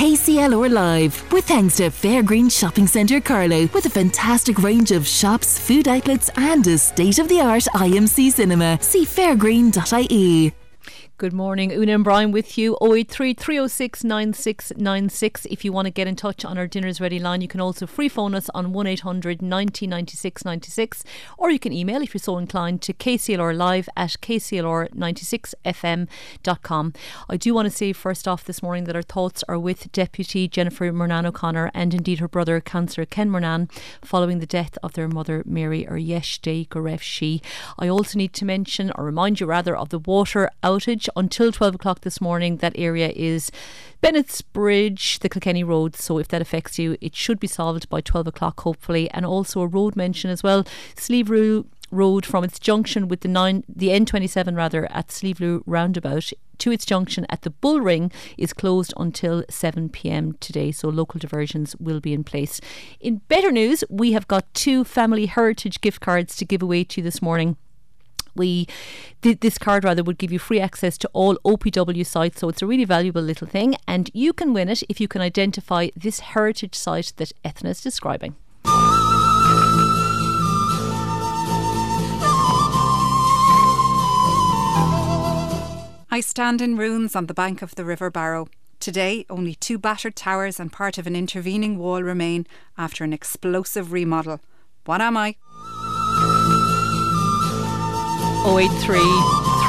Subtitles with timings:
[0.00, 5.58] KCLR Live with thanks to Fairgreen Shopping Centre Carlow with a fantastic range of shops,
[5.58, 8.78] food outlets and a state-of-the-art IMC cinema.
[8.80, 10.54] See fairgreen.ie.
[11.20, 12.78] Good morning, Una and Brian with you.
[12.80, 15.46] 083 306 9696.
[15.50, 17.86] If you want to get in touch on our Dinners Ready line, you can also
[17.86, 21.04] free phone us on 1800 90 96 96
[21.36, 26.94] or you can email if you're so inclined to kclrlive at kclr96fm.com.
[27.28, 30.48] I do want to say first off this morning that our thoughts are with Deputy
[30.48, 35.06] Jennifer Murnane O'Connor and indeed her brother, Councillor Ken Murnane, following the death of their
[35.06, 36.66] mother, Mary Yesh Day.
[37.78, 41.76] I also need to mention, or remind you rather, of the water outage until 12
[41.76, 42.58] o'clock this morning.
[42.58, 43.50] That area is
[44.00, 45.96] Bennett's Bridge, the Kilkenny Road.
[45.96, 49.10] So if that affects you, it should be solved by 12 o'clock, hopefully.
[49.10, 50.64] And also a road mention as well.
[50.96, 56.70] Slieveru Road from its junction with the nine, the N27 rather at Slieveru roundabout to
[56.70, 61.74] its junction at the Bull Ring is closed until 7 pm today, so local diversions
[61.80, 62.60] will be in place.
[63.00, 67.00] In better news, we have got two family heritage gift cards to give away to
[67.00, 67.56] you this morning
[69.22, 72.66] this card rather would give you free access to all OPW sites so it's a
[72.66, 76.74] really valuable little thing and you can win it if you can identify this heritage
[76.74, 78.36] site that Ethna is describing.
[86.12, 88.48] I stand in ruins on the bank of the River Barrow.
[88.80, 92.46] Today, only two battered towers and part of an intervening wall remain
[92.76, 94.40] after an explosive remodel.
[94.86, 95.36] What am I?
[98.46, 98.70] 083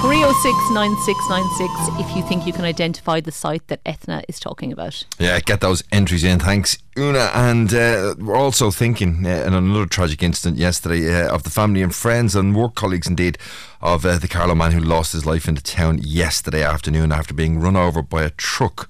[0.02, 5.05] 306 9696 if you think you can identify the site that Ethna is talking about.
[5.19, 6.39] Yeah, get those entries in.
[6.39, 7.30] Thanks, Una.
[7.33, 11.81] And uh, we're also thinking uh, in another tragic incident yesterday uh, of the family
[11.81, 13.38] and friends and work colleagues, indeed,
[13.81, 17.33] of uh, the Carlow man who lost his life in the town yesterday afternoon after
[17.33, 18.89] being run over by a truck.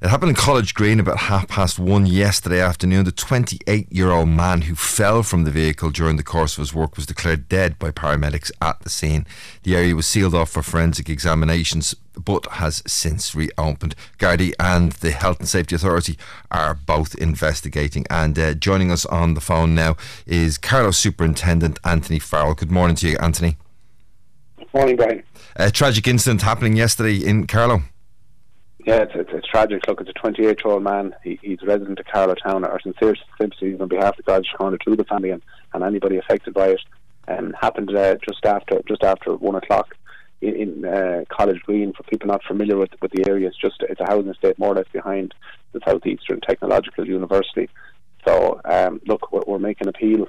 [0.00, 3.04] It happened in College Green about half past one yesterday afternoon.
[3.04, 6.72] The 28 year old man who fell from the vehicle during the course of his
[6.72, 9.26] work was declared dead by paramedics at the scene.
[9.64, 13.96] The area was sealed off for forensic examinations but has since reopened.
[14.18, 16.16] Gardaí and the Health and Safety Authority
[16.50, 18.06] are both investigating.
[18.08, 22.54] And uh, joining us on the phone now is Carlow Superintendent Anthony Farrell.
[22.54, 23.56] Good morning to you, Anthony.
[24.72, 25.24] Morning, Brian.
[25.56, 27.82] A tragic incident happening yesterday in Carlow.
[28.88, 29.86] Yeah, it's, it's, it's tragic.
[29.86, 31.14] Look, it's a 28 year old man.
[31.22, 32.64] He, he's a resident of Carlow Town.
[32.64, 35.42] Our sincere sympathies on behalf of the College Corner to the family and,
[35.74, 36.80] and anybody affected by it.
[37.28, 39.94] Um, happened uh, just after just after one o'clock
[40.40, 41.92] in, in uh, College Green.
[41.92, 44.72] For people not familiar with with the area, it's just it's a housing estate more
[44.72, 45.34] or less behind
[45.72, 47.68] the Southeastern Technological University.
[48.26, 50.28] So, um, look, we're, we're making appeal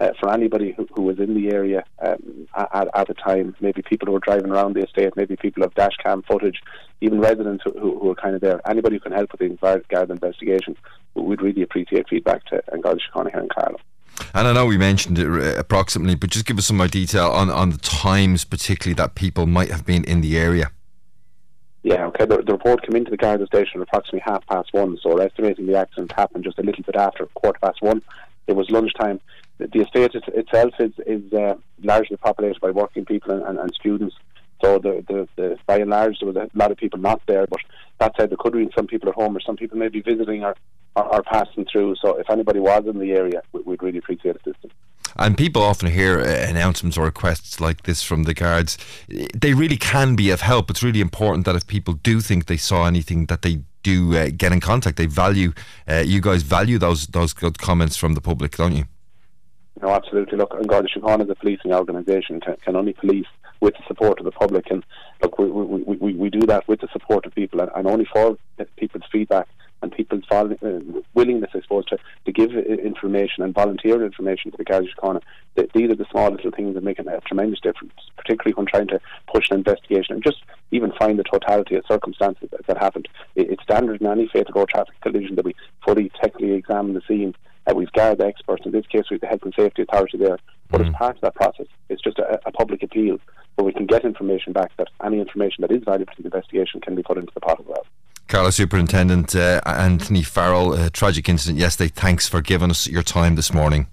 [0.00, 3.82] uh, for anybody who, who was in the area um, at, at the time, maybe
[3.82, 6.60] people who were driving around the estate, maybe people of dash cam footage,
[7.00, 9.82] even residents who, who, who are kind of there, anybody who can help with the
[9.88, 10.76] Garda investigation,
[11.14, 13.80] we'd really appreciate feedback to Síochána here in Carlow.
[14.34, 17.30] And I know we mentioned it uh, approximately, but just give us some more detail
[17.30, 20.70] on, on the times, particularly that people might have been in the area.
[21.84, 22.26] Yeah, okay.
[22.26, 25.66] The, the report came into the Garda station approximately half past one, so we're estimating
[25.66, 28.02] the accident happened just a little bit after quarter past one.
[28.48, 29.20] It was lunchtime
[29.58, 34.16] the estate itself is is uh, largely populated by working people and, and, and students.
[34.62, 37.46] So the, the, the, by and large there was a lot of people not there,
[37.46, 37.60] but
[38.00, 40.42] that said there could be some people at home or some people may be visiting
[40.42, 40.56] or,
[40.96, 41.94] or, or passing through.
[42.02, 44.72] So if anybody was in the area, we'd really appreciate assistance.
[45.16, 48.78] And people often hear uh, announcements or requests like this from the guards.
[49.08, 50.70] They really can be of help.
[50.70, 54.30] It's really important that if people do think they saw anything, that they do uh,
[54.36, 54.96] get in contact.
[54.96, 55.52] They value,
[55.88, 58.84] uh, you guys value those those good comments from the public, don't you?
[59.80, 60.38] No, absolutely.
[60.38, 63.26] Look, and Garda Síochána as a policing organisation can, can only police
[63.60, 64.70] with the support of the public.
[64.70, 64.84] And
[65.22, 68.06] look, we, we, we, we do that with the support of people and, and only
[68.12, 68.36] for
[68.76, 69.48] people's feedback
[69.82, 74.56] and people's vol- uh, willingness, I suppose, to, to give information and volunteer information to
[74.56, 75.22] the Garda Síochána.
[75.74, 79.00] These are the small little things that make a tremendous difference, particularly when trying to
[79.32, 83.08] push an investigation and just even find the totality of circumstances that, that happened.
[83.34, 85.54] It, it's standard in any fatal road traffic collision that we
[85.84, 87.34] fully technically examine the scene
[87.68, 88.64] uh, we've Garda experts.
[88.64, 90.38] In this case, we've the Health and Safety Authority there.
[90.70, 90.88] But mm.
[90.88, 93.18] as part of that process, it's just a, a, public appeal
[93.56, 96.80] where we can get information back that any information that is valuable to the investigation
[96.80, 97.86] can be put into the pot as well.
[98.28, 101.88] Carlow Superintendent uh, Anthony Farrell, a tragic incident yesterday.
[101.88, 103.88] Thanks for giving us your time this morning.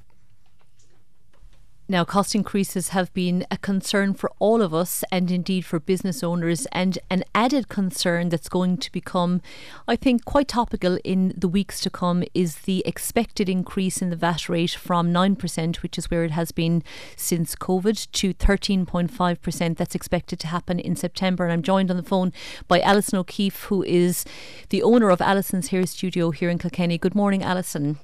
[1.88, 6.24] Now, cost increases have been a concern for all of us and indeed for business
[6.24, 9.40] owners, and an added concern that's going to become,
[9.88, 14.16] I think, quite topical in the weeks to come is the expected increase in the
[14.16, 16.84] VAT rate from 9%, which is where it has been
[17.16, 19.78] since COVID, to 13.5%.
[19.78, 21.44] That's expected to happen in September.
[21.44, 22.34] And I'm joined on the phone
[22.68, 24.26] by Alison O'Keeffe, who is
[24.70, 26.98] the owner of Alison's Hair Studio here in Kilkenny.
[26.98, 28.00] Good morning, Alison.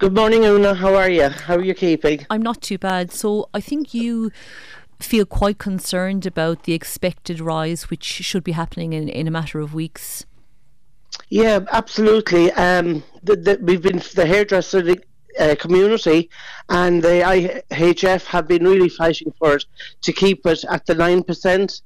[0.00, 0.72] Good morning, Una.
[0.72, 1.28] How are you?
[1.28, 2.24] How are you keeping?
[2.30, 3.12] I'm not too bad.
[3.12, 4.32] So I think you
[4.98, 9.60] feel quite concerned about the expected rise, which should be happening in, in a matter
[9.60, 10.24] of weeks.
[11.28, 12.50] Yeah, absolutely.
[12.52, 14.96] Um, the, the, we've been the hairdresser
[15.38, 16.30] uh, community
[16.70, 19.66] and the IHF have been really fighting for it
[20.00, 21.82] to keep it at the nine percent.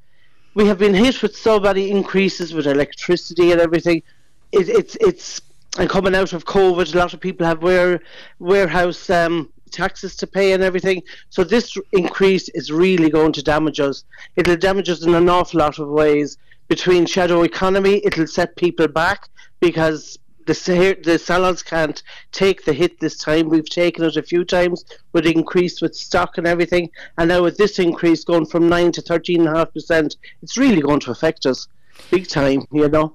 [0.55, 4.05] We have been hit with so many increases with electricity and everything.
[4.53, 5.41] It, it's it's
[5.79, 8.01] and coming out of COVID, a lot of people have ware,
[8.39, 11.03] warehouse um, taxes to pay and everything.
[11.31, 14.05] So this increase is really going to damage us.
[14.37, 16.39] It'll damage us in an awful lot of ways.
[16.69, 19.29] Between shadow economy, it'll set people back
[19.61, 23.49] because the the salons can't take the hit this time.
[23.49, 27.57] We've taken it a few times with increase with stock and everything, and now with
[27.57, 31.11] this increase going from nine to thirteen and a half percent, it's really going to
[31.11, 31.69] affect us
[32.11, 32.67] big time.
[32.73, 33.15] You know.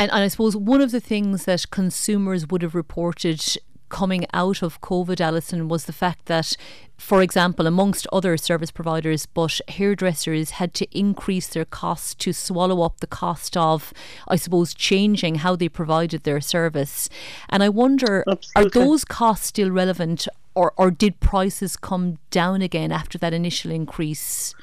[0.00, 3.44] And, and I suppose one of the things that consumers would have reported
[3.90, 6.56] coming out of COVID, Alison, was the fact that,
[6.96, 12.80] for example, amongst other service providers, but hairdressers had to increase their costs to swallow
[12.80, 13.92] up the cost of,
[14.26, 17.10] I suppose, changing how they provided their service.
[17.50, 18.54] And I wonder, Absolutely.
[18.54, 23.70] are those costs still relevant, or, or did prices come down again after that initial
[23.70, 24.54] increase?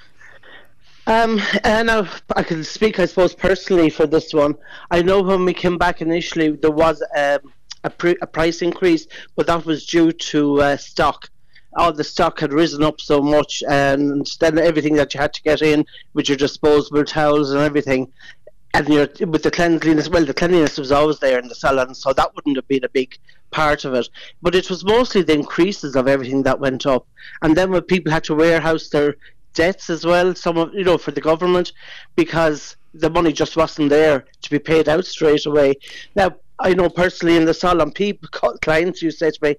[1.08, 2.06] Um, and now
[2.36, 4.56] I can speak, I suppose, personally for this one.
[4.92, 7.40] I know when we came back initially, there was um,
[7.86, 9.08] a, pre- a, price increase,
[9.38, 11.30] but that was due to uh, stock.
[11.78, 15.42] All the stock had risen up so much, and then everything that you had to
[15.44, 18.12] get in with your disposable towels and everything,
[18.74, 20.10] and your with the cleanliness.
[20.10, 22.90] Well, the cleanliness was always there in the salon, so that wouldn't have been a
[22.90, 23.18] big
[23.52, 24.10] part of it.
[24.42, 27.08] But it was mostly the increases of everything that went up,
[27.44, 29.16] and then when people had to warehouse their
[29.54, 30.36] debts as well.
[30.36, 31.74] Some of you know for the government
[32.16, 35.76] because the money just wasn't there to be paid out straight away.
[36.16, 38.30] Now I know personally in the salon, people
[38.62, 39.56] clients you say to me,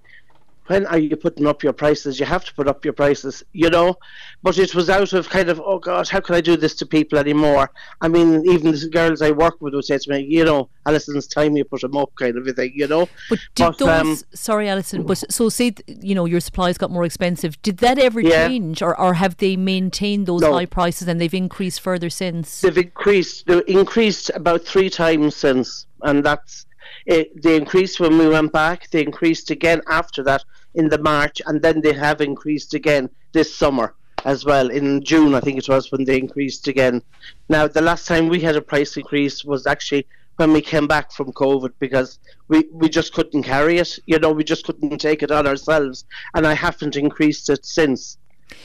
[0.68, 2.20] when are you putting up your prices?
[2.20, 3.96] You have to put up your prices, you know.
[4.42, 6.86] But it was out of kind of, oh God, how can I do this to
[6.86, 7.70] people anymore?
[8.00, 11.26] I mean, even the girls I work with would say to me, you know, Alison's
[11.26, 13.08] time you put them up, kind of a thing, you know.
[13.28, 13.88] But did but, those?
[13.88, 17.60] Um, sorry, Alison, but so say you know your supplies got more expensive.
[17.62, 18.46] Did that ever yeah.
[18.46, 20.52] change, or or have they maintained those no.
[20.52, 22.60] high prices and they've increased further since?
[22.60, 23.46] They've increased.
[23.46, 26.66] They've increased about three times since, and that's
[27.08, 28.90] it, they increased when we went back.
[28.90, 30.44] They increased again after that
[30.78, 33.94] in the March, and then they have increased again this summer
[34.24, 34.70] as well.
[34.70, 37.02] In June, I think it was when they increased again.
[37.48, 41.10] Now, the last time we had a price increase was actually when we came back
[41.12, 43.98] from COVID because we, we just couldn't carry it.
[44.06, 46.04] You know, we just couldn't take it on ourselves,
[46.34, 48.18] and I haven't increased it since.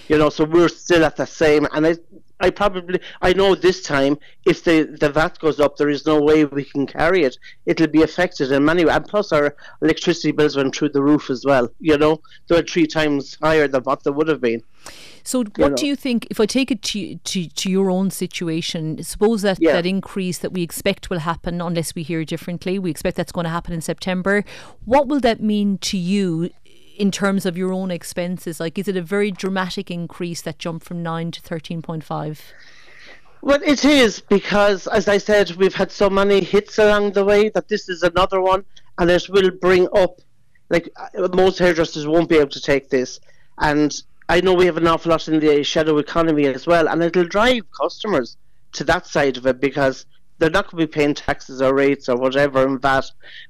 [0.07, 1.95] You know, so we're still at the same, and I
[2.43, 6.21] I probably I know this time if the the VAT goes up, there is no
[6.21, 7.37] way we can carry it.
[7.65, 8.97] It'll be affected in many ways.
[8.97, 11.69] And plus, our electricity bills went through the roof as well.
[11.79, 14.61] You know, they were three times higher than what they would have been.
[15.23, 15.75] So, what you know.
[15.75, 16.27] do you think?
[16.29, 19.71] If I take it to, to to your own situation, suppose that yeah.
[19.71, 23.45] that increase that we expect will happen, unless we hear differently, we expect that's going
[23.45, 24.43] to happen in September.
[24.83, 26.49] What will that mean to you
[26.95, 28.59] in terms of your own expenses?
[28.59, 32.39] Like, is it a very dramatic increase that jump from 9 to 13.5?
[33.41, 37.49] Well, it is because, as I said, we've had so many hits along the way
[37.49, 38.63] that this is another one,
[38.97, 40.21] and it will bring up,
[40.69, 43.19] like, uh, most hairdressers won't be able to take this.
[43.59, 43.93] And
[44.29, 47.25] I know we have an awful lot in the shadow economy as well, and it'll
[47.25, 48.38] drive customers
[48.73, 50.05] to that side of it because
[50.38, 53.05] they're not going to be paying taxes or rates or whatever and that,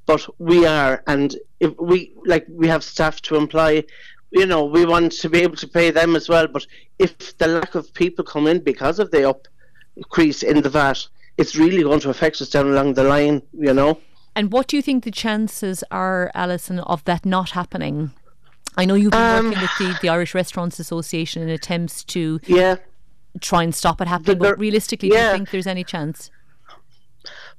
[0.05, 3.83] but we are, and if we like we have staff to employ,
[4.31, 6.47] you know, we want to be able to pay them as well.
[6.47, 6.65] But
[6.99, 9.47] if the lack of people come in because of the up
[9.95, 13.73] increase in the VAT, it's really going to affect us down along the line, you
[13.73, 13.99] know.
[14.35, 18.11] And what do you think the chances are, Alison, of that not happening?
[18.75, 22.39] I know you've been um, working with the, the Irish Restaurants Association in attempts to
[22.47, 22.77] yeah
[23.41, 25.15] try and stop it happening, but realistically, yeah.
[25.15, 26.29] do you think there's any chance?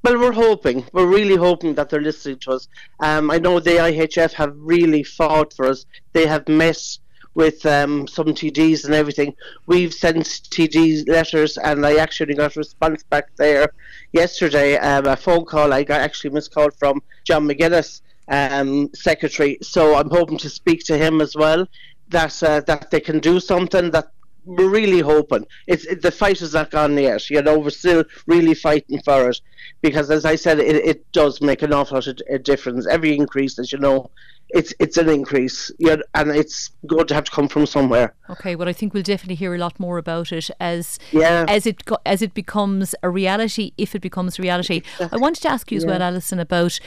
[0.05, 0.85] Well, we're hoping.
[0.93, 2.69] We're really hoping that they're listening to us.
[3.01, 5.87] Um, I know the IHF have really fought for us.
[6.13, 6.99] They have met
[7.33, 9.35] with um, some TDs and everything.
[9.65, 13.71] We've sent TD letters, and I actually got a response back there
[14.13, 14.77] yesterday.
[14.77, 19.57] Um, a phone call I got actually missed call from John McGuinness, um, secretary.
[19.63, 21.67] So I'm hoping to speak to him as well
[22.09, 24.09] that uh, that they can do something that
[24.45, 25.47] we're really hoping.
[25.67, 27.29] It's it, the fight is not gone yet.
[27.31, 29.41] You know, we're still really fighting for it
[29.83, 32.87] because, as I said, it, it does make an awful lot of a difference.
[32.87, 34.11] Every increase, as you know,
[34.51, 38.15] it's it's an increase, yeah, and it's going to have to come from somewhere.
[38.31, 41.45] Okay, well, I think we'll definitely hear a lot more about it as yeah.
[41.49, 43.73] as it as it becomes a reality.
[43.77, 45.91] If it becomes reality, I wanted to ask you as yeah.
[45.91, 46.79] well, Alison, about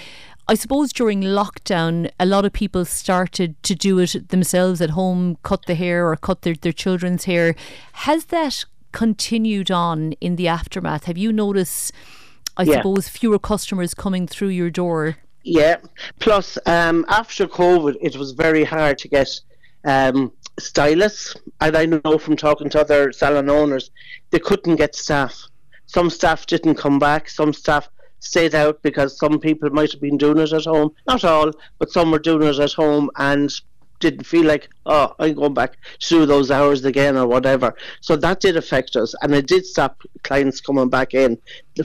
[0.49, 5.37] I suppose during lockdown, a lot of people started to do it themselves at home,
[5.43, 7.53] cut the hair or cut their, their children's hair.
[7.91, 8.63] Has that
[8.93, 11.03] continued on in the aftermath?
[11.03, 11.91] Have you noticed,
[12.55, 12.75] I yeah.
[12.75, 15.17] suppose, fewer customers coming through your door?
[15.43, 15.77] Yeah.
[16.19, 19.29] Plus, um, after COVID, it was very hard to get
[19.83, 21.35] um, stylists.
[21.59, 23.91] And I know from talking to other salon owners,
[24.31, 25.43] they couldn't get staff.
[25.87, 27.29] Some staff didn't come back.
[27.29, 27.89] Some staff
[28.19, 30.91] stayed out because some people might have been doing it at home.
[31.07, 33.51] Not all, but some were doing it at home and
[33.99, 37.75] didn't feel like, oh, I'm going back to those hours again or whatever.
[38.01, 41.37] So that did affect us, and it did stop clients coming back in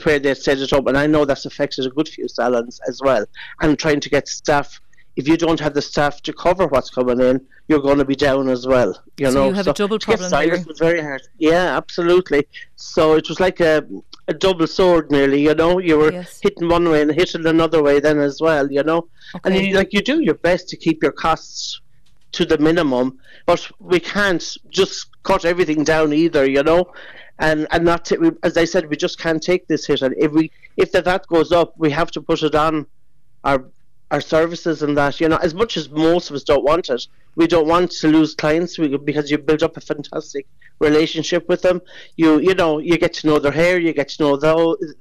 [0.03, 0.87] where they set it up.
[0.87, 3.25] And I know that's affected a good few salons as well.
[3.61, 4.79] And trying to get staff
[5.15, 8.15] if you don't have the staff to cover what's coming in, you're going to be
[8.15, 8.99] down as well.
[9.17, 10.63] You so know, you have so a double problem there.
[10.65, 11.21] was very hard.
[11.37, 12.47] Yeah, absolutely.
[12.75, 13.85] So it was like a,
[14.27, 15.41] a double sword, nearly.
[15.41, 16.39] You know, you were yes.
[16.41, 18.71] hitting one way and hitting another way then as well.
[18.71, 19.41] You know, okay.
[19.43, 21.81] and you, like you do your best to keep your costs
[22.33, 26.49] to the minimum, but we can't just cut everything down either.
[26.49, 26.91] You know,
[27.39, 30.01] and and not to, as I said, we just can't take this hit.
[30.01, 32.85] And if we if the VAT goes up, we have to put it on
[33.43, 33.65] our
[34.11, 35.19] our services and that.
[35.19, 38.07] You know, as much as most of us don't want it, we don't want to
[38.07, 40.47] lose clients because you build up a fantastic
[40.89, 41.81] relationship with them.
[42.21, 44.33] You you know you get to know their hair, you get to know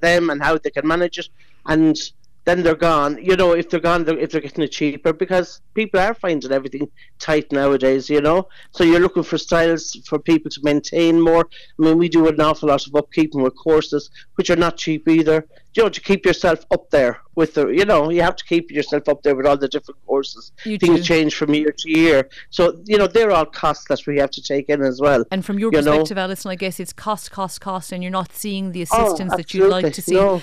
[0.07, 1.29] them and how they can manage it,
[1.67, 1.97] and
[2.45, 3.19] then they're gone.
[3.23, 6.53] You know, if they're gone, they're, if they're getting it cheaper, because people are finding
[6.53, 8.11] everything tight nowadays.
[8.11, 11.49] You know, so you're looking for styles for people to maintain more.
[11.79, 15.09] I mean, we do an awful lot of upkeeping with courses, which are not cheap
[15.09, 15.47] either.
[15.75, 18.71] You know, to keep yourself up there with the, you know, you have to keep
[18.71, 20.53] yourself up there with all the different courses.
[20.67, 21.03] You Things do.
[21.03, 24.43] change from year to year, so you know they're all costs that we have to
[24.43, 25.25] take in as well.
[25.31, 26.25] And from your you perspective, know?
[26.25, 29.55] Alison, I guess it's cost, cost, cost, and you're not seeing the Oh, assistance that
[29.55, 30.15] you'd like oh, to see.
[30.15, 30.43] No.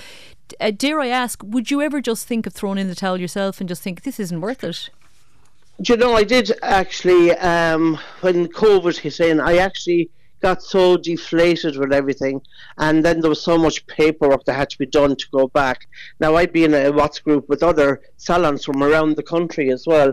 [0.58, 3.60] Uh, dare I ask, would you ever just think of throwing in the towel yourself
[3.60, 4.90] and just think this isn't worth it?
[5.82, 10.96] Do you know, I did actually, um, when COVID hit in, I actually got so
[10.96, 12.42] deflated with everything.
[12.78, 15.86] And then there was so much paperwork that had to be done to go back.
[16.18, 19.86] Now, I'd be in a WhatsApp group with other salons from around the country as
[19.86, 20.12] well.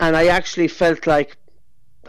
[0.00, 1.36] And I actually felt like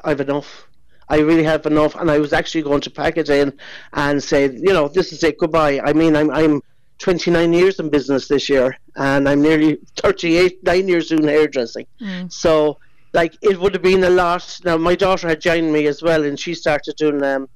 [0.04, 0.68] I've enough.
[1.10, 1.96] I really have enough.
[1.96, 3.58] And I was actually going to pack it in
[3.94, 5.80] and say, you know, this is it, goodbye.
[5.80, 6.62] I mean, I'm, I'm
[7.00, 11.86] 29 years in business this year, and I'm nearly 38, nine years doing hairdressing.
[12.02, 12.32] Mm.
[12.32, 12.80] So,
[13.14, 14.60] like, it would have been a lot.
[14.66, 17.50] Now, my daughter had joined me as well, and she started doing um,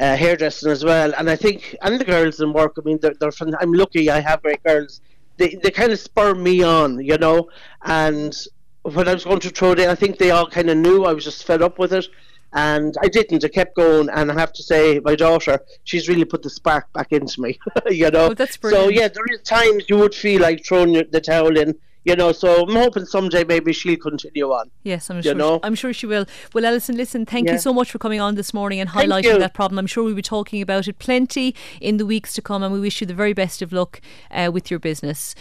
[0.00, 1.12] uh, hairdressing as well.
[1.16, 4.10] And I think, and the girls in work, I mean, they're, they're fun- I'm lucky
[4.10, 5.00] I have great girls.
[5.36, 7.48] They, they kind of spur me on, you know.
[7.82, 8.36] And
[8.82, 11.04] when I was going to throw it in, I think they all kind of knew
[11.04, 12.06] I was just fed up with it
[12.52, 13.44] and I didn't.
[13.44, 16.92] I kept going, and I have to say, my daughter, she's really put the spark
[16.92, 17.58] back into me.
[17.90, 18.26] you know.
[18.30, 21.74] Oh, that's so yeah, there is times you would feel like throwing the towel in.
[22.04, 24.70] You know, so I'm hoping someday maybe she'll continue on.
[24.82, 25.34] Yes, I'm You sure.
[25.34, 25.60] know?
[25.62, 26.24] I'm sure she will.
[26.54, 29.52] Well, Alison, listen, thank you so much for coming on this morning and highlighting that
[29.52, 29.78] problem.
[29.78, 32.80] I'm sure we'll be talking about it plenty in the weeks to come, and we
[32.80, 34.00] wish you the very best of luck
[34.30, 35.34] uh, with your business.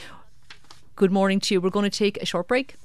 [0.97, 1.61] Good morning to you.
[1.61, 2.75] We're going to take a short break.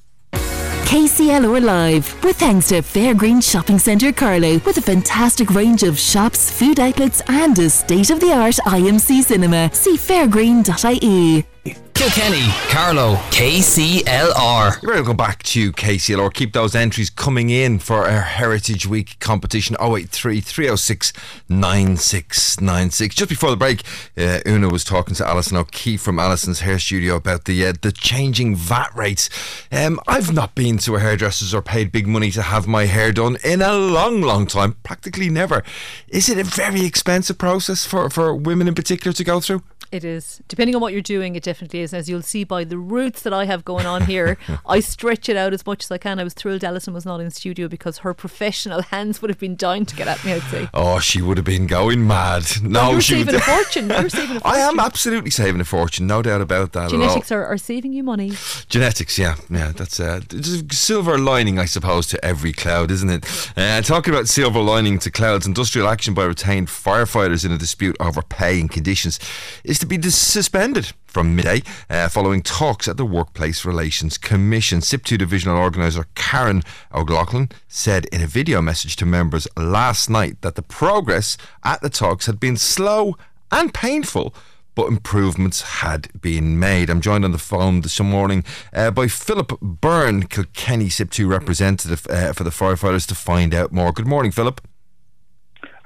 [0.92, 6.50] KCLR Live, with thanks to Fairgreen Shopping Centre Carlow, with a fantastic range of shops,
[6.50, 9.70] food outlets, and a state of the art IMC cinema.
[9.72, 11.46] See fairgreen.ie.
[11.64, 14.80] Kilkenny, Carlow, KCLR.
[14.80, 16.34] To go back to KCLR.
[16.34, 21.12] Keep those entries coming in for our Heritage Week competition 083 306
[21.48, 23.14] 9696.
[23.14, 23.84] Just before the break,
[24.18, 27.92] uh, Una was talking to Alison O'Keeffe from Alison's Hair Studio about the uh, the
[27.92, 29.30] changing VAT rates.
[29.70, 33.12] Um, I've not been to a hairdresser's or paid big money to have my hair
[33.12, 35.62] done in a long, long time, practically never.
[36.08, 39.62] Is it a very expensive process for, for women in particular to go through?
[39.92, 40.40] It is.
[40.48, 41.92] Depending on what you're doing, it definitely is.
[41.92, 45.36] As you'll see by the roots that I have going on here, I stretch it
[45.36, 46.18] out as much as I can.
[46.18, 49.54] I was thrilled Alison was not in studio because her professional hands would have been
[49.54, 50.70] dying to get at me, I'd say.
[50.72, 52.44] Oh, she would have been going mad.
[52.62, 53.90] No, you're she saving would a fortune.
[53.90, 56.88] You're saving a I am absolutely saving a fortune, no doubt about that.
[56.88, 58.32] Genetics are, are saving you money.
[58.70, 63.52] Genetics, yeah, yeah, that's uh, a silver lining, I suppose, to every cloud, isn't it?
[63.58, 67.94] Uh, talking about silver lining to clouds, industrial action by retained firefighters in a dispute
[68.00, 69.20] over pay and conditions
[69.64, 71.60] is to be dis- suspended from midday
[71.90, 74.78] uh, following talks at the Workplace Relations Commission.
[74.78, 76.62] SIPTU divisional organiser Karan
[76.94, 81.90] O'Loughlin said in a video message to members last night that the progress at the
[81.90, 83.16] talks had been slow
[83.50, 84.32] and painful
[84.76, 86.88] but improvements had been made.
[86.88, 92.32] I'm joined on the phone this morning uh, by Philip Byrne, Kilkenny two representative uh,
[92.32, 93.92] for the firefighters, to find out more.
[93.92, 94.60] Good morning, Philip.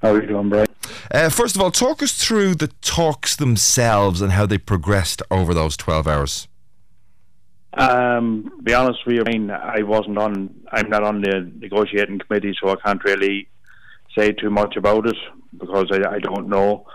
[0.06, 0.68] How are you doing, Brian?
[1.10, 5.52] Uh, first of all, talk us through the talks themselves and how they progressed over
[5.52, 6.46] those 12 hours.
[7.74, 10.54] Um, be honest with you, I mean, I wasn't on.
[10.70, 13.48] I'm not on the negotiating committee, so I can't really
[14.16, 15.16] say too much about it
[15.58, 16.86] because I, I don't know.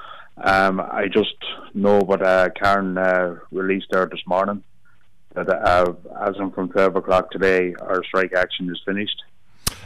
[0.42, 1.36] Um, I just
[1.74, 4.64] know what uh, Karan uh, released there this morning
[5.36, 5.92] that uh,
[6.22, 9.22] as of from 12 o'clock today, our strike action is finished.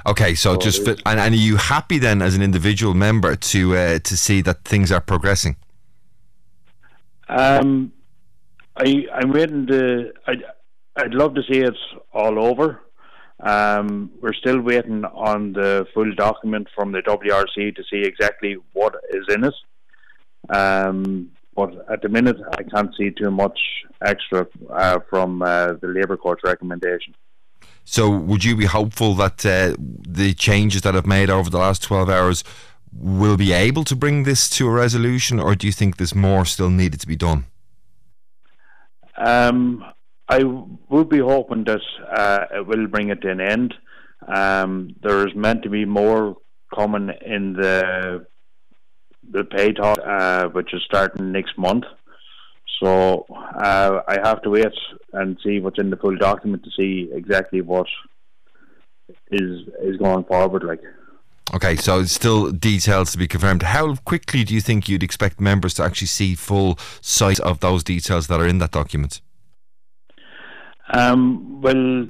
[0.07, 3.99] Okay, so, just and, and are you happy then as an individual member to uh,
[3.99, 5.55] to see that things are progressing?
[7.27, 7.91] Um,
[8.77, 10.11] I I'm waiting to.
[10.27, 10.33] I
[10.95, 11.75] I'd love to see it
[12.13, 12.81] all over.
[13.39, 18.95] Um, we're still waiting on the full document from the WRC to see exactly what
[19.09, 19.55] is in it.
[20.55, 23.59] Um, but at the minute, I can't see too much
[24.05, 27.15] extra uh, from uh, the Labour Court's recommendation.
[27.85, 31.83] So, would you be hopeful that uh, the changes that have made over the last
[31.83, 32.43] 12 hours
[32.91, 36.45] will be able to bring this to a resolution, or do you think there's more
[36.45, 37.45] still needed to be done?
[39.17, 39.85] Um,
[40.27, 43.73] I would be hoping that uh, it will bring it to an end.
[44.27, 46.37] Um, there is meant to be more
[46.73, 48.25] coming in the
[49.31, 51.85] the pay talk, uh, which is starting next month.
[52.79, 54.73] So uh, I have to wait
[55.13, 57.87] and see what's in the full document to see exactly what
[59.31, 60.63] is is going forward.
[60.63, 60.81] Like.
[61.53, 63.63] Okay, so still details to be confirmed.
[63.63, 67.83] How quickly do you think you'd expect members to actually see full sight of those
[67.83, 69.21] details that are in that document?
[70.91, 72.07] Um, well,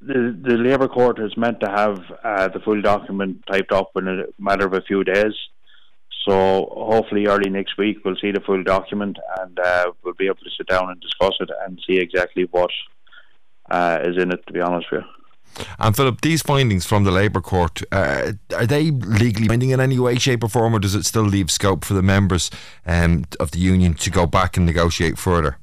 [0.00, 4.08] the the Labour Court is meant to have uh, the full document typed up in
[4.08, 5.34] a matter of a few days.
[6.26, 10.36] So hopefully early next week we'll see the full document and uh, we'll be able
[10.36, 12.70] to sit down and discuss it and see exactly what
[13.70, 14.46] uh, is in it.
[14.46, 15.08] To be honest with you.
[15.78, 19.98] And Philip, these findings from the Labour Court uh, are they legally binding in any
[19.98, 22.50] way, shape, or form, or does it still leave scope for the members
[22.86, 25.58] um, of the union to go back and negotiate further?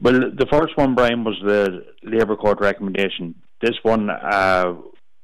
[0.00, 3.34] Well, the first one, Brian, was the Labour Court recommendation.
[3.60, 4.74] This one uh,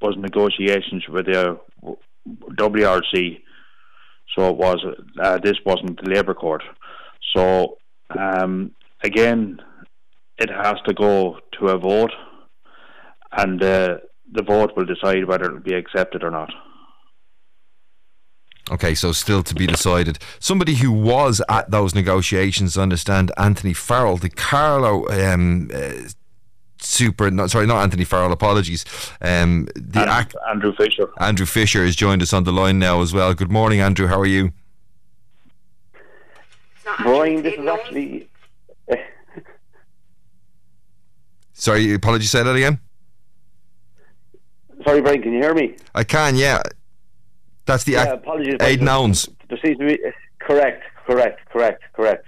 [0.00, 1.58] was negotiations with the
[2.52, 3.40] WRC
[4.34, 4.84] so it was
[5.22, 6.62] uh, this wasn't the Labour Court.
[7.34, 7.78] So
[8.18, 9.60] um, again,
[10.38, 12.12] it has to go to a vote,
[13.32, 13.98] and uh,
[14.30, 16.50] the vote will decide whether it will be accepted or not.
[18.70, 20.18] Okay, so still to be decided.
[20.38, 26.08] Somebody who was at those negotiations, understand, Anthony Farrell, the Carlow um, uh,
[26.82, 27.30] super.
[27.30, 28.32] Not, sorry, not Anthony Farrell.
[28.32, 28.84] Apologies.
[29.20, 31.08] Um, the Andrew, act, Andrew Fisher.
[31.18, 33.32] Andrew Fisher has joined us on the line now as well.
[33.34, 34.06] Good morning, Andrew.
[34.06, 34.52] How are you?
[37.02, 38.28] Brian, this is actually.
[41.52, 42.30] sorry, apologies.
[42.30, 42.80] Say that again.
[44.84, 45.22] Sorry, Brian.
[45.22, 45.76] Can you hear me?
[45.94, 46.36] I can.
[46.36, 46.62] Yeah.
[47.64, 48.56] That's the yeah, apologies.
[48.60, 49.28] Aidan Owens.
[50.40, 50.82] Correct.
[51.06, 51.40] Correct.
[51.50, 51.82] Correct.
[51.92, 52.26] Correct.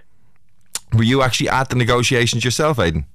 [0.93, 3.07] Were you actually at the negotiations yourself, Aidan?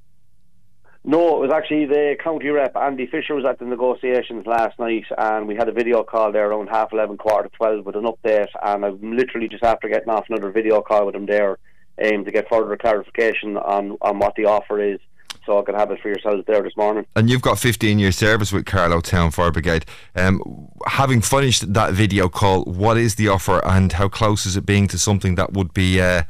[1.05, 5.05] No, it was actually the county rep Andy Fisher was at the negotiations last night,
[5.17, 8.03] and we had a video call there around half eleven, quarter to twelve, with an
[8.03, 8.49] update.
[8.61, 11.57] And I'm literally just after getting off another video call with him there,
[12.03, 14.99] um, to get further clarification on on what the offer is.
[15.45, 17.05] So I can have it for yourselves there this morning.
[17.15, 19.85] And you've got 15 years service with Carlow Town Fire Brigade.
[20.15, 24.65] Um, having finished that video call, what is the offer, and how close is it
[24.65, 26.23] being to something that would be uh,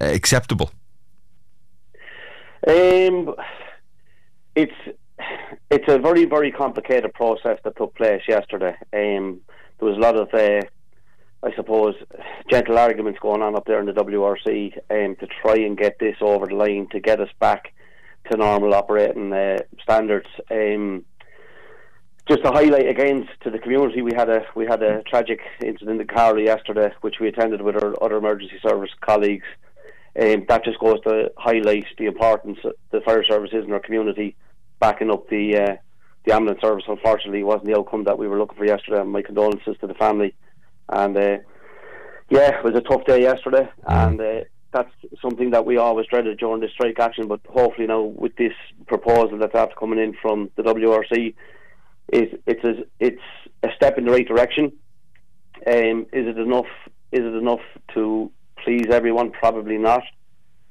[0.00, 0.72] acceptable?
[2.66, 3.34] Um
[4.56, 4.98] it's
[5.70, 8.74] it's a very very complicated process that took place yesterday.
[8.92, 9.40] Um,
[9.78, 10.62] there was a lot of, uh,
[11.42, 11.94] I suppose,
[12.50, 16.16] gentle arguments going on up there in the WRC um, to try and get this
[16.20, 17.74] over the line to get us back
[18.30, 20.28] to normal operating uh, standards.
[20.50, 21.04] Um,
[22.26, 26.00] just to highlight again to the community, we had a we had a tragic incident
[26.00, 29.46] in Carlow yesterday, which we attended with our other emergency service colleagues.
[30.20, 33.80] Um, that just goes to highlight the importance of the fire service is in our
[33.80, 34.34] community
[34.80, 35.76] backing up the uh,
[36.24, 36.84] the ambulance service.
[36.88, 39.00] Unfortunately, wasn't the outcome that we were looking for yesterday.
[39.00, 40.34] And my condolences to the family.
[40.88, 41.38] And uh,
[42.28, 44.08] yeah, it was a tough day yesterday, mm.
[44.08, 44.90] and uh, that's
[45.22, 47.28] something that we always dreaded during this strike action.
[47.28, 48.52] But hopefully now, with this
[48.86, 51.34] proposal that's after coming in from the WRC,
[52.12, 53.22] is it's a, it's
[53.62, 54.72] a step in the right direction.
[55.66, 56.66] Um, is it enough?
[57.12, 57.60] Is it enough
[57.94, 58.30] to
[58.62, 59.30] please everyone?
[59.30, 60.02] Probably not.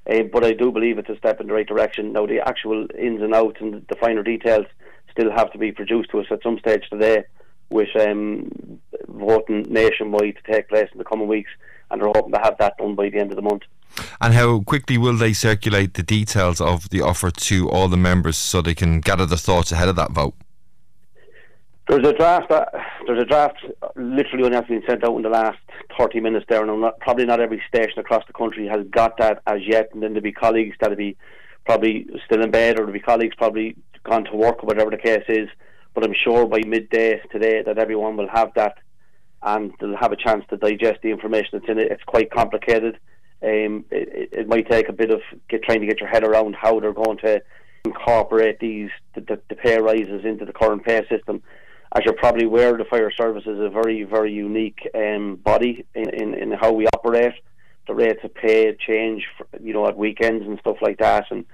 [0.10, 2.14] Uh, but I do believe it's a step in the right direction.
[2.14, 4.66] Now, the actual ins and outs and the finer details
[5.12, 7.24] still have to be produced to us at some stage today,
[7.70, 11.50] with um, voting nationwide to take place in the coming weeks,
[11.90, 13.64] and they're hoping to have that done by the end of the month.
[14.22, 18.38] And how quickly will they circulate the details of the offer to all the members
[18.38, 20.36] so they can gather their thoughts ahead of that vote?
[21.88, 22.52] There's a draft.
[22.52, 22.66] Uh,
[23.06, 23.58] there's a draft.
[23.96, 25.60] Literally, only has been sent out in the last
[26.00, 26.46] 30 minutes.
[26.50, 29.90] There, and not, probably not every station across the country has got that as yet.
[29.94, 31.16] And then there'll be colleagues that'll be
[31.66, 34.98] probably still in bed, or there'll be colleagues probably gone to work, or whatever the
[34.98, 35.48] case is.
[35.94, 38.80] But I'm sure by midday today that everyone will have that,
[39.44, 41.92] and they'll have a chance to digest the information that's in it.
[41.92, 42.98] It's quite complicated.
[43.44, 46.56] Um, it, it, might take a bit of get, trying to get your head around
[46.56, 47.44] how they're going to
[47.84, 51.44] incorporate these the, the, the pay rises into the current pay system
[51.96, 56.10] as you're probably aware, the fire service is a very, very unique um, body in,
[56.10, 57.34] in, in, how we operate.
[57.88, 61.46] The rates of pay change, for, you know, at weekends and stuff like that, and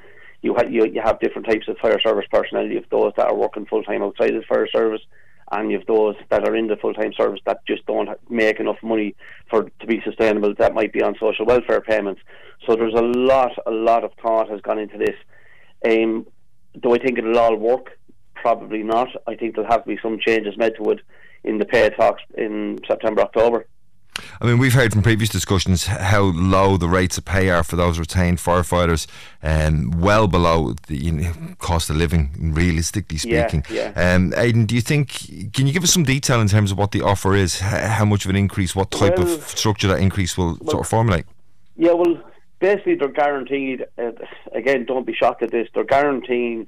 [0.41, 2.65] you, ha- you you have different types of fire service personnel.
[2.65, 5.01] You have those that are working full time outside of the fire service,
[5.51, 8.60] and you have those that are in the full time service that just don't make
[8.60, 9.13] enough money
[9.49, 10.56] for to be sustainable.
[10.58, 12.21] That might be on social welfare payments.
[12.65, 15.17] So there's a lot, a lot of thought has gone into this.
[15.86, 16.25] Um,
[16.82, 17.99] do I think it'll all work?
[18.41, 19.10] Probably not.
[19.27, 21.01] I think there'll have to be some changes made to it
[21.43, 23.67] in the pay talks in September, October.
[24.41, 27.75] I mean, we've heard from previous discussions how low the rates of pay are for
[27.75, 29.06] those retained firefighters,
[29.43, 33.63] and um, well below the you know, cost of living, realistically speaking.
[33.69, 34.15] Yeah, yeah.
[34.15, 35.54] Um, Aidan, do you think?
[35.54, 37.60] Can you give us some detail in terms of what the offer is?
[37.60, 38.75] How much of an increase?
[38.75, 41.25] What type well, of structure that increase will well, sort of formulate?
[41.77, 42.17] Yeah, well,
[42.60, 43.86] basically they're guaranteed.
[43.99, 44.12] Uh,
[44.51, 45.67] again, don't be shocked at this.
[45.73, 46.67] They're guaranteeing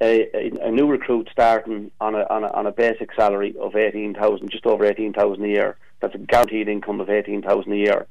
[0.00, 4.14] a, a, new recruit starting on a, on a on a basic salary of eighteen
[4.14, 5.76] thousand, just over eighteen thousand a year.
[6.00, 8.06] That's a guaranteed income of eighteen thousand a year.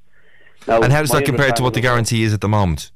[0.68, 2.92] Now, and how does that compare to what the guarantee is at the moment?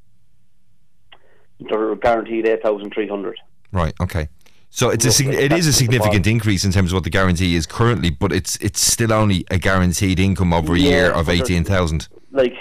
[1.60, 3.40] They're guaranteed eight thousand three hundred.
[3.72, 3.94] Right.
[4.00, 4.30] Okay.
[4.70, 7.66] So it's a it is a significant increase in terms of what the guarantee is
[7.66, 11.64] currently, but it's it's still only a guaranteed income over a yeah, year of eighteen
[11.64, 12.08] thousand.
[12.32, 12.54] Like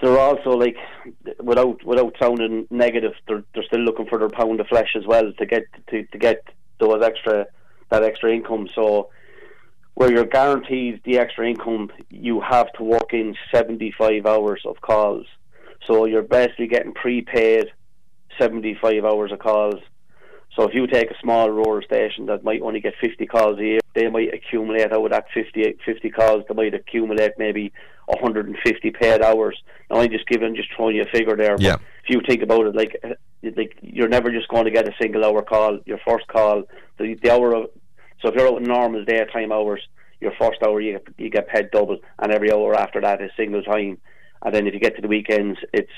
[0.00, 0.76] they're also like
[1.42, 5.32] without without sounding negative, they're they're still looking for their pound of flesh as well
[5.32, 6.42] to get to, to get
[6.78, 7.46] those extra
[7.90, 8.68] that extra income.
[8.74, 9.10] So
[9.94, 14.80] where you're guaranteed the extra income, you have to work in seventy five hours of
[14.80, 15.26] calls.
[15.86, 17.66] So you're basically getting prepaid
[18.38, 19.80] seventy five hours of calls.
[20.56, 23.62] So if you take a small rural station that might only get 50 calls a
[23.62, 27.72] year, they might accumulate out of that 50, 50 calls, they might accumulate maybe
[28.10, 29.60] 150 paid hours.
[29.90, 31.56] Now I'm just giving, just throwing you a figure there.
[31.58, 31.76] Yeah.
[32.04, 33.02] if you think about it, like,
[33.42, 35.78] like you're never just going to get a single hour call.
[35.86, 36.64] Your first call,
[36.98, 37.70] the, the hour of,
[38.20, 39.80] so if you're out in normal daytime hours,
[40.20, 43.62] your first hour you you get paid double, and every hour after that is single
[43.62, 43.98] time
[44.42, 45.90] and then if you get to the weekends, it's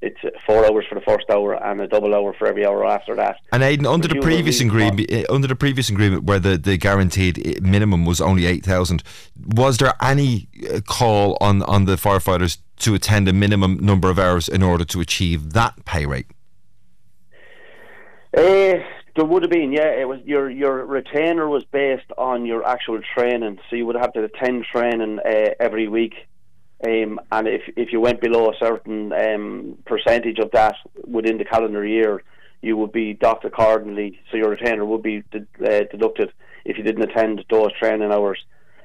[0.00, 3.16] it's four hours for the first hour and a double hour for every hour after
[3.16, 3.36] that.
[3.52, 7.62] And Aidan, under the previous agreement, eh, under the previous agreement where the, the guaranteed
[7.62, 9.02] minimum was only eight thousand,
[9.36, 14.18] was there any eh, call on on the firefighters to attend a minimum number of
[14.18, 16.26] hours in order to achieve that pay rate?
[18.36, 18.78] Uh,
[19.16, 19.90] there would have been, yeah.
[19.90, 24.12] It was your your retainer was based on your actual training, so you would have
[24.12, 26.14] to attend training uh, every week
[26.86, 31.44] um, and if if you went below a certain um, percentage of that within the
[31.44, 32.22] calendar year,
[32.62, 34.18] you would be docked accordingly.
[34.30, 36.32] So your retainer would be uh, deducted
[36.64, 38.38] if you didn't attend those training hours.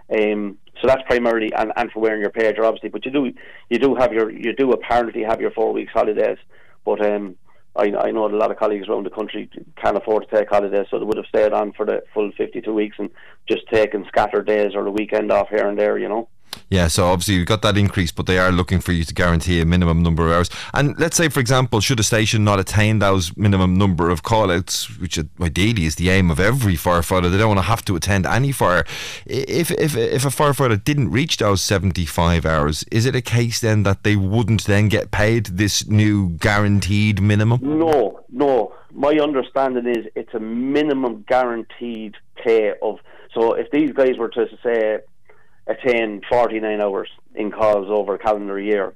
[0.10, 2.90] Um, so that's primarily and, and for wearing your pager, obviously.
[2.90, 3.32] But you do
[3.70, 6.38] you do have your you do apparently have your four weeks holidays.
[6.84, 7.38] But um,
[7.78, 9.50] I, I know a lot of colleagues around the country
[9.82, 12.74] can't afford to take holidays, so they would have stayed on for the full 52
[12.74, 13.10] weeks and
[13.50, 16.30] just taken scattered days or the weekend off here and there, you know.
[16.70, 19.62] Yeah, so obviously you've got that increase, but they are looking for you to guarantee
[19.62, 20.50] a minimum number of hours.
[20.74, 24.52] And let's say, for example, should a station not attain those minimum number of call
[24.52, 27.96] outs, which ideally is the aim of every firefighter, they don't want to have to
[27.96, 28.86] attend any fire.
[29.26, 33.84] If, if, if a firefighter didn't reach those 75 hours, is it a case then
[33.84, 37.60] that they wouldn't then get paid this new guaranteed minimum?
[37.62, 38.74] No, no.
[38.92, 43.00] My understanding is it's a minimum guaranteed pay of.
[43.34, 45.00] So if these guys were to say
[45.68, 48.96] attain 49 hours in calls over a calendar year,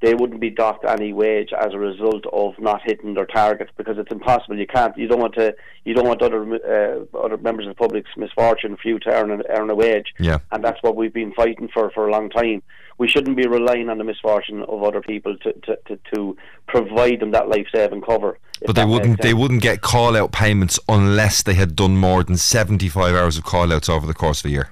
[0.00, 3.98] they wouldn't be docked any wage as a result of not hitting their targets because
[3.98, 4.56] it's impossible.
[4.56, 4.96] You can't.
[4.96, 5.54] You don't want to.
[5.84, 9.42] You don't want other uh, other members of the public's misfortune for you to earn
[9.48, 10.14] earn a wage.
[10.18, 10.38] Yeah.
[10.52, 12.62] And that's what we've been fighting for for a long time.
[12.98, 16.36] We shouldn't be relying on the misfortune of other people to to, to, to
[16.68, 18.38] provide them that life saving cover.
[18.64, 19.20] But they wouldn't.
[19.20, 23.36] They wouldn't get call out payments unless they had done more than seventy five hours
[23.36, 24.70] of call outs over the course of a year.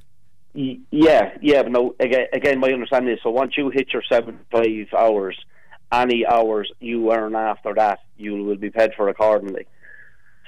[0.56, 1.94] Yeah, yeah, but no.
[2.00, 5.36] Again, again, my understanding is so once you hit your seventy-five hours,
[5.92, 9.66] any hours you earn after that, you will be paid for accordingly.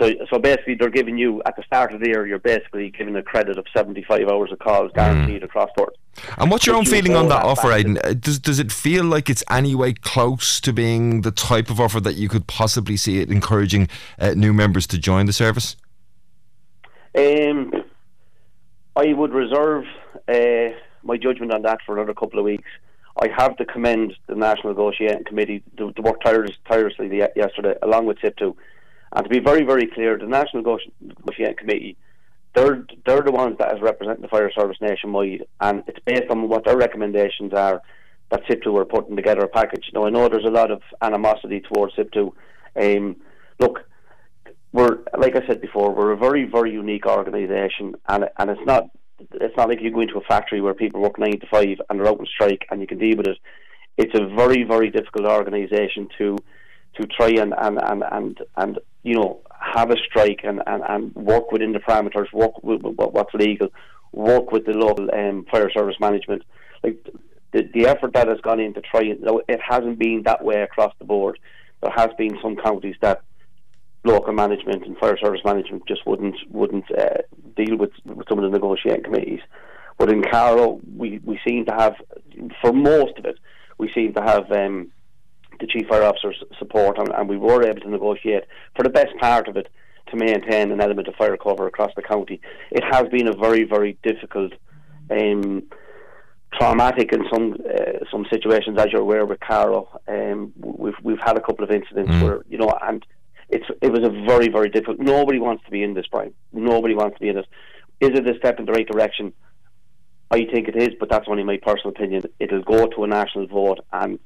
[0.01, 3.16] So, so basically, they're giving you at the start of the year, you're basically given
[3.16, 5.44] a credit of 75 hours of calls guaranteed mm.
[5.44, 5.92] across board.
[6.38, 7.99] And what's your but own you feeling on that, that offer, Aidan?
[8.03, 12.01] Uh, does does it feel like it's anyway close to being the type of offer
[12.01, 15.77] that you could possibly see it encouraging uh, new members to join the service?
[17.16, 17.73] Um,
[18.98, 19.84] I would reserve
[20.26, 22.68] uh, my judgment on that for another couple of weeks.
[23.16, 28.06] I have to commend the National Negotiating Committee to, to work tireless, tirelessly yesterday, along
[28.06, 28.56] with SIPTU.
[29.12, 31.96] And to be very, very clear, the National Negotiating Committee,
[32.56, 36.48] they're, they're the ones that is representing the fire service nationwide, and it's based on
[36.48, 37.80] what their recommendations are
[38.32, 39.92] that SIPTU are putting together a package.
[39.94, 42.32] Now, I know there's a lot of animosity towards SIPTU.
[42.74, 43.16] Um,
[43.61, 43.88] look,
[44.72, 48.90] we're like I said before, we're a very very unique organisation, and and it's not
[49.18, 51.98] it's not like you go into a factory where people work nine to five and
[51.98, 53.38] they're out on strike and you can deal with it.
[53.96, 56.37] It's a very very difficult organisation to
[57.00, 61.14] to try and and and and, and you know have a strike and, and, and
[61.14, 63.68] work within the parameters, work with, what's legal,
[64.12, 66.42] work with the local um, fire service management.
[66.83, 67.04] Like
[67.52, 71.04] the the effort that has gone into trying, it hasn't been that way across the
[71.04, 71.38] board.
[71.83, 73.22] There has been some counties that
[74.09, 77.23] local management and fire service management just wouldn't wouldn't uh,
[77.57, 79.40] deal with, with some of the negotiating committees.
[79.99, 81.94] But in Carlow, we, we seem to have,
[82.61, 83.38] for most of it,
[83.79, 84.92] we seem to have um,
[85.59, 88.44] the chief fire officer's support, and, and, we were able to negotiate
[88.77, 89.68] for the best part of it
[90.11, 92.40] to maintain an element of fire cover across the county.
[92.71, 94.53] It has been a very very difficult.
[95.11, 95.64] Um,
[96.53, 100.01] traumatic in some uh, some situations, as you're aware with Carlow.
[100.09, 102.23] Um, we've we've had a couple of incidents mm.
[102.23, 103.05] where you know, and
[103.48, 104.98] it's it was a very very difficult.
[104.98, 106.34] Nobody wants to be in this, Brian.
[106.52, 107.46] Nobody wants to be in it.
[108.00, 109.32] Is it a step in the right direction?
[110.30, 112.22] I think it is, but that's only my personal opinion.
[112.38, 114.18] It'll go to a national vote, and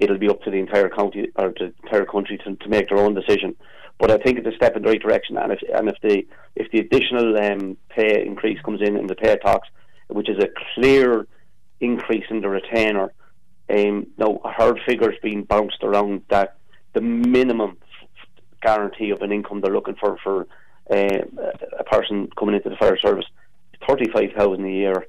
[0.00, 2.98] it'll be up to the entire county or the entire country to, to make their
[2.98, 3.54] own decision.
[3.98, 6.26] But I think it's a step in the right direction, and if and if the
[6.54, 9.68] if the additional um, pay increase comes in in the pay talks,
[10.08, 11.26] which is a clear
[11.80, 13.12] increase in the retainer,
[13.70, 16.56] um, now I heard figures being bounced around that
[16.92, 17.78] the minimum
[18.62, 20.46] guarantee of an income they're looking for for
[20.90, 21.18] uh,
[21.78, 23.26] a person coming into the fire service.
[23.86, 25.06] Thirty five thousand a year.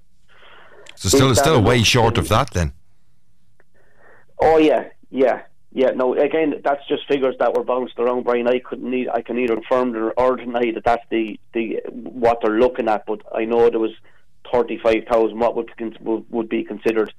[0.95, 2.73] So still, still way short of that then.
[4.39, 5.91] Oh yeah, yeah, yeah.
[5.91, 8.47] No, again, that's just figures that were bounced around, Brian.
[8.47, 12.59] I couldn't need, I can neither confirm or deny that that's the the what they're
[12.59, 13.05] looking at.
[13.05, 13.95] But I know there was
[14.51, 15.39] thirty five thousand.
[15.39, 17.13] What would would, would be considered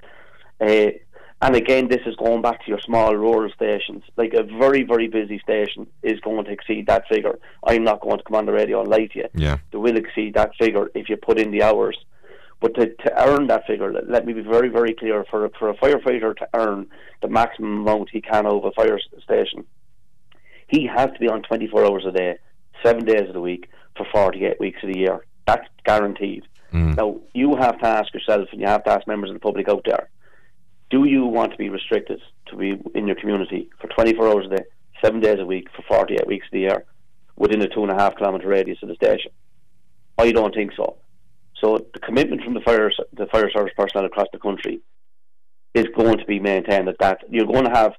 [0.61, 0.91] uh,
[1.41, 4.03] and again, this is going back to your small rural stations.
[4.17, 7.39] Like a very, very busy station is going to exceed that figure.
[7.65, 9.29] I'm not going to come on the radio and lie to you.
[9.35, 9.59] Yeah.
[9.71, 11.97] They will exceed that figure if you put in the hours.
[12.61, 15.51] But to, to earn that figure, let, let me be very, very clear for a,
[15.51, 16.89] for a firefighter to earn
[17.23, 19.65] the maximum amount he can over a fire station,
[20.67, 22.39] he has to be on 24 hours a day,
[22.83, 25.25] seven days of the week, for 48 weeks of the year.
[25.47, 26.49] That's guaranteed.
[26.73, 26.97] Mm.
[26.97, 29.69] Now, you have to ask yourself, and you have to ask members of the public
[29.69, 30.09] out there,
[30.91, 34.57] do you want to be restricted to be in your community for 24 hours a
[34.57, 34.65] day,
[35.03, 36.85] seven days a week, for 48 weeks of the year,
[37.37, 39.31] within a two and a half kilometre radius of the station?
[40.17, 40.97] I don't think so.
[41.61, 44.81] So the commitment from the fire the fire service personnel across the country
[45.75, 47.19] is going to be maintained at that.
[47.29, 47.93] You're going to have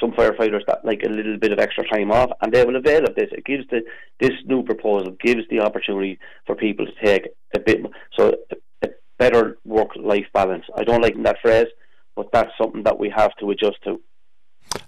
[0.00, 3.04] some firefighters that like a little bit of extra time off, and they will avail
[3.04, 3.28] of this.
[3.32, 3.82] It gives the
[4.20, 7.80] this new proposal gives the opportunity for people to take a bit
[8.18, 8.34] so
[8.82, 10.64] a better work life balance.
[10.76, 11.68] I don't like that phrase
[12.16, 14.00] but that's something that we have to adjust to.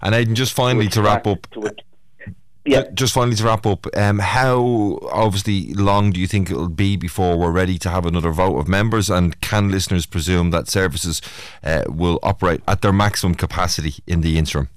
[0.01, 1.47] And Aidan, just finally to wrap up.
[2.65, 2.83] Yeah.
[2.93, 7.37] Just finally to wrap up, um, how obviously long do you think it'll be before
[7.37, 9.09] we're ready to have another vote of members?
[9.09, 11.21] And can listeners presume that services
[11.63, 14.67] uh, will operate at their maximum capacity in the interim?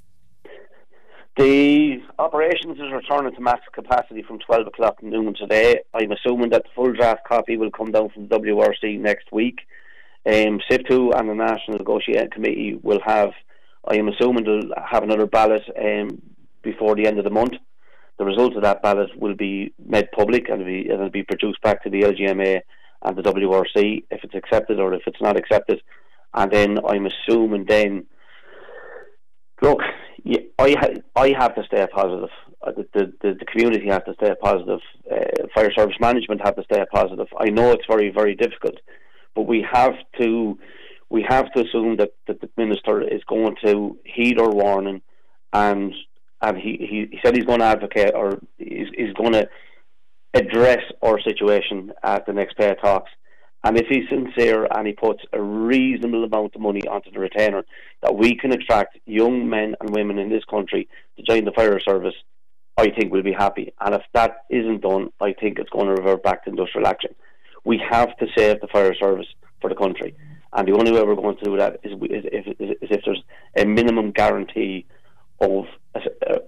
[1.36, 5.80] The operations is returning to max capacity from 12 o'clock noon today.
[5.92, 9.60] I'm assuming that the full draft copy will come down from WRC next week.
[10.26, 13.30] Um, SIPTU and the National Negotiating Committee will have,
[13.88, 16.20] I am assuming, they'll have another ballot um,
[16.62, 17.54] before the end of the month.
[18.18, 21.82] The result of that ballot will be made public and be, it'll be produced back
[21.84, 22.60] to the LGMA
[23.02, 25.80] and the WRC if it's accepted or if it's not accepted.
[26.34, 28.04] And then I'm assuming then,
[29.62, 29.80] look,
[30.58, 32.28] I I have to stay positive.
[32.62, 34.80] Uh, the, the, the community has to stay positive.
[35.10, 37.26] Uh, fire service management have to stay positive.
[37.38, 38.76] I know it's very very difficult
[39.34, 40.58] but we have to
[41.08, 45.02] we have to assume that, that the minister is going to heed our warning
[45.52, 45.94] and
[46.42, 49.48] and he, he, he said he's going to advocate or he's, he's going to
[50.34, 53.10] address our situation at the next pay talks
[53.62, 57.64] And if he's sincere and he puts a reasonable amount of money onto the retainer,
[58.02, 61.78] that we can attract young men and women in this country to join the fire
[61.80, 62.14] service,
[62.76, 63.72] I think we'll be happy.
[63.80, 67.14] And if that isn't done, I think it's going to revert back to industrial action.
[67.64, 69.26] We have to save the fire service
[69.60, 70.14] for the country.
[70.52, 73.22] And the only way we're going to do that is, is, if, is if there's
[73.56, 74.84] a minimum guarantee
[75.40, 76.00] of a,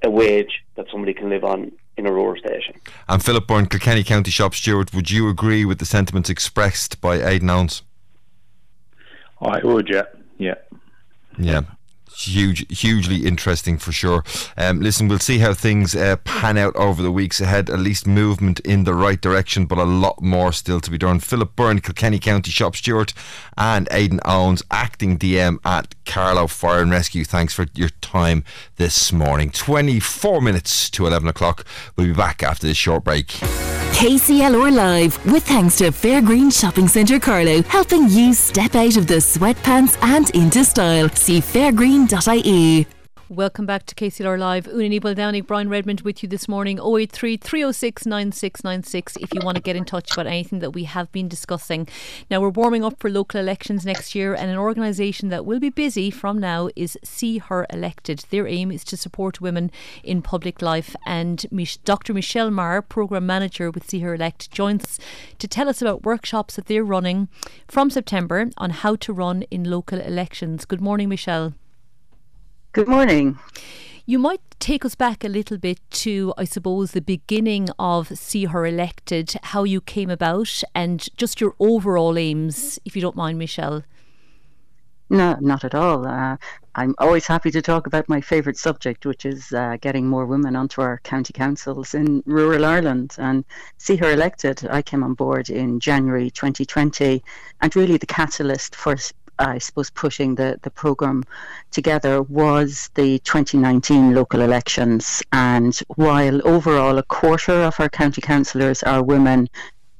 [0.04, 2.74] a, wage that somebody can live on in a rural station.
[3.08, 7.22] And Philip Byrne, Kilkenny County Shop Steward, would you agree with the sentiments expressed by
[7.22, 7.82] Aidan Owens?
[9.40, 10.02] I would, yeah.
[10.38, 10.54] Yeah.
[11.38, 11.62] Yeah
[12.16, 14.24] huge, hugely interesting for sure.
[14.56, 17.70] Um, listen, we'll see how things uh, pan out over the weeks ahead.
[17.70, 21.20] At least movement in the right direction, but a lot more still to be done.
[21.20, 23.12] Philip Byrne, Kilkenny County Shop Steward,
[23.56, 27.24] and Aidan Owens, acting DM at Carlow Fire and Rescue.
[27.24, 28.44] Thanks for your time
[28.76, 29.50] this morning.
[29.50, 31.66] 24 minutes to 11 o'clock.
[31.96, 33.28] We'll be back after this short break.
[33.92, 39.16] KCLR Live, with thanks to Fairgreen Shopping Centre Carlow, helping you step out of the
[39.16, 41.08] sweatpants and into style.
[41.10, 41.40] See
[43.28, 44.66] Welcome back to KCLR Live.
[44.68, 46.78] Una Nebel Downey, Brian Redmond with you this morning.
[46.78, 51.10] 083 306 9696 if you want to get in touch about anything that we have
[51.12, 51.88] been discussing.
[52.28, 55.70] Now, we're warming up for local elections next year, and an organisation that will be
[55.70, 58.24] busy from now is See Her Elected.
[58.30, 59.70] Their aim is to support women
[60.02, 61.46] in public life, and
[61.84, 62.12] Dr.
[62.12, 64.98] Michelle Maher, Programme Manager with See Her Elect, joins us
[65.38, 67.28] to tell us about workshops that they're running
[67.66, 70.64] from September on how to run in local elections.
[70.66, 71.54] Good morning, Michelle.
[72.74, 73.38] Good morning.
[74.06, 78.46] You might take us back a little bit to, I suppose, the beginning of See
[78.46, 83.38] Her Elected, how you came about, and just your overall aims, if you don't mind,
[83.38, 83.82] Michelle.
[85.10, 86.06] No, not at all.
[86.06, 86.38] Uh,
[86.74, 90.56] I'm always happy to talk about my favourite subject, which is uh, getting more women
[90.56, 93.16] onto our county councils in rural Ireland.
[93.18, 93.44] And
[93.76, 94.66] see her elected.
[94.70, 97.22] I came on board in January 2020,
[97.60, 98.96] and really the catalyst for
[99.38, 101.24] I suppose, pushing the, the programme
[101.70, 105.22] together was the 2019 local elections.
[105.32, 109.48] And while overall a quarter of our county councillors are women,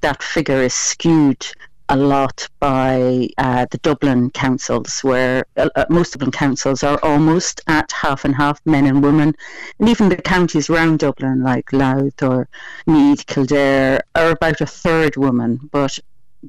[0.01, 1.47] that figure is skewed
[1.88, 7.61] a lot by uh, the Dublin councils, where uh, uh most Dublin councils are almost
[7.66, 9.35] at half and half men and women.
[9.79, 12.49] And even the counties around Dublin, like Louth or
[12.87, 15.68] Meath, Kildare, are about a third women.
[15.71, 15.99] But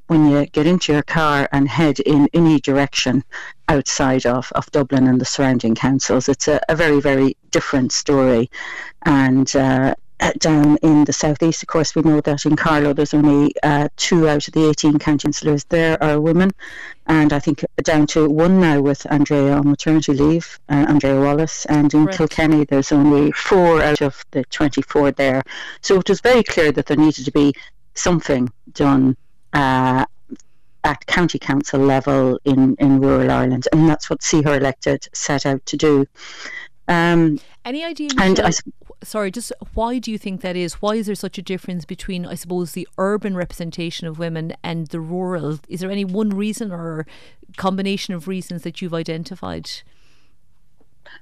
[0.07, 3.23] when you get into your car and head in any direction
[3.69, 8.49] outside of, of Dublin and the surrounding councils, it's a, a very, very different story.
[9.03, 9.95] And uh,
[10.37, 14.29] down in the southeast, of course, we know that in Carlow there's only uh, two
[14.29, 16.51] out of the 18 county councillors there are women,
[17.07, 21.65] and I think down to one now with Andrea on maternity leave, uh, Andrea Wallace,
[21.65, 25.43] and in Kilkenny there's only four out of the 24 there.
[25.81, 27.53] So it was very clear that there needed to be
[27.95, 29.15] something done
[29.53, 30.05] uh,
[30.83, 35.45] at county council level in, in rural Ireland, and that's what See Her Elected set
[35.45, 36.05] out to do.
[36.87, 38.09] Um, Any idea?
[38.19, 38.51] And I,
[39.01, 40.75] sorry, just why do you think that is?
[40.75, 44.87] Why is there such a difference between, I suppose, the urban representation of women and
[44.87, 45.59] the rural?
[45.69, 47.05] Is there any one reason or
[47.55, 49.69] combination of reasons that you've identified?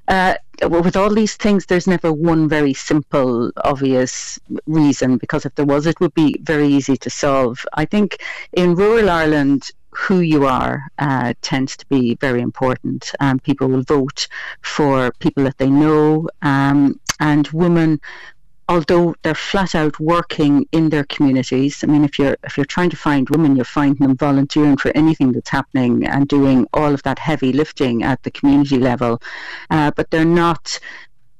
[0.07, 0.35] Uh,
[0.69, 5.85] with all these things, there's never one very simple, obvious reason because if there was,
[5.85, 7.65] it would be very easy to solve.
[7.73, 8.17] I think
[8.53, 13.11] in rural Ireland, who you are uh, tends to be very important.
[13.19, 14.27] Um, people will vote
[14.61, 17.99] for people that they know, um, and women
[18.71, 21.83] although they're flat out working in their communities.
[21.83, 24.91] I mean, if you're if you're trying to find women, you're finding them volunteering for
[24.95, 29.21] anything that's happening and doing all of that heavy lifting at the community level,
[29.71, 30.79] uh, but they're not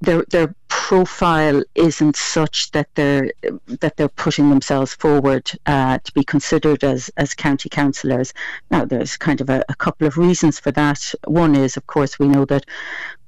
[0.02, 3.32] their their profile isn't such that they're
[3.80, 8.34] that they're pushing themselves forward uh, to be considered as as county councillors.
[8.72, 11.14] Now, there's kind of a, a, couple of reasons for that.
[11.28, 12.66] One is, of course, we know that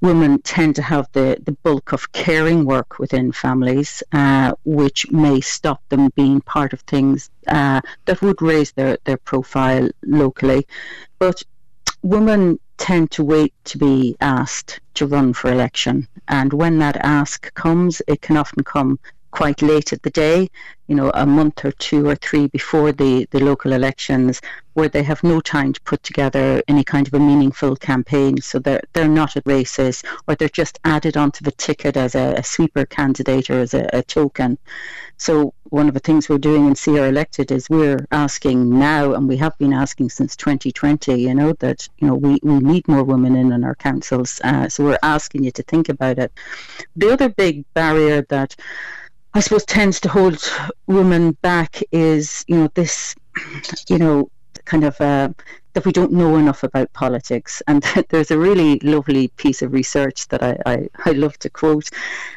[0.00, 5.40] women tend to have the the bulk of caring work within families, uh, which may
[5.40, 10.66] stop them being part of things uh, that would raise their their profile locally,
[11.18, 11.42] but
[12.04, 16.06] women tend to wait to be asked to run for election.
[16.28, 18.98] And when that ask comes, it can often come
[19.34, 20.48] quite late at the day,
[20.86, 24.40] you know, a month or two or three before the, the local elections,
[24.74, 28.40] where they have no time to put together any kind of a meaningful campaign.
[28.40, 32.34] So they're, they're not at races, or they're just added onto the ticket as a,
[32.34, 34.56] a sweeper candidate or as a, a, token.
[35.16, 39.14] So one of the things we're doing in See Her Elected is we're asking now,
[39.14, 42.86] and we have been asking since 2020, you know, that, you know, we, we need
[42.86, 44.40] more women in on our councils.
[44.44, 46.32] Uh, so we're asking you to think about it.
[46.94, 48.54] The other big barrier that
[49.34, 50.38] I suppose tends to hold
[50.86, 53.16] women back is, you know, this,
[53.88, 54.30] you know,
[54.64, 55.30] kind of uh,
[55.72, 57.60] that we don't know enough about politics.
[57.66, 61.90] And there's a really lovely piece of research that I, I, I love to quote,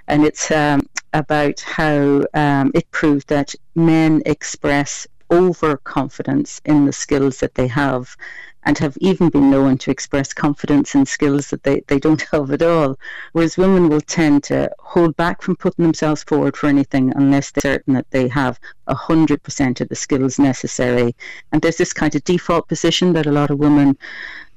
[0.07, 7.39] and it's um, about how um, it proved that men express overconfidence in the skills
[7.39, 8.15] that they have
[8.63, 12.51] and have even been known to express confidence in skills that they, they don't have
[12.51, 12.99] at all.
[13.31, 17.73] Whereas women will tend to hold back from putting themselves forward for anything unless they're
[17.75, 18.59] certain that they have
[18.89, 21.15] 100% of the skills necessary.
[21.51, 23.97] And there's this kind of default position that a lot of women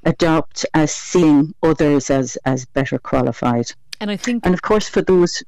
[0.05, 3.73] adopt as seeing others as, as better qualified.
[4.01, 5.43] And I think, and of course, for those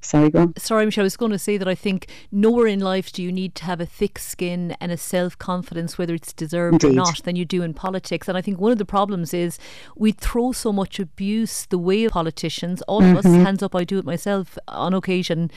[0.00, 0.56] Sorry, go on.
[0.56, 1.02] Sorry, Michelle.
[1.02, 3.64] I was going to say that I think nowhere in life do you need to
[3.64, 6.96] have a thick skin and a self confidence, whether it's deserved Indeed.
[6.98, 8.26] or not, than you do in politics.
[8.26, 9.58] And I think one of the problems is
[9.94, 12.80] we throw so much abuse the way of politicians.
[12.82, 13.12] All mm-hmm.
[13.12, 13.44] of us, mm-hmm.
[13.44, 15.50] hands up, I do it myself on occasion.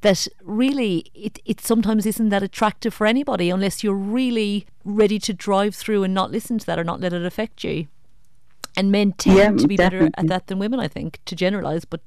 [0.00, 5.34] That really, it it sometimes isn't that attractive for anybody unless you're really ready to
[5.34, 7.88] drive through and not listen to that or not let it affect you.
[8.76, 10.08] And men tend yeah, to be definitely.
[10.08, 11.84] better at that than women, I think, to generalise.
[11.84, 12.00] But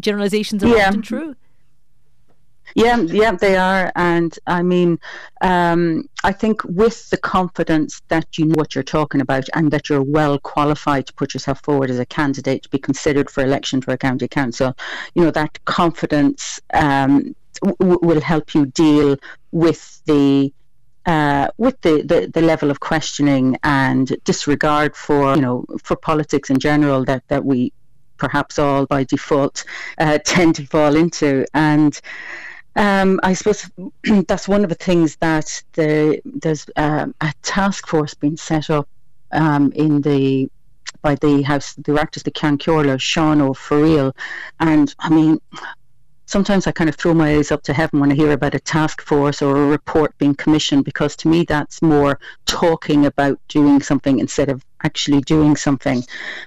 [0.00, 0.88] generalizations are yeah.
[0.88, 1.34] often true.
[2.74, 4.98] Yeah, yeah, they are, and I mean,
[5.42, 9.88] um, I think with the confidence that you know what you're talking about and that
[9.88, 13.82] you're well qualified to put yourself forward as a candidate to be considered for election
[13.82, 14.74] for a county council,
[15.14, 19.16] you know that confidence um, w- will help you deal
[19.50, 20.52] with the
[21.04, 26.48] uh, with the, the, the level of questioning and disregard for you know for politics
[26.48, 27.72] in general that, that we
[28.22, 29.64] perhaps all by default
[29.98, 31.44] uh, tend to fall into.
[31.54, 32.00] And
[32.76, 33.68] um, I suppose
[34.28, 38.88] that's one of the things that the, there's um, a task force being set up
[39.32, 40.48] um, in the
[41.00, 44.14] by the House directors, the Comhairle, Seán Ó Fearghaíl.
[44.60, 45.40] And I mean,
[46.26, 48.60] sometimes I kind of throw my eyes up to heaven when I hear about a
[48.60, 53.82] task force or a report being commissioned because to me that's more talking about doing
[53.82, 56.04] something instead of actually doing something.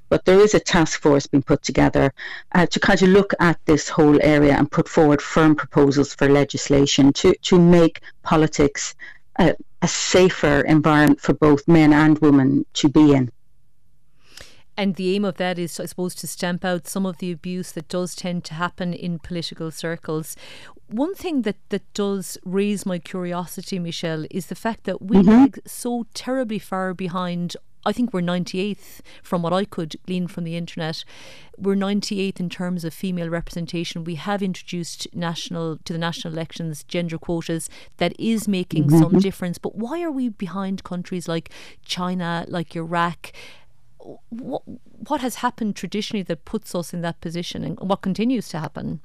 [0.10, 2.14] But there is a task force being put together
[2.54, 6.28] uh, to kind of look at this whole area and put forward firm proposals for
[6.30, 8.96] legislation to, to make politics
[9.40, 13.32] a, a safer environment for both men and women to be in.
[14.78, 17.72] And the aim of that is, I suppose, to stamp out some of the abuse
[17.72, 20.36] that does tend to happen in political circles.
[20.88, 25.30] One thing that, that does raise my curiosity, Michelle, is the fact that we mm-hmm.
[25.30, 27.56] lag so terribly far behind
[27.86, 31.04] I think we're 98th from what I could glean from the internet.
[31.58, 34.04] We're 98th in terms of female representation.
[34.04, 39.00] We have introduced national to the national elections gender quotas that is making mm-hmm.
[39.00, 39.58] some difference.
[39.58, 41.50] But why are we behind countries like
[41.84, 43.32] China, like Iraq?
[44.30, 44.62] what,
[45.08, 49.00] what has happened traditionally that puts us in that position and what continues to happen?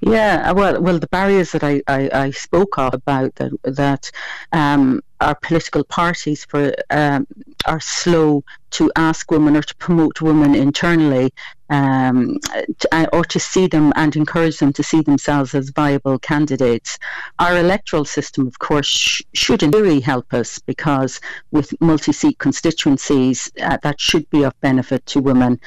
[0.00, 4.10] Yeah, well, well, the barriers that I, I, I spoke of about that that
[4.50, 7.26] um, our political parties for um,
[7.66, 11.32] are slow to ask women or to promote women internally,
[11.68, 12.38] um,
[12.78, 16.98] to, uh, or to see them and encourage them to see themselves as viable candidates.
[17.38, 23.50] Our electoral system, of course, sh- should in theory help us because with multi-seat constituencies,
[23.60, 25.60] uh, that should be of benefit to women.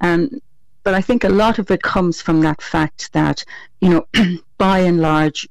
[0.00, 0.40] Um,
[0.82, 3.44] but I think a lot of it comes from that fact that,
[3.80, 4.06] you know,
[4.58, 5.48] by and large,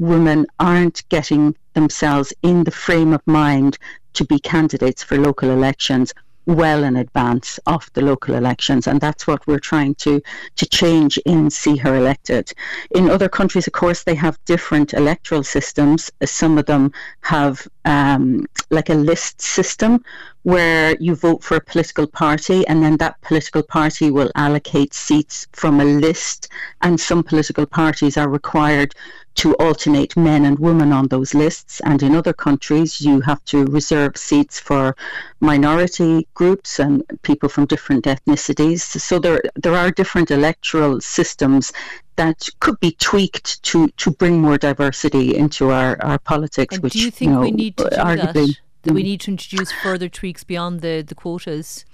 [0.00, 3.78] women aren't getting themselves in the frame of mind
[4.14, 6.12] to be candidates for local elections
[6.46, 10.20] well in advance of the local elections, and that's what we're trying to
[10.56, 12.52] to change in See Her Elected.
[12.90, 16.10] In other countries, of course, they have different electoral systems.
[16.24, 20.02] Some of them have um, like a list system
[20.42, 25.46] where you vote for a political party, and then that political party will allocate seats
[25.52, 26.48] from a list,
[26.80, 28.94] and some political parties are required
[29.40, 31.80] to alternate men and women on those lists.
[31.80, 34.94] And in other countries, you have to reserve seats for
[35.40, 38.80] minority groups and people from different ethnicities.
[38.80, 41.72] So there, there are different electoral systems
[42.16, 46.74] that could be tweaked to, to bring more diversity into our, our politics.
[46.74, 48.60] And which, do you think you know, we need to do arguably, that?
[48.82, 51.86] That we need to introduce further tweaks beyond the, the quotas?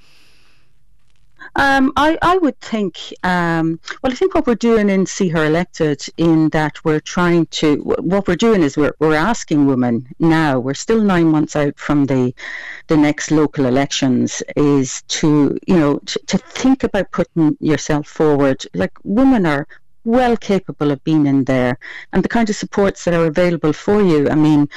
[1.54, 5.44] Um, I, I would think, um, well, I think what we're doing in See Her
[5.44, 10.58] Elected, in that we're trying to, what we're doing is we're, we're asking women now,
[10.58, 12.34] we're still nine months out from the,
[12.88, 18.66] the next local elections, is to, you know, to, to think about putting yourself forward.
[18.74, 19.66] Like women are
[20.06, 21.76] well capable of being in there
[22.12, 24.30] and the kind of supports that are available for you.
[24.30, 24.68] I mean,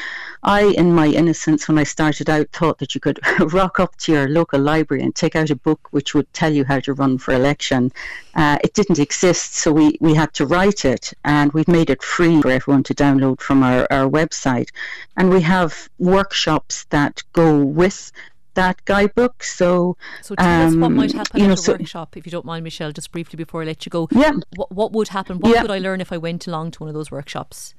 [0.44, 3.20] I, in my innocence, when I started out, thought that you could
[3.54, 6.66] rock up to your local library and take out a book which would tell you
[6.66, 7.92] how to run for election.
[8.34, 12.02] Uh, it didn't exist, so we, we had to write it and we've made it
[12.02, 14.70] free for everyone to download from our, our website.
[15.16, 18.12] And we have workshops that go with
[18.56, 19.44] that guidebook.
[19.44, 22.18] So, so tell um, us what might um, happen you know, at a so, workshop,
[22.18, 24.08] if you don't mind, Michelle, just briefly before I let you go.
[24.12, 24.34] Yeah.
[24.56, 25.40] What, what would happen?
[25.40, 25.62] What yeah.
[25.62, 27.76] could I learn if I went along to one of those workshops?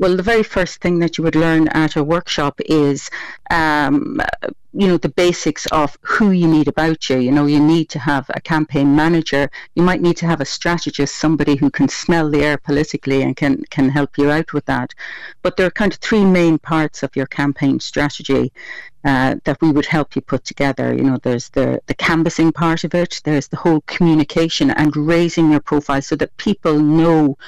[0.00, 3.10] Well, the very first thing that you would learn at a workshop is,
[3.50, 4.18] um,
[4.72, 7.18] you know, the basics of who you need about you.
[7.18, 9.50] You know, you need to have a campaign manager.
[9.74, 13.36] You might need to have a strategist, somebody who can smell the air politically and
[13.36, 14.94] can can help you out with that.
[15.42, 18.52] But there are kind of three main parts of your campaign strategy.
[19.02, 20.94] Uh, that we would help you put together.
[20.94, 25.50] You know, there's the, the canvassing part of it, there's the whole communication and raising
[25.50, 27.38] your profile so that people know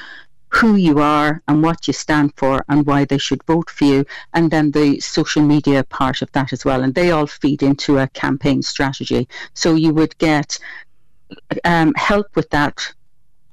[0.52, 4.04] who you are and what you stand for and why they should vote for you,
[4.34, 6.82] and then the social media part of that as well.
[6.82, 9.28] And they all feed into a campaign strategy.
[9.54, 10.58] So you would get
[11.64, 12.92] um, help with that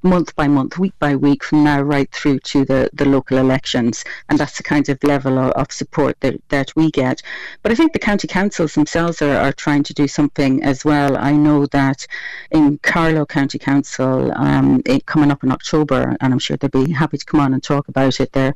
[0.03, 4.03] month by month, week by week, from now right through to the, the local elections.
[4.29, 7.21] And that's the kind of level of, of support that, that we get.
[7.63, 11.17] But I think the county councils themselves are, are trying to do something as well.
[11.17, 12.05] I know that
[12.51, 16.91] in Carlow County Council, um, it, coming up in October, and I'm sure they'll be
[16.91, 18.55] happy to come on and talk about it, they're,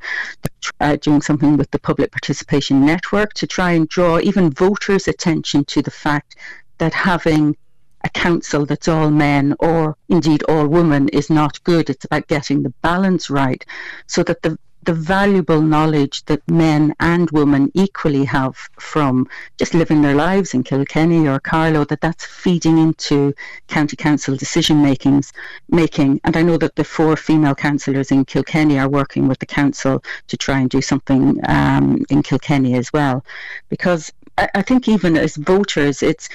[0.80, 5.66] uh, doing something with the Public Participation Network to try and draw even voters' attention
[5.66, 6.36] to the fact
[6.78, 7.56] that having
[8.04, 11.90] a council that's all men or indeed all women is not good.
[11.90, 13.66] It's about getting the balance right
[14.08, 19.28] so that the the valuable knowledge that men and women equally have from
[19.58, 23.34] just living their lives in Kilkenny or Carlow, that that's feeding into
[23.68, 25.32] county council decision makings
[25.70, 26.20] making.
[26.24, 30.04] And I know that the four female councillors in Kilkenny are working with the council
[30.28, 33.24] to try and do something um, in Kilkenny as well,
[33.70, 36.28] because I, I think even as voters, it's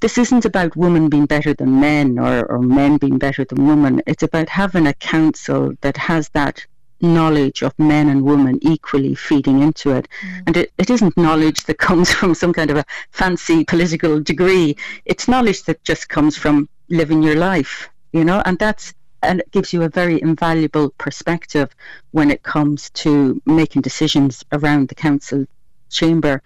[0.00, 4.02] this isn't about women being better than men or, or men being better than women.
[4.06, 6.64] It's about having a council that has that
[7.00, 10.08] knowledge of men and women equally feeding into it.
[10.24, 10.42] Mm.
[10.46, 14.76] And it, it isn't knowledge that comes from some kind of a fancy political degree.
[15.04, 19.50] It's knowledge that just comes from living your life, you know, and that's and it
[19.52, 21.74] gives you a very invaluable perspective
[22.10, 25.46] when it comes to making decisions around the council
[25.90, 26.42] chamber.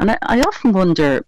[0.00, 1.26] And I, I often wonder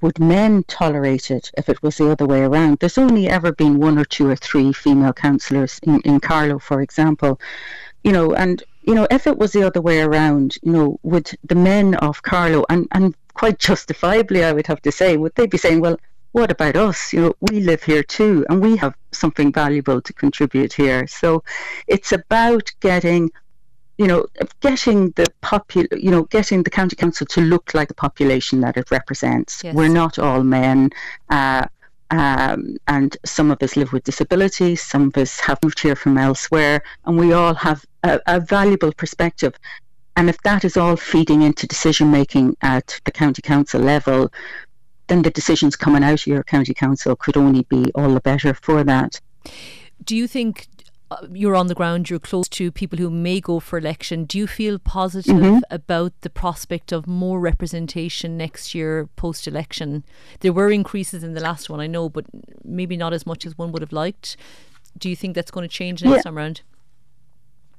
[0.00, 2.78] would men tolerate it if it was the other way around?
[2.78, 6.80] There's only ever been one or two or three female councillors in, in Carlow, for
[6.80, 7.40] example.
[8.02, 11.30] You know, and you know, if it was the other way around, you know, would
[11.44, 15.46] the men of Carlow and, and quite justifiably I would have to say, would they
[15.46, 15.98] be saying, Well,
[16.32, 17.12] what about us?
[17.12, 21.06] You know, we live here too and we have something valuable to contribute here.
[21.06, 21.42] So
[21.86, 23.30] it's about getting
[24.00, 24.24] you know,
[24.60, 28.78] getting the popul, you know, getting the county council to look like the population that
[28.78, 29.62] it represents.
[29.62, 29.74] Yes.
[29.74, 30.88] We're not all men.
[31.28, 31.66] Uh,
[32.10, 36.16] um, and some of us live with disabilities, some of us have moved here from
[36.16, 39.54] elsewhere, and we all have a, a valuable perspective.
[40.16, 44.32] And if that is all feeding into decision making at the county council level,
[45.08, 48.54] then the decisions coming out of your county council could only be all the better
[48.54, 49.20] for that.
[50.02, 50.68] Do you think
[51.32, 54.24] you're on the ground, you're close to people who may go for election.
[54.24, 55.58] Do you feel positive mm-hmm.
[55.70, 60.04] about the prospect of more representation next year post election?
[60.40, 62.26] There were increases in the last one, I know, but
[62.64, 64.36] maybe not as much as one would have liked.
[64.98, 66.22] Do you think that's going to change next yeah.
[66.22, 66.62] time around?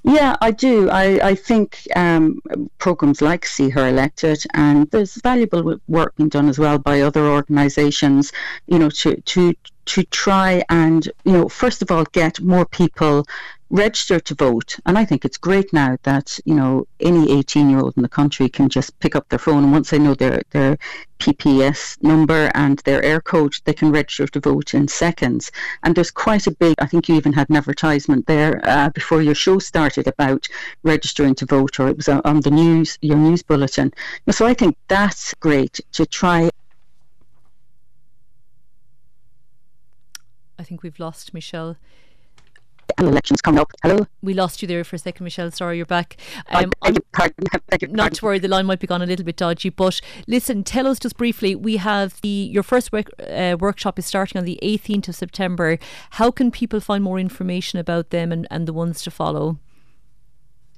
[0.03, 0.89] Yeah, I do.
[0.89, 2.41] I, I think um,
[2.79, 7.27] programs like See Her Elected, and there's valuable work being done as well by other
[7.27, 8.31] organisations,
[8.65, 9.53] you know, to, to
[9.85, 13.25] to try and, you know, first of all, get more people
[13.71, 14.77] registered to vote.
[14.85, 18.09] And I think it's great now that, you know, any 18 year old in the
[18.09, 20.77] country can just pick up their phone and once they know their, their
[21.19, 25.51] PPS number and their Eircode, they can register to vote in seconds.
[25.83, 29.21] And there's quite a big, I think you even had an advertisement there uh, before
[29.21, 30.47] your show started about
[30.83, 33.93] registering to vote, or it was on the news, your news bulletin.
[34.29, 36.49] So I think that's great to try
[40.61, 41.75] I think we've lost Michelle.
[42.99, 43.71] Elections coming up.
[43.81, 44.05] Hello.
[44.21, 45.49] We lost you there for a second, Michelle.
[45.49, 46.17] Sorry, you're back.
[46.51, 46.71] Um,
[47.89, 49.69] not to worry, the line might be gone a little bit dodgy.
[49.69, 51.55] But listen, tell us just briefly.
[51.55, 55.79] We have the your first work, uh, workshop is starting on the 18th of September.
[56.11, 59.57] How can people find more information about them and, and the ones to follow?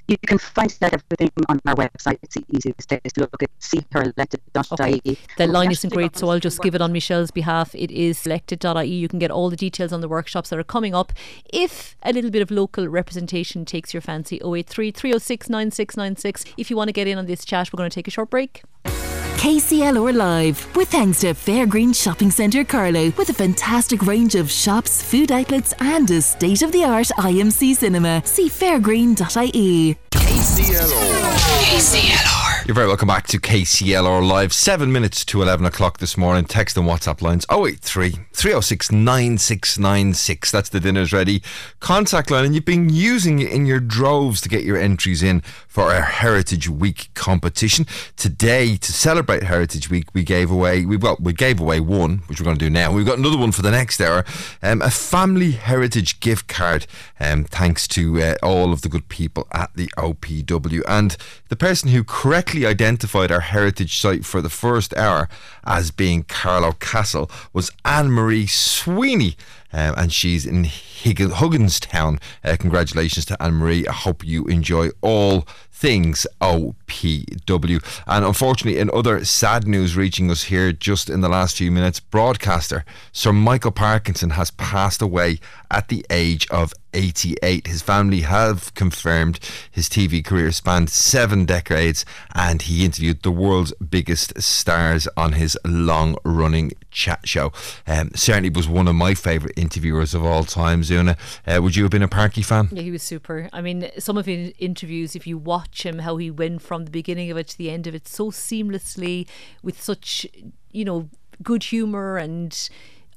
[0.08, 2.20] You can find that everything on our website.
[2.22, 5.01] It's the easiest place to look at seeherelected.ie.
[5.06, 5.18] Okay.
[5.38, 7.74] The line isn't great, so I'll just give it on Michelle's behalf.
[7.74, 8.86] It is selected.ie.
[8.86, 11.14] You can get all the details on the workshops that are coming up.
[11.51, 16.54] If a little bit of local representation takes your fancy, 083 306 9696.
[16.58, 18.30] If you want to get in on this chat, we're going to take a short
[18.30, 18.64] break.
[18.86, 25.04] KCLR Live, with thanks to Fairgreen Shopping Centre Carlow, with a fantastic range of shops,
[25.04, 28.22] food outlets, and a state of the art IMC cinema.
[28.26, 29.98] See fairgreen.ie.
[30.16, 31.34] KCLR.
[31.64, 32.43] KCLR.
[32.66, 34.53] You're very welcome back to KCLR Live.
[34.53, 36.45] Seven minutes to 11 o'clock this morning.
[36.45, 40.49] Text and WhatsApp lines 083 306 9696.
[40.49, 41.43] That's the dinner's ready.
[41.82, 45.41] Contact line, and you've been using it in your droves to get your entries in
[45.68, 47.86] for our Heritage Week competition.
[48.16, 52.39] Today, to celebrate Heritage Week, we gave away, we well, we gave away one, which
[52.39, 52.93] we're going to do now.
[52.93, 54.24] We've got another one for the next hour.
[54.61, 56.88] Um, a family heritage gift card,
[57.20, 60.82] um, thanks to uh, all of the good people at the OPW.
[60.88, 61.18] And
[61.49, 65.30] the person who correctly identified our heritage site for the first hour
[65.66, 69.36] as being Carlow Castle was Anne Marie Sweeney.
[69.72, 72.22] Um, and she's in Hig- Hugginstown.
[72.43, 73.88] Uh, congratulations to Anne Marie.
[73.88, 75.47] I hope you enjoy all
[75.84, 77.84] things OPW.
[78.08, 82.00] And unfortunately, in other sad news reaching us here just in the last few minutes,
[82.00, 87.68] broadcaster Sir Michael Parkinson has passed away at the age of 88.
[87.68, 93.74] His family have confirmed his TV career spanned seven decades and he interviewed the world's
[93.74, 97.52] biggest stars on his long running chat show.
[97.88, 101.18] Um, certainly was one of my favourite interviewers of all time, Zuna.
[101.46, 102.70] Uh, would you have been a Parky fan?
[102.72, 103.50] Yeah, he was super.
[103.52, 106.92] I mean, some of his interviews, if you watch him, how he went from the
[106.92, 109.28] beginning of it to the end of it so seamlessly
[109.64, 110.28] with such,
[110.72, 111.10] you know,
[111.42, 112.70] good humour and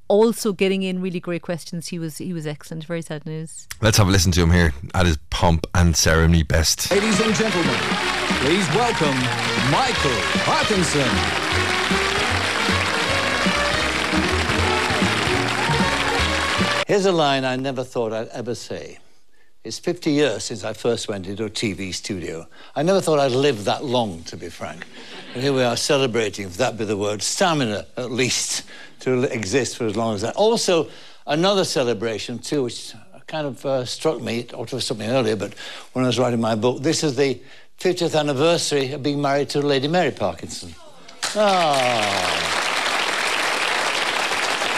[0.08, 1.88] also getting in really great questions.
[1.88, 2.84] He was he was excellent.
[2.84, 3.66] Very sad news.
[3.80, 6.90] Let's have a listen to him here at his pomp and ceremony best.
[6.90, 7.80] Ladies and gentlemen,
[8.40, 9.16] please welcome
[9.70, 11.66] Michael Parkinson.
[16.86, 18.98] Here's a line I never thought I'd ever say.
[19.66, 22.46] It's 50 years since I first went into a TV studio.
[22.76, 24.86] I never thought I'd live that long, to be frank.
[25.34, 28.62] And here we are celebrating, if that be the word, stamina, at least,
[29.00, 30.36] to exist for as long as that.
[30.36, 30.88] Also,
[31.26, 32.94] another celebration, too, which
[33.26, 35.52] kind of uh, struck me, it ought to have me earlier, but
[35.94, 37.42] when I was writing my book, this is the
[37.80, 40.76] 50th anniversary of being married to Lady Mary Parkinson.
[41.34, 42.36] Ah.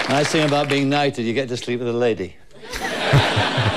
[0.08, 2.36] Nice thing about being knighted, you get to sleep with a lady.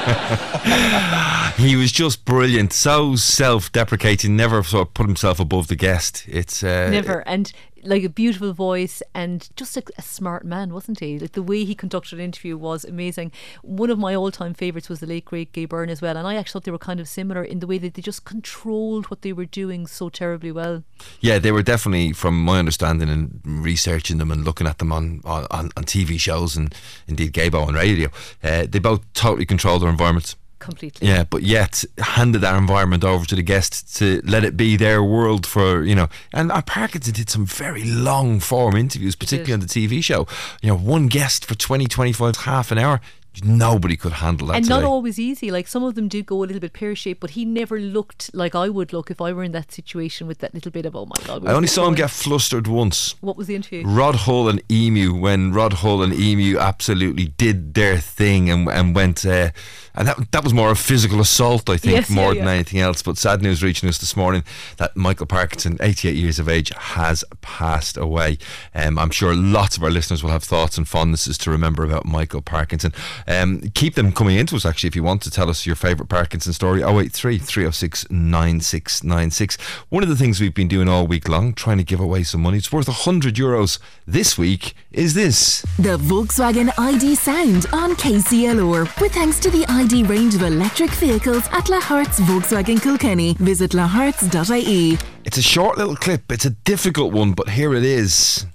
[1.58, 6.26] he was just brilliant, so self-deprecating, never sort of put himself above the guest.
[6.28, 7.20] It's uh, Never.
[7.28, 7.52] And
[7.84, 11.19] like a beautiful voice and just a, a, smart man, wasn't he?
[11.19, 13.32] Like the way he conducted an interview was amazing.
[13.61, 16.27] One of my all time favourites was the late great Gay Byrne as well, and
[16.27, 19.09] I actually thought they were kind of similar in the way that they just controlled
[19.09, 20.84] what they were doing so terribly well.
[21.19, 25.21] Yeah, they were definitely, from my understanding and researching them and looking at them on
[25.23, 26.73] on, on TV shows and
[27.07, 28.09] indeed Gaybo on radio,
[28.43, 31.07] uh, they both totally controlled their environments completely.
[31.07, 35.03] Yeah, but yet handed that environment over to the guests to let it be their
[35.03, 36.07] world for you know.
[36.34, 40.28] And Parkinson did some very long form interviews, particularly on the TV show.
[40.62, 43.01] You know, one guest for 20, 25, half an hour.
[43.43, 44.57] Nobody could handle that.
[44.57, 44.76] And today.
[44.76, 45.51] not always easy.
[45.51, 48.30] Like some of them do go a little bit pear shaped, but he never looked
[48.34, 50.97] like I would look if I were in that situation with that little bit of,
[50.97, 51.47] oh my God.
[51.47, 53.16] I only saw him get flustered once.
[53.22, 53.88] What was the interview?
[53.88, 58.93] Rod Hull and Emu, when Rod Hull and Emu absolutely did their thing and, and
[58.93, 59.26] went.
[59.26, 59.51] Uh,
[59.93, 62.47] and that, that was more of a physical assault, I think, yes, more yeah, than
[62.47, 62.53] yeah.
[62.53, 63.01] anything else.
[63.01, 64.43] But sad news reaching us this morning
[64.77, 68.37] that Michael Parkinson, 88 years of age, has passed away.
[68.73, 72.05] Um, I'm sure lots of our listeners will have thoughts and fondnesses to remember about
[72.05, 72.93] Michael Parkinson.
[73.27, 76.09] Um, keep them coming into us, actually, if you want to tell us your favourite
[76.09, 76.81] Parkinson story.
[76.81, 79.57] 083 306 9696.
[79.89, 82.41] One of the things we've been doing all week long, trying to give away some
[82.41, 85.61] money, it's worth 100 euros this week, is this.
[85.77, 91.43] The Volkswagen ID Sound on KCLR, with thanks to the ID range of electric vehicles
[91.51, 93.34] at La Hartz Volkswagen Kilkenny.
[93.39, 94.99] Visit lahartz.ie.
[95.25, 98.45] It's a short little clip, it's a difficult one, but here it is.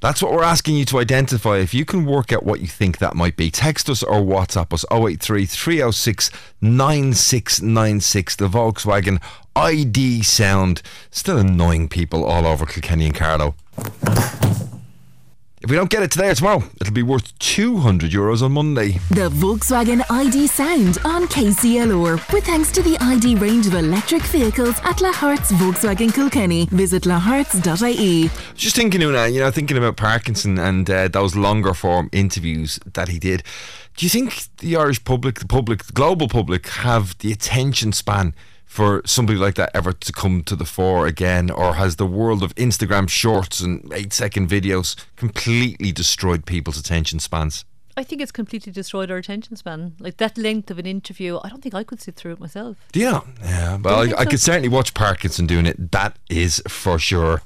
[0.00, 1.58] That's what we're asking you to identify.
[1.58, 4.72] If you can work out what you think that might be, text us or WhatsApp
[4.72, 8.34] us 083 306 9696.
[8.34, 9.22] The Volkswagen
[9.54, 10.82] ID sound.
[11.12, 13.54] Still annoying people all over Kilkenny and Carlow.
[15.62, 18.98] If we don't get it today or tomorrow, it'll be worth 200 euros on Monday.
[19.10, 24.80] The Volkswagen ID Sound on KCLR, with thanks to the ID range of electric vehicles
[24.82, 26.66] at La Hartz Volkswagen Kilkenny.
[26.72, 28.28] Visit lahartz.ie.
[28.56, 33.06] Just thinking, Una, you know, thinking about Parkinson and uh, those longer form interviews that
[33.06, 33.44] he did.
[33.96, 38.34] Do you think the Irish public, the public, the global public, have the attention span
[38.72, 42.42] for somebody like that ever to come to the fore again, or has the world
[42.42, 47.66] of Instagram Shorts and eight-second videos completely destroyed people's attention spans?
[47.96, 49.94] I think it's completely destroyed our attention span.
[49.98, 52.76] Like that length of an interview, I don't think I could sit through it myself.
[52.94, 53.20] Yeah.
[53.42, 54.30] Yeah, well, I, I so?
[54.30, 55.92] could certainly watch Parkinson doing it.
[55.92, 57.42] That is for sure.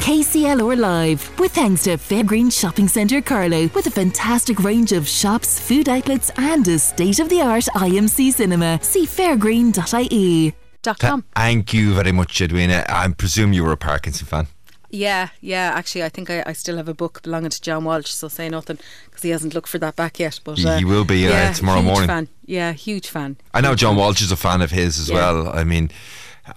[0.00, 5.60] KCLR Live, with thanks to Fairgreen Shopping Centre Carlow, with a fantastic range of shops,
[5.60, 8.78] food outlets, and a state of the art IMC cinema.
[8.82, 10.54] See fairgreen.ie.
[10.80, 11.24] Dot com.
[11.34, 12.84] Thank you very much, Edwina.
[12.88, 14.46] I presume you were a Parkinson fan.
[14.90, 15.72] Yeah, yeah.
[15.74, 18.48] Actually, I think I, I still have a book belonging to John Walsh, so say
[18.48, 20.40] nothing because he hasn't looked for that back yet.
[20.44, 22.08] But He- uh, he will be, uh, yeah, tomorrow huge morning.
[22.08, 22.28] Fan.
[22.46, 23.36] Yeah, huge fan.
[23.52, 25.16] I know John Walsh is a fan of his as Yeah.
[25.16, 25.48] well.
[25.48, 25.90] I mean,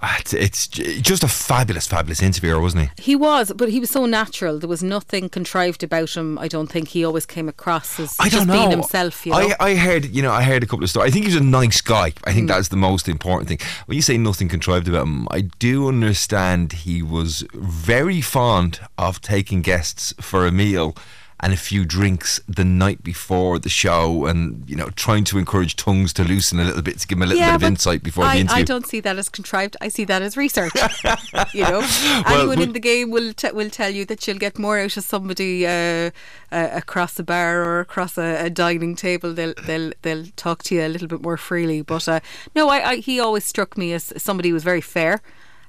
[0.02, 3.02] it's, it's just a fabulous, fabulous interviewer, wasn't he?
[3.12, 4.60] He was, but he was so natural.
[4.60, 6.38] There was nothing contrived about him.
[6.40, 8.54] I don't think he always came across as I just don't know.
[8.54, 9.26] being himself.
[9.26, 9.54] You know?
[9.60, 11.10] I, I heard, you know, I heard a couple of stories.
[11.10, 12.14] I think he was a nice guy.
[12.26, 12.34] I Mm.
[12.34, 13.60] think that's the most important thing.
[13.86, 19.22] When you say nothing contrived about him, I do understand he was very fond of
[19.22, 20.96] taking guests for a meal
[21.44, 25.76] and a few drinks the night before the show, and you know, trying to encourage
[25.76, 28.04] tongues to loosen a little bit to give him a little yeah, bit of insight
[28.04, 28.62] before I, the interview.
[28.62, 29.76] I don't see that as contrived.
[29.82, 30.74] I see that as research.
[31.54, 34.38] you know, Well, anyone we- in the game will t- will tell you that you'll
[34.38, 36.12] get more out of somebody uh,
[36.52, 39.34] uh, across a bar or across a, a dining table.
[39.34, 41.82] They'll they'll they'll talk to you a little bit more freely.
[41.82, 42.20] But uh,
[42.56, 45.22] no, I, I he always struck me as somebody who was very fair.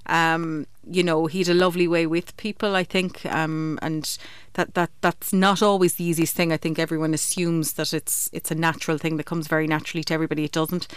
[0.06, 2.74] Um, you know, he had a lovely way with people.
[2.74, 4.18] I think, um, and
[4.54, 6.52] that that that's not always the easiest thing.
[6.52, 10.14] I think everyone assumes that it's it's a natural thing that comes very naturally to
[10.14, 10.44] everybody.
[10.44, 10.88] It doesn't.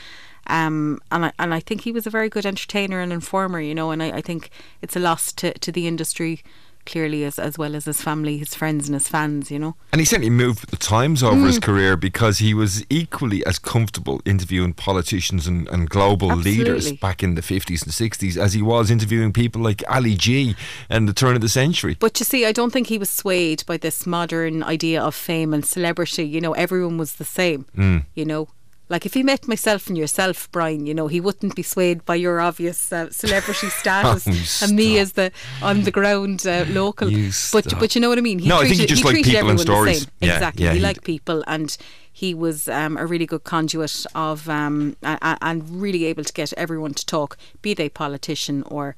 [0.47, 3.59] Um, and I and I think he was a very good entertainer and informer.
[3.59, 4.49] You know, and I, I think
[4.81, 6.43] it's a loss to, to the industry
[6.86, 9.51] clearly as as well as his family, his friends, and his fans.
[9.51, 9.75] You know.
[9.91, 11.63] And he certainly moved the times over his Mm.
[11.63, 17.36] career because he was equally as comfortable interviewing politicians and, and global leaders back in
[17.36, 20.55] the 50s and 60s as he was interviewing people like Ali G
[20.89, 21.95] and the turn of the century.
[21.99, 25.53] But you see, I don't think he was swayed by this modern idea of fame
[25.53, 26.25] and celebrity.
[26.25, 27.65] You know, everyone was the same.
[27.77, 28.05] Mm.
[28.15, 28.47] You know,
[28.89, 32.15] like if he met myself and yourself, Brian, you know, he wouldn't be swayed by
[32.15, 35.31] your obvious uh, celebrity status Oh, and me as the
[35.61, 37.09] on the ground uh, local.
[37.09, 37.79] You but stop.
[37.79, 38.39] but you know what I mean.
[38.39, 39.99] He No, I think treated, he just treated people and everyone the stories.
[40.01, 40.09] same.
[40.21, 40.63] Yeah, exactly.
[40.65, 41.75] yeah, he he- liked people and.
[42.17, 46.93] He was um, a really good conduit of um, and really able to get everyone
[46.93, 48.95] to talk, be they politician or,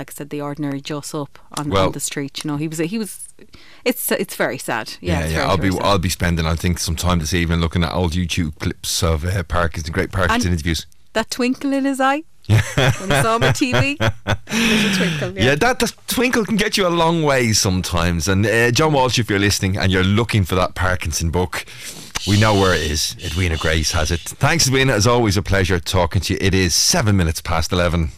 [0.00, 2.42] like I said, the ordinary Joe up on, Well- on the street.
[2.42, 3.10] You know, he was he was.
[3.84, 4.86] It's it's very sad.
[5.00, 5.48] Yeah, yeah, yeah.
[5.48, 5.82] I'll be sad.
[5.82, 9.24] I'll be spending I think some time this evening looking at old YouTube clips of
[9.24, 10.86] uh, Parkinson, great Parkinson And- interviews.
[11.12, 13.96] that twinkle in his eye when he saw on TV.
[14.96, 15.38] Twinkle.
[15.38, 18.26] Yeah, that, that twinkle can get you a long way sometimes.
[18.28, 21.64] And uh, John Walsh, if you're listening and you're looking for that Parkinson book,
[22.26, 23.16] we know where it is.
[23.24, 24.20] Edwina Grace has it.
[24.20, 24.92] Thanks, Edwina.
[24.92, 26.38] As always, a pleasure talking to you.
[26.40, 28.12] It is seven minutes past 11.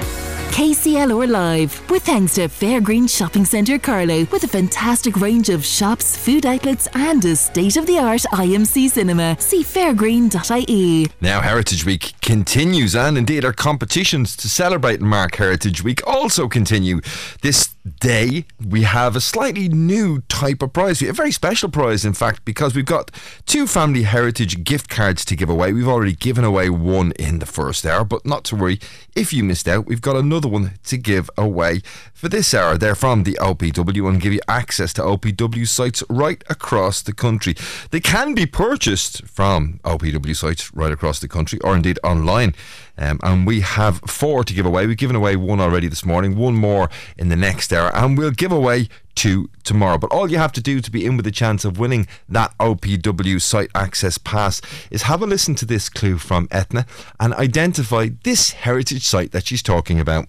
[0.53, 5.65] KCL KCLR Live, with thanks to Fairgreen Shopping Centre Carlow, with a fantastic range of
[5.65, 9.35] shops, food outlets, and a state of the art IMC cinema.
[9.41, 11.07] See fairgreen.ie.
[11.23, 16.49] Now, Heritage Week continues, and indeed, our competitions to celebrate and mark Heritage Week also
[16.49, 17.01] continue.
[17.41, 21.03] This day, we have a slightly new type of prize.
[21.03, 23.11] A very special prize, in fact, because we've got
[23.47, 25.73] two family heritage gift cards to give away.
[25.73, 28.79] We've already given away one in the first hour, but not to worry.
[29.17, 31.81] If you missed out, we've got another one to give away
[32.13, 32.79] for this hour.
[32.79, 37.55] They're from the OPW and give you access to OPW sites right across the country.
[37.91, 42.55] They can be purchased from OPW sites right across the country or indeed online.
[42.99, 44.87] Um, and we have four to give away.
[44.87, 48.31] We've given away one already this morning, one more in the next hour, and we'll
[48.31, 49.99] give away two tomorrow.
[49.99, 52.57] But all you have to do to be in with a chance of winning that
[52.59, 56.87] OPW site access pass is have a listen to this clue from Ethna
[57.19, 60.27] and identify this heritage site that she's talking about.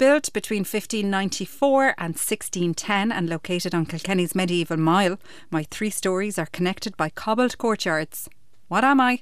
[0.00, 5.18] Built between 1594 and 1610 and located on Kilkenny's medieval mile,
[5.50, 8.26] my three stories are connected by cobbled courtyards.
[8.68, 9.20] What am I?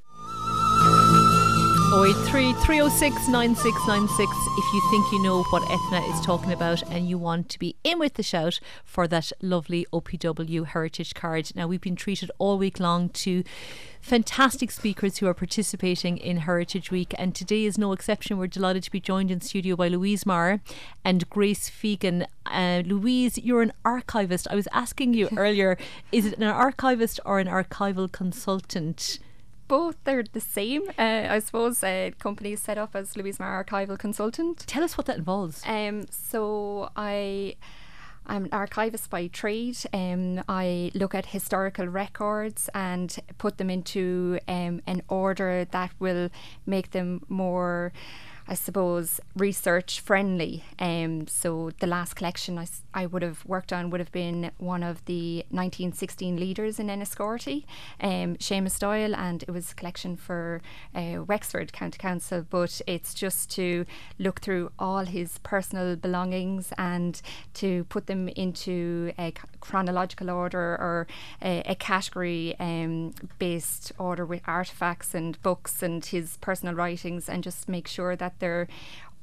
[1.95, 7.17] 083 306 9696 if you think you know what Ethna is talking about and you
[7.17, 11.51] want to be in with the shout for that lovely OPW heritage card.
[11.55, 13.43] Now, we've been treated all week long to
[14.03, 18.37] fantastic speakers who are participating in Heritage Week, and today is no exception.
[18.37, 20.61] We're delighted to be joined in studio by Louise Maher
[21.07, 22.27] and Grace Fegan.
[22.45, 24.47] Uh, Louise, you're an archivist.
[24.51, 25.79] I was asking you earlier,
[26.13, 29.21] is it an archivist or an archival consultant?
[29.69, 30.83] Both they're the same.
[30.99, 34.65] Uh, I suppose uh, companies set up as Louise Maher archival consultant.
[34.67, 35.63] Tell us what that involves.
[35.67, 37.57] Um, so I.
[38.31, 39.79] I'm an archivist by trade.
[39.95, 46.29] Um, I look at historical records and put them into um, an order that will
[46.67, 47.91] make them more
[48.51, 50.65] I suppose, research friendly.
[50.79, 54.83] Um, so the last collection I, I would have worked on would have been one
[54.83, 57.67] of the 1916 leaders in Enniscorthy,
[58.01, 60.63] um, Seamus Doyle, and it was a collection for
[60.95, 62.47] uh, Wexford County Council.
[62.49, 63.85] But it's just to
[64.19, 67.21] look through all his personal belongings and
[67.55, 71.07] to put them into a chronological order or
[71.43, 77.45] a, a category um, based order with artifacts and books and his personal writings and
[77.45, 78.69] just make sure that they're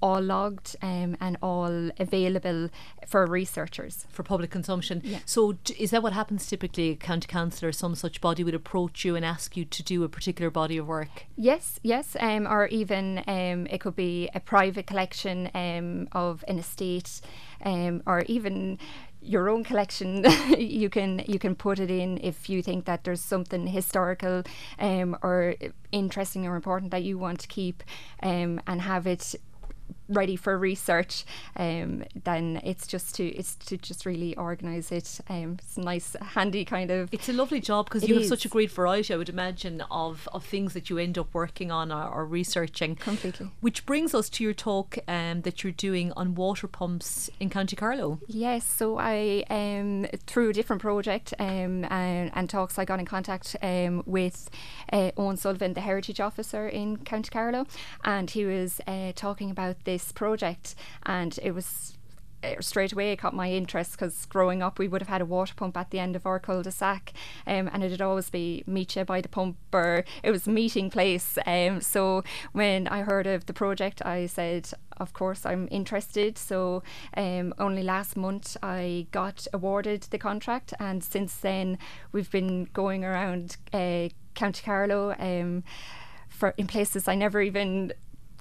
[0.01, 2.69] all logged um, and all available
[3.07, 5.01] for researchers for public consumption.
[5.03, 5.19] Yeah.
[5.25, 6.91] So, is that what happens typically?
[6.91, 10.03] A county council or some such body would approach you and ask you to do
[10.03, 11.25] a particular body of work.
[11.35, 16.59] Yes, yes, um, or even um, it could be a private collection um, of an
[16.59, 17.21] estate,
[17.63, 18.77] um, or even
[19.25, 20.23] your own collection
[20.57, 24.43] you can you can put it in if you think that there's something historical
[24.79, 25.55] um, or
[25.91, 27.83] interesting or important that you want to keep
[28.23, 29.35] um, and have it
[30.07, 31.25] ready for research,
[31.55, 35.19] um, then it's just to it's to just really organise it.
[35.29, 37.09] Um, it's nice, handy kind of.
[37.11, 38.23] It's a lovely job because you is.
[38.23, 39.13] have such a great variety.
[39.13, 42.95] I would imagine of of things that you end up working on or, or researching.
[42.95, 43.49] Completely.
[43.61, 47.75] Which brings us to your talk um, that you're doing on water pumps in County
[47.75, 48.19] Carlow.
[48.27, 53.05] Yes, so I um through a different project um and, and talks I got in
[53.05, 54.49] contact um with
[54.91, 57.65] uh, Owen Sullivan, the heritage officer in County Carlow,
[58.03, 60.75] and he was uh, talking about this this project,
[61.05, 61.97] and it was
[62.43, 65.25] uh, straight away it caught my interest because growing up we would have had a
[65.25, 67.13] water pump at the end of our cul-de-sac
[67.47, 71.39] um, and it'd always be meet you by the pump or it was meeting place
[71.47, 76.37] um, so when I heard of the project I said of course I'm interested.
[76.37, 76.83] So
[77.17, 81.77] um, only last month I got awarded the contract and since then
[82.11, 85.63] we've been going around uh, County Carlow um,
[86.29, 87.93] for in places I never even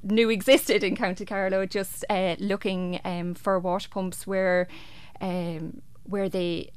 [0.04, 4.68] knew existed in County Carlow, just uh, looking um, for water pumps where
[5.20, 6.70] um, where they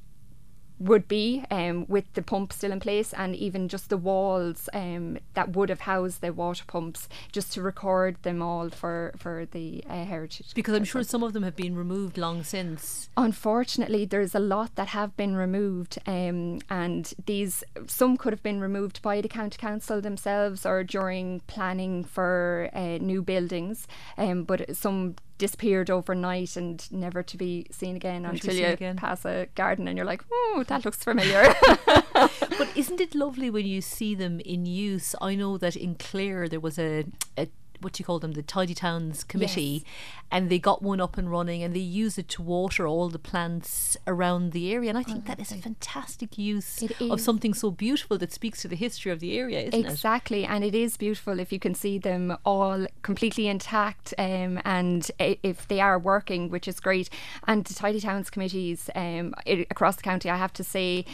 [0.80, 5.18] would be um, with the pump still in place and even just the walls um,
[5.34, 9.84] that would have housed the water pumps just to record them all for, for the
[9.90, 10.54] uh, heritage.
[10.54, 13.10] Because I'm sure some of them have been removed long since.
[13.18, 18.60] Unfortunately, there's a lot that have been removed um, and these some could have been
[18.60, 24.76] removed by the county council themselves or during planning for uh, new buildings um, but
[24.76, 28.96] some disappeared overnight and never to be seen again never until you again.
[28.96, 31.54] pass a garden and you're like, oh, that looks familiar.
[32.14, 35.16] but isn't it lovely when you see them in use?
[35.22, 37.06] I know that in Clare there was a,
[37.38, 37.48] a
[37.82, 39.94] what do you call them the tidy towns committee yes.
[40.32, 43.20] and they got one up and running and they use it to water all the
[43.20, 47.54] plants around the area and i think oh, that is a fantastic use of something
[47.54, 50.50] so beautiful that speaks to the history of the area isn't exactly it?
[50.50, 55.68] and it is beautiful if you can see them all completely intact um, and if
[55.68, 57.10] they are working which is great
[57.48, 61.06] and the tidy towns committees um, across the county i have to say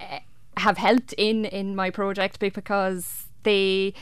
[0.00, 0.18] uh,
[0.58, 3.94] have helped in in my project because they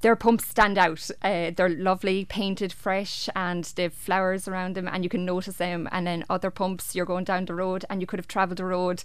[0.00, 1.10] their pumps stand out.
[1.22, 5.88] Uh, they're lovely, painted fresh, and they've flowers around them, and you can notice them.
[5.92, 8.64] And then other pumps, you're going down the road, and you could have travelled the
[8.64, 9.04] road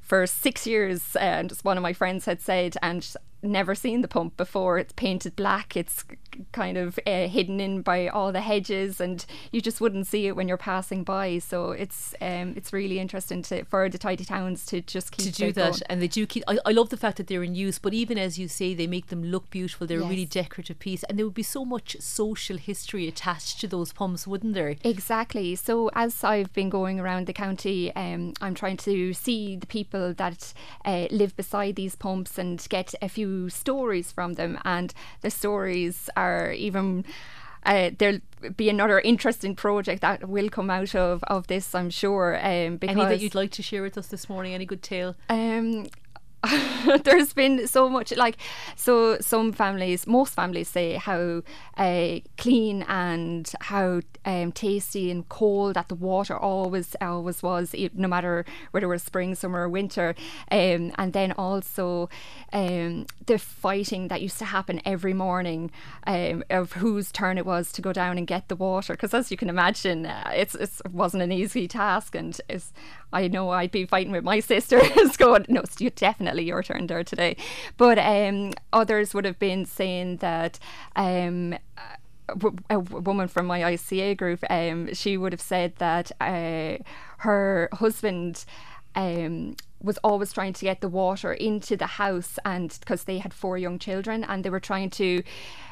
[0.00, 4.36] for six years, and one of my friends had said, and never seen the pump
[4.36, 4.78] before.
[4.78, 5.76] It's painted black.
[5.76, 6.04] It's
[6.52, 10.36] kind of uh, hidden in by all the hedges, and you just wouldn't see it
[10.36, 11.38] when you're passing by.
[11.38, 15.32] So it's um, it's really interesting to, for the tidy towns to just keep to
[15.32, 15.82] do that, going.
[15.88, 16.44] and they do keep.
[16.46, 18.86] I, I love the fact that they're in use, but even as you say, they
[18.86, 19.86] make them look beautiful.
[19.86, 20.06] They're yes.
[20.06, 23.92] a really decorative piece, and there would be so much social history attached to those
[23.92, 24.76] pumps, wouldn't there?
[24.84, 25.54] Exactly.
[25.56, 30.14] So as I've been going around the county, um, I'm trying to see the people
[30.14, 30.52] that
[30.84, 36.10] uh, live beside these pumps and get a few stories from them, and the stories
[36.16, 37.04] are even.
[37.66, 38.20] Uh, there'll
[38.56, 42.38] be another interesting project that will come out of, of this, I'm sure.
[42.40, 44.54] Um, because Any that you'd like to share with us this morning?
[44.54, 45.16] Any good tale?
[45.28, 45.88] Um,
[47.04, 48.36] there's been so much like
[48.76, 51.42] so some families most families say how
[51.76, 58.08] uh, clean and how um, tasty and cold that the water always always was no
[58.08, 60.14] matter whether it was spring summer or winter.
[60.50, 62.08] Um, and then also
[62.52, 65.70] um, the fighting that used to happen every morning
[66.06, 68.92] um, of whose turn it was to go down and get the water.
[68.94, 72.14] Because as you can imagine uh, it's, it's, it wasn't an easy task.
[72.14, 72.38] And
[73.12, 76.86] I know I'd be fighting with my sisters going no you definitely definitely your turn
[76.86, 77.36] there today.
[77.76, 80.58] But um, others would have been saying that.
[80.96, 81.56] Um,
[82.68, 86.76] a woman from my ICA group, um, she would have said that uh,
[87.20, 88.44] her husband
[88.94, 93.32] um, was always trying to get the water into the house, and because they had
[93.32, 95.22] four young children, and they were trying to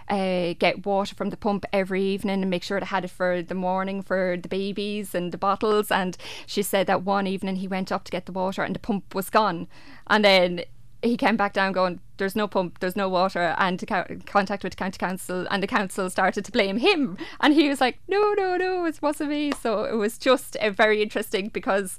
[0.08, 3.42] uh, get water from the pump every evening and make sure they had it for
[3.42, 5.90] the morning for the babies and the bottles.
[5.90, 8.80] And she said that one evening he went up to get the water, and the
[8.80, 9.66] pump was gone,
[10.06, 10.62] and then
[11.02, 14.64] he came back down going, there's no pump, there's no water, and to co- contact
[14.64, 17.98] with the county council, and the council started to blame him, and he was like,
[18.08, 19.52] no, no, no, it wasn't me.
[19.52, 21.98] So it was just uh, very interesting because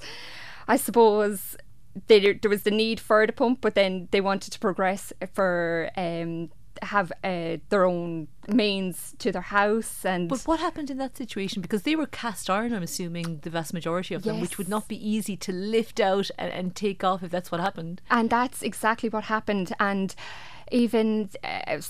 [0.67, 1.55] I suppose
[2.07, 5.89] they, there was the need for the pump, but then they wanted to progress for
[5.97, 6.49] um,
[6.81, 11.61] have uh, their own mains to their house and but what happened in that situation?
[11.61, 14.87] Because they were cast iron i'm assuming the vast majority of them which would not
[14.87, 18.01] be easy to lift out and, and take off if that's what happened.
[18.09, 19.73] And that's exactly what happened.
[19.79, 20.13] And
[20.71, 21.81] even uh,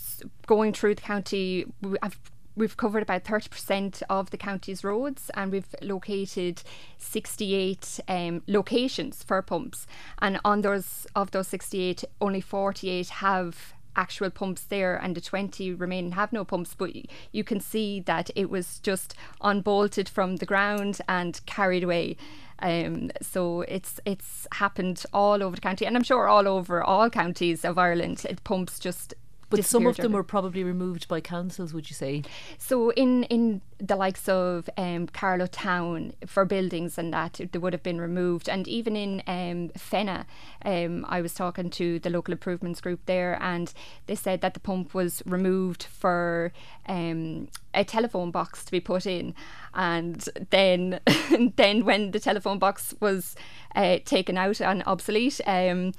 [0.45, 1.66] going through the county
[2.01, 2.20] I've,
[2.58, 6.64] we've covered about 30% of the county's roads and we've located
[6.97, 9.86] 68 um, locations for pumps.
[10.20, 15.74] And on those of those 68 only 48 have actual pumps there and the 20
[15.74, 16.76] remaining have no pumps.
[16.76, 16.91] But
[17.32, 22.18] you can see that it was just unbolted from the ground and carried away.
[22.60, 27.10] Um, so it's it's happened all over the county and I'm sure all over all
[27.12, 28.26] counties of Ireland.
[28.28, 29.14] It pumps just
[29.49, 32.21] but some of them were probably removed by councils would you say
[32.57, 37.73] so in in the likes of um, Carlow Town for buildings and that they would
[37.73, 40.25] have been removed, and even in um, Fenagh,
[40.65, 43.71] um, I was talking to the local improvements group there, and
[44.07, 46.51] they said that the pump was removed for
[46.87, 49.35] um, a telephone box to be put in,
[49.75, 50.99] and then
[51.55, 53.35] then when the telephone box was
[53.75, 55.39] uh, taken out and obsolete.
[55.45, 55.93] Um,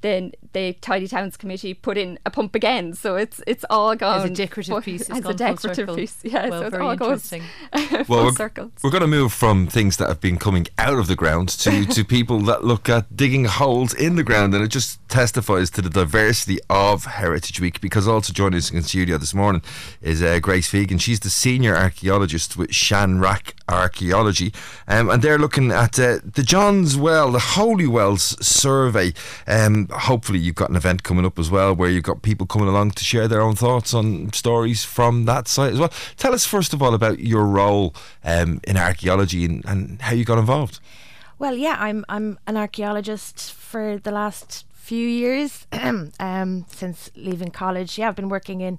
[0.00, 4.18] then the Tidy Towns Committee put in a pump again, so it's it's all gone
[4.24, 5.96] as a decorative fu- piece, it's As a gone full decorative circle.
[5.96, 6.48] piece, yeah.
[6.48, 7.42] Well, so it very all goes interesting.
[8.04, 8.70] full Well, we're, circle.
[8.82, 11.84] we're going to move from things that have been coming out of the ground to,
[11.94, 14.54] to people that look at digging holes in the ground.
[14.54, 18.82] And it just testifies to the diversity of Heritage Week because also joining us in
[18.82, 19.62] studio this morning
[20.00, 21.00] is uh, Grace Fegan.
[21.00, 24.52] She's the senior archaeologist with Shanarc Archaeology.
[24.86, 29.12] Um, and they're looking at uh, the John's Well, the Holy Wells survey.
[29.46, 32.68] Um, hopefully, you've got an event coming up as well where you've got people coming
[32.68, 35.92] along to share their own thoughts on stories from that site as well.
[36.16, 37.94] Tell us first of all about your role
[38.24, 40.80] um, in archaeology and, and how you got involved.
[41.38, 45.66] Well, yeah, I'm I'm an archaeologist for the last few years
[46.18, 47.98] um, since leaving college.
[47.98, 48.78] Yeah, I've been working in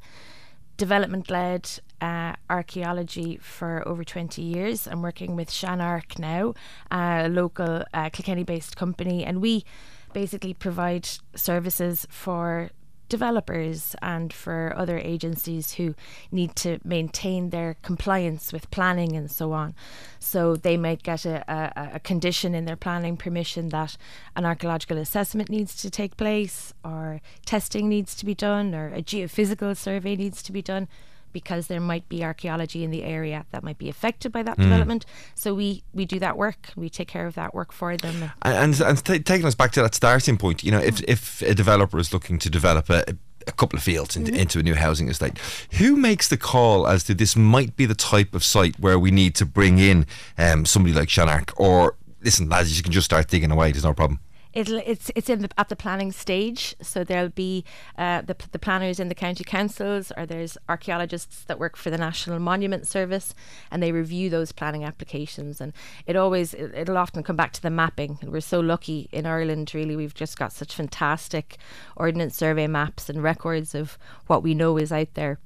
[0.76, 1.70] development-led
[2.02, 4.88] uh, archaeology for over 20 years.
[4.88, 6.54] I'm working with Shanarc now,
[6.92, 9.66] a local uh, Kilkenny-based company, and we
[10.14, 12.72] basically provide services for
[13.10, 15.96] developers and for other agencies who
[16.32, 19.74] need to maintain their compliance with planning and so on.
[20.20, 23.98] So they might get a, a, a condition in their planning permission that
[24.36, 29.02] an archaeological assessment needs to take place, or testing needs to be done, or a
[29.02, 30.88] geophysical survey needs to be done.
[31.32, 34.64] Because there might be archaeology in the area that might be affected by that Mm.
[34.64, 35.06] development,
[35.36, 36.70] so we we do that work.
[36.76, 38.32] We take care of that work for them.
[38.42, 41.54] And, and t- taking us back to that starting point, you know, if, if a
[41.54, 43.04] developer is looking to develop a,
[43.48, 44.42] a couple of fields into, Mm-hmm.
[44.42, 45.38] into a new housing estate,
[45.80, 49.12] who makes the call as to this might be the type of site where we
[49.12, 50.06] need to bring in
[50.38, 51.52] um, somebody like Shanarc?
[51.58, 54.20] Or listen, lads, you can just start digging away, there's no problem.
[54.60, 57.64] It'll, it's it's in the at the planning stage, so there'll be
[57.98, 61.98] uh, the the planners in the county councils, or there's archaeologists that work for the
[61.98, 63.34] National Monument Service,
[63.72, 65.62] and they review those planning applications.
[65.62, 65.72] And
[66.06, 68.20] it always it, it'll often come back to the mapping.
[68.22, 71.58] And we're so lucky in Ireland, really, we've just got such fantastic
[71.96, 73.98] ordnance survey maps and records of
[74.28, 75.40] what we know is out there.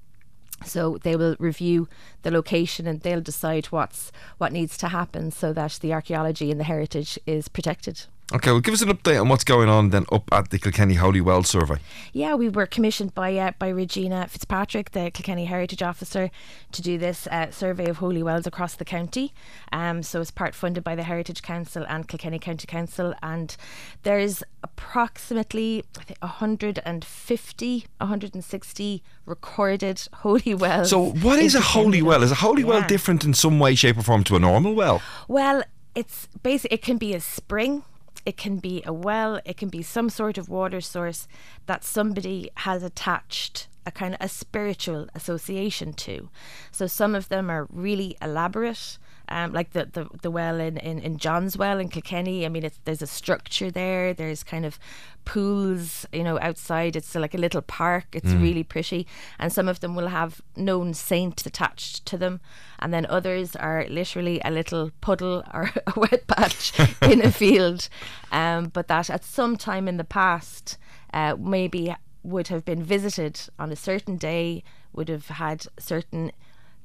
[0.66, 1.88] So they will review
[2.24, 6.60] the location and they'll decide what's what needs to happen so that the archaeology and
[6.60, 8.08] the heritage is protected.
[8.32, 10.96] Okay, well, give us an update on what's going on then up at the Kilkenny
[10.96, 11.76] Holy Well survey.
[12.14, 16.32] Yeah, we were commissioned by uh, by Regina Fitzpatrick, the Kilkenny Heritage Officer,
[16.72, 19.34] to do this uh, survey of holy wells across the county.
[19.72, 23.56] Um, so it's part funded by the Heritage Council and Kilkenny County Council, and
[24.04, 30.90] there's approximately I think 150, 160 recorded holy wells.
[30.90, 32.24] So, what is a holy well?
[32.24, 35.02] Is a holy well different in some way, shape, or form to a normal well?
[35.28, 35.64] Well,
[35.94, 36.72] it's basic.
[36.72, 37.84] It can be a spring.
[38.26, 39.42] It can be a well.
[39.46, 41.28] It can be some sort of water source
[41.66, 46.30] that somebody has attached a kind of a spiritual association to.
[46.72, 48.98] So some of them are really elaborate.
[49.34, 52.46] Um, like the, the, the well in, in, in John's Well in Kilkenny.
[52.46, 54.14] I mean, it's, there's a structure there.
[54.14, 54.78] There's kind of
[55.26, 56.96] pools, you know, outside.
[56.96, 58.06] It's like a little park.
[58.14, 58.42] It's Mm.
[58.42, 59.08] really pretty.
[59.40, 62.40] And some of them will have known saint attached to them.
[62.80, 67.90] And then others are literally a little puddle or a wet patch in a field.
[68.32, 70.78] Um, but that at some time in the past,
[71.14, 74.64] uh, maybe would have been visited on a certain day,
[74.94, 76.32] would have had certain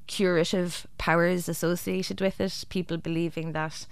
[0.09, 2.65] curative powers associated with it.
[2.69, 3.87] People believing that,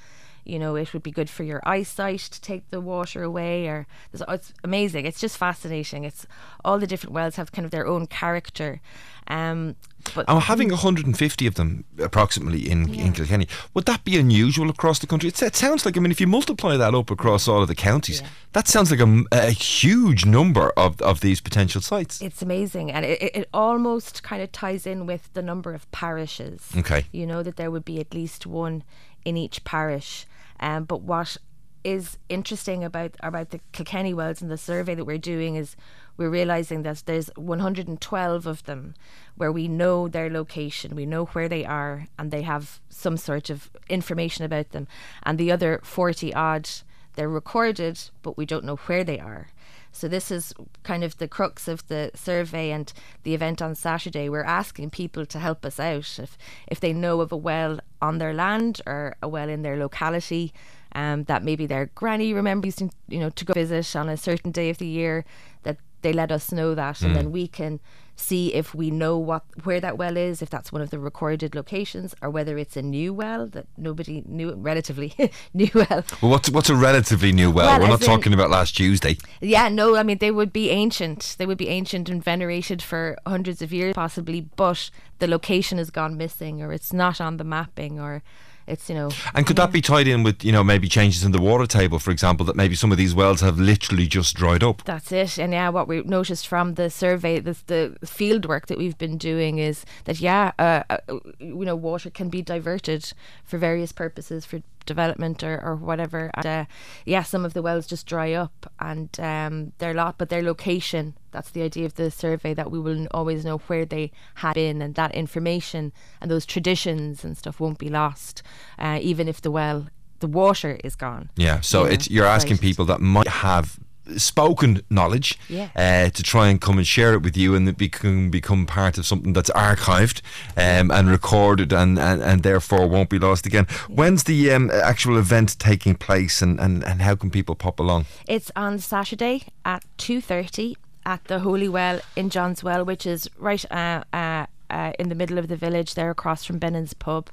[0.46, 3.86] you know, it would be good for your eyesight to take the water away, or
[4.12, 5.06] it's amazing.
[5.06, 6.04] It's just fascinating.
[6.04, 6.26] It's
[6.64, 8.80] all the different wells have kind of their own character.
[9.28, 9.74] Um,
[10.14, 13.48] but I'm having 150 of them approximately in, in Kilkenny.
[13.74, 15.28] Would that be unusual across the country?
[15.28, 17.74] It, it sounds like, I mean, if you multiply that up across all of the
[17.74, 18.22] counties,
[18.52, 22.22] that sounds like a, a, huge number of, of these potential sites.
[22.22, 25.90] It's amazing, and it, it, it almost kind of ties in with the number of
[25.90, 26.70] parishes.
[26.76, 27.06] Okay.
[27.10, 28.84] you know that there would be at least one
[29.24, 30.26] in each parish.
[30.60, 31.36] Um, but what
[31.84, 35.76] is interesting about about the Kilkenny wells and the survey that we're doing is
[36.16, 38.94] we're realizing that there's 112 of them
[39.36, 43.50] where we know their location, we know where they are, and they have some sort
[43.50, 44.88] of information about them,
[45.22, 46.68] and the other 40 odd
[47.14, 49.48] they're recorded, but we don't know where they are.
[49.96, 52.92] So this is kind of the crux of the survey and
[53.22, 54.28] the event on Saturday.
[54.28, 56.36] We're asking people to help us out if
[56.66, 60.52] if they know of a well on their land or a well in their locality.
[60.94, 64.70] Um, that maybe their granny remembers, you know, to go visit on a certain day
[64.70, 65.24] of the year.
[65.64, 67.14] That they let us know that, and Mm.
[67.14, 67.80] then we can
[68.16, 71.54] see if we know what where that well is, if that's one of the recorded
[71.54, 75.14] locations, or whether it's a new well that nobody knew, relatively
[75.54, 76.04] new well.
[76.22, 77.66] Well, what's, what's a relatively new well?
[77.66, 79.18] Well, We're not in- talking about last Tuesday.
[79.40, 81.36] Yeah, no, I mean they would be ancient.
[81.38, 84.40] They would be ancient and venerated for hundreds of years, possibly.
[84.40, 88.22] But the location has gone missing, or it's not on the mapping, or
[88.66, 89.10] it's you know.
[89.34, 91.98] And could that be tied in with, you know, maybe changes in the water table,
[91.98, 94.84] for example, that maybe some of these wells have literally just dried up?
[94.84, 95.38] That's it.
[95.38, 99.18] And yeah, what we noticed from the survey, the, the field work that we've been
[99.18, 100.98] doing is that, yeah, uh, uh,
[101.38, 103.12] you know, water can be diverted
[103.44, 106.30] for various purposes, for development or, or whatever.
[106.34, 106.64] And, uh,
[107.04, 111.14] yeah, some of the wells just dry up and um, they're lot, but their location,
[111.36, 114.80] that's the idea of the survey, that we will always know where they had been
[114.80, 118.42] and that information and those traditions and stuff won't be lost,
[118.78, 119.78] uh, even if the well,
[120.20, 121.28] the water is gone.
[121.36, 122.68] Yeah, so Yeah, it's, you're asking right.
[122.68, 123.78] people that might have
[124.16, 125.68] spoken knowledge Yeah.
[125.74, 128.98] uh, to try and come and share it with you and it become become part
[128.98, 130.22] of something that's archived
[130.56, 133.66] um, and recorded and, and, and therefore won't be lost again.
[133.88, 138.06] When's the um, actual event taking place and, and, and how can people pop along?
[138.28, 140.76] It's on Saturday at two thirty
[141.06, 145.14] at the Holy Well in John's Well, which is right uh, uh, uh, in the
[145.14, 147.30] middle of the village, there across from Bennon's pub.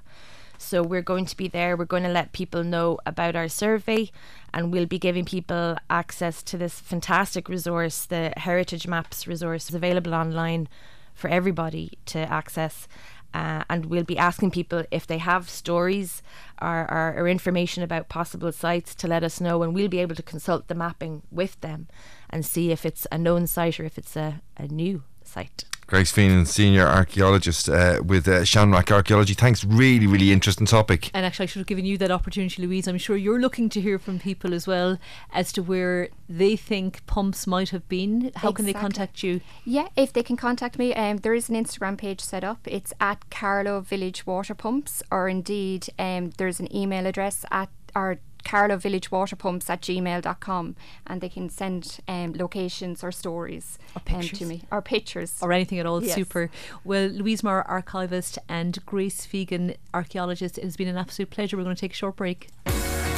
[0.59, 1.75] So we're going to be there.
[1.75, 4.11] We're going to let people know about our survey,
[4.53, 9.75] and we'll be giving people access to this fantastic resource, the Heritage Maps resource, is
[9.75, 10.69] available online
[11.15, 12.87] for everybody to access.
[13.33, 16.21] Uh, and we'll be asking people if they have stories
[16.61, 20.15] or, or, or information about possible sites to let us know, and we'll be able
[20.15, 21.87] to consult the mapping with them
[22.33, 25.65] and see if it's a known site or if it's a, a new site.
[25.85, 29.33] Grace Feenan, senior archaeologist uh, with uh, Shanarc Archaeology.
[29.33, 31.11] Thanks, really, really interesting topic.
[31.13, 32.87] And actually, I should have given you that opportunity, Louise.
[32.87, 34.97] I'm sure you're looking to hear from people as well
[35.31, 38.31] as to where they think pumps might have been.
[38.35, 39.41] How can they contact you?
[39.65, 42.59] Yeah, if they can contact me, um, there is an Instagram page set up.
[42.65, 48.19] It's at Carlow Village Water Pumps, or indeed, um, there's an email address at our
[48.43, 50.75] Carlow Village Water Pumps at gmail.com
[51.07, 55.79] and they can send um, locations or stories um, to me or pictures or anything
[55.79, 56.03] at all.
[56.03, 56.15] Yes.
[56.15, 56.49] Super.
[56.83, 61.57] Well, Louise Maher, archivist, and Grace Fegan, archaeologist, it has been an absolute pleasure.
[61.57, 62.49] We're going to take a short break.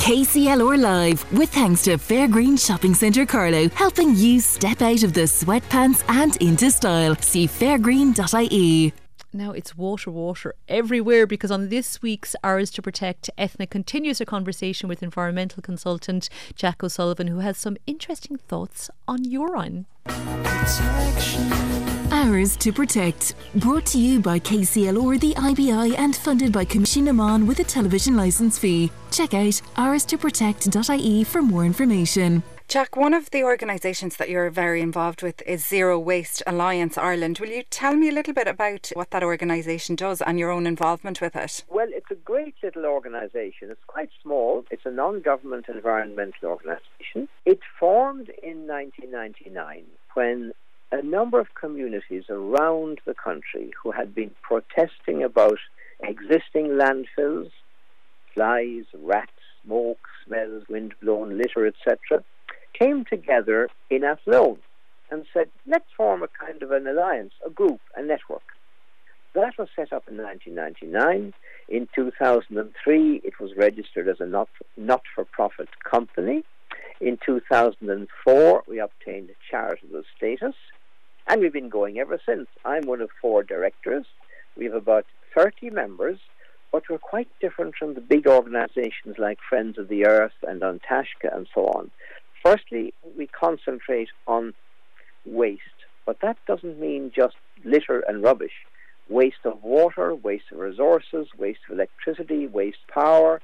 [0.05, 5.21] KCLR Live, with thanks to Fairgreen Shopping Centre Carlow, helping you step out of the
[5.21, 7.15] sweatpants and into style.
[7.15, 9.04] See fairgreen.ie.
[9.35, 14.25] Now it's water, water everywhere because on this week's Ours to Protect, Ethna continues her
[14.25, 19.87] conversation with environmental consultant Jack O'Sullivan, who has some interesting thoughts on urine.
[22.13, 27.11] Ours to Protect, brought to you by KCLR, the IBI, and funded by Coimisiún na
[27.11, 28.89] Meán with a television licence fee.
[29.11, 32.41] Check out hours to hourstoprotect.ie for more information.
[32.67, 37.37] Jack, one of the organisations that you're very involved with is Zero Waste Alliance Ireland.
[37.37, 40.65] Will you tell me a little bit about what that organisation does and your own
[40.65, 41.63] involvement with it?
[41.69, 43.69] Well, it's a great little organisation.
[43.69, 44.65] It's quite small.
[44.71, 47.29] It's a non government environmental organisation.
[47.45, 49.83] It formed in 1999
[50.15, 50.51] when
[50.91, 55.59] a number of communities around the country who had been protesting about
[56.01, 57.51] existing landfills
[58.33, 59.31] flies, rats,
[59.63, 62.23] smoke, smells, wind-blown litter, etc.,
[62.77, 64.59] came together in Athlone
[65.11, 68.43] and said, let's form a kind of an alliance, a group, a network.
[69.33, 71.33] That was set up in 1999.
[71.67, 76.43] In 2003, it was registered as a not, not-for-profit company.
[77.01, 80.55] In 2004, we obtained charitable status,
[81.27, 82.47] and we've been going ever since.
[82.63, 84.05] I'm one of four directors.
[84.55, 86.19] We have about 30 members,
[86.71, 90.79] but we're quite different from the big organizations like Friends of the Earth and An
[90.89, 91.91] Taisce and so on.
[92.45, 94.53] Firstly, we concentrate on
[95.25, 95.61] waste,
[96.05, 98.53] but that doesn't mean just litter and rubbish.
[99.09, 103.41] Waste of water, waste of resources, waste of electricity, waste power.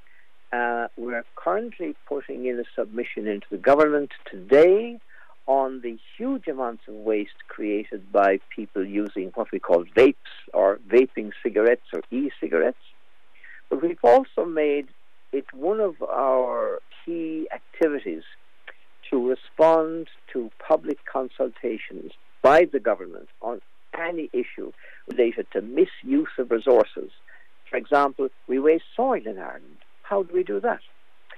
[0.54, 5.00] Uh, we're currently putting in a submission into the government today
[5.48, 10.80] on the huge amounts of waste created by people using what we call vapes or
[10.88, 12.86] vaping cigarettes or e-cigarettes.
[13.68, 14.90] But we've also made
[15.32, 18.22] it one of our key activities
[19.12, 22.12] to respond to public consultations
[22.42, 23.62] by the government on
[23.98, 24.72] any issue
[25.10, 27.12] related to misuse of resources.
[27.70, 29.78] For example, we waste soil in Ireland.
[30.04, 30.80] How do we do that?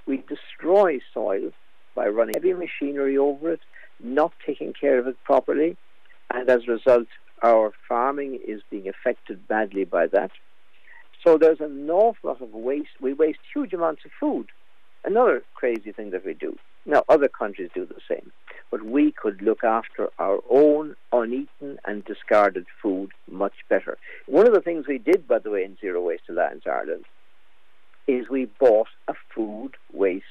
[0.06, 1.50] We destroy soil
[1.94, 3.60] by running heavy machinery over it,
[4.02, 5.76] not taking care of it properly,
[6.32, 7.06] and as a result,
[7.42, 10.30] our farming is being affected badly by that.
[11.24, 13.00] So there's an awful lot of waste.
[13.00, 14.46] We waste huge amounts of food.
[15.04, 16.56] Another crazy thing that we do.
[16.86, 18.30] Now, other countries do the same,
[18.70, 23.96] but we could look after our own uneaten and discarded food much better.
[24.26, 27.06] One of the things we did, by the way, in Zero Waste Alliance Ireland
[28.06, 30.24] is we bought a food waste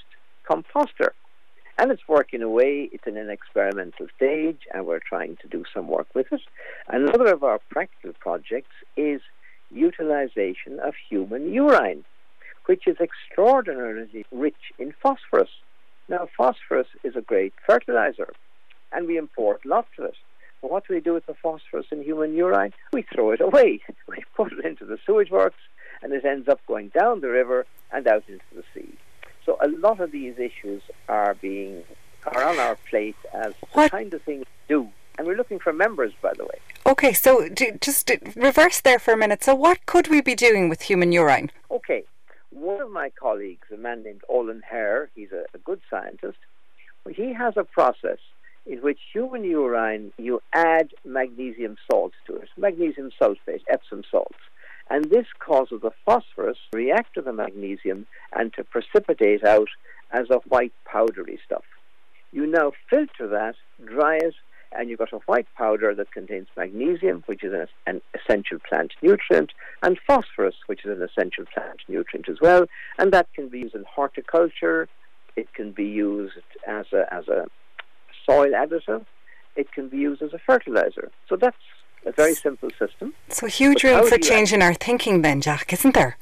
[0.48, 1.10] composter.
[1.80, 2.88] And it's working away.
[2.92, 6.42] It's in an experimental stage, and we're trying to do some work with it.
[6.88, 9.22] Another of our practical projects is
[9.72, 12.06] utilization of human urine,
[12.68, 15.50] which is extraordinarily rich in phosphorus.
[16.10, 18.34] Now, phosphorus is a great fertilizer,
[18.92, 20.16] and we import lots of it.
[20.62, 22.74] But what do we do with the phosphorus in human urine?
[22.92, 23.82] We throw it away.
[24.08, 25.62] We put it into the sewage works,
[26.02, 28.94] and it ends up going down the river and out into the sea.
[29.46, 31.84] So a lot of these issues are being
[32.26, 33.92] are on our plate as what?
[33.92, 36.60] the kind of thing we do, and we're looking for members, by the way.
[36.86, 39.44] Okay, so just reverse there for a minute.
[39.44, 41.52] So what could we be doing with human urine?
[41.70, 42.06] Okay,
[42.54, 46.38] one of my colleagues, a man named Olin Hare, he's a good scientist.
[47.10, 48.20] He has a process
[48.66, 54.38] in which human urine you add magnesium salts to it, magnesium sulfate, Epsom salts.
[54.90, 59.70] And this causes the phosphorus to react to the magnesium and to precipitate out
[60.12, 61.64] as a white powdery stuff.
[62.32, 64.36] You now filter that, dry it,
[64.72, 67.54] and you've got a white powder that contains magnesium, which is
[67.86, 72.66] an, essential plant nutrient, and phosphorus, which is an essential plant nutrient as well.
[72.98, 74.88] And that can be used in horticulture.
[75.36, 76.36] It can be used
[76.68, 77.48] as a, as a
[78.26, 79.06] soil additive.
[79.56, 81.12] It can be used as a fertilizer.
[81.28, 81.58] So that's
[82.06, 83.14] a very simple system.
[83.30, 86.18] So huge room for change in our thinking then, Jack, isn't there?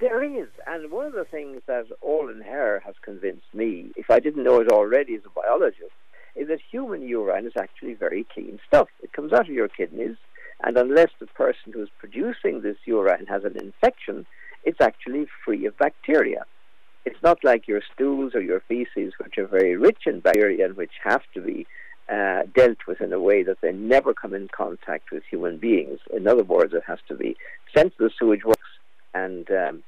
[0.00, 4.20] There is, and one of the things that Olin Hare has convinced me, if I
[4.20, 5.92] didn't know it already as a biologist,
[6.34, 8.88] is that human urine is actually very clean stuff.
[9.02, 10.16] It comes out of your kidneys,
[10.62, 14.26] and unless the person who is producing this urine has an infection,
[14.64, 16.44] it's actually free of bacteria.
[17.04, 20.76] It's not like your stools or your feces, which are very rich in bacteria and
[20.76, 21.66] which have to be
[22.10, 26.00] uh, dealt with in a way that they never come in contact with human beings.
[26.12, 27.36] In other words, it has to be
[27.74, 28.60] sent to the sewage works
[29.14, 29.82] and um,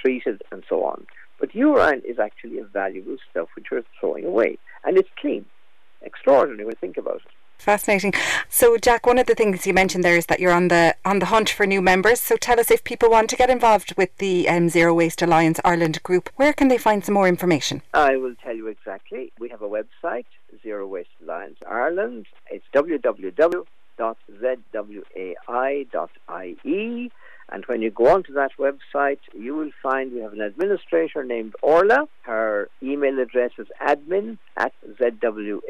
[0.00, 1.06] treated and so on.
[1.40, 5.44] But urine is actually a valuable stuff which we're throwing away, and it's clean.
[6.02, 7.41] Extraordinary when you think about it.
[7.62, 8.12] Fascinating.
[8.48, 11.20] So, Jack, one of the things you mentioned there is that you're on the on
[11.20, 12.20] the hunt for new members.
[12.20, 15.60] So, tell us if people want to get involved with the um, Zero Waste Alliance
[15.64, 17.82] Ireland group, where can they find some more information?
[17.94, 19.32] I will tell you exactly.
[19.38, 20.26] We have a website,
[20.60, 22.26] Zero Waste Alliance Ireland.
[22.50, 23.52] It's www.zwai.ie.
[27.52, 31.54] And when you go onto that website, you will find we have an administrator named
[31.62, 32.08] Orla.
[32.22, 35.66] Her email address is admin at zwai.ie.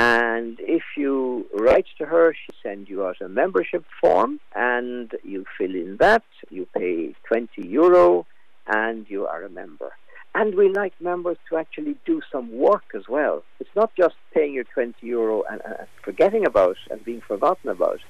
[0.00, 5.44] And if you write to her, she sends you out a membership form and you
[5.58, 6.22] fill in that.
[6.48, 8.24] You pay 20 euro
[8.66, 9.90] and you are a member.
[10.34, 13.42] And we like members to actually do some work as well.
[13.58, 18.00] It's not just paying your 20 euro and, and forgetting about and being forgotten about.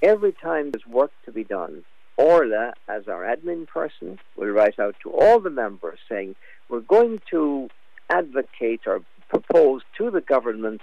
[0.00, 1.84] Every time there's work to be done,
[2.16, 6.36] Orla, as our admin person, will write out to all the members saying,
[6.70, 7.68] we're going to
[8.08, 10.80] advocate or propose to the government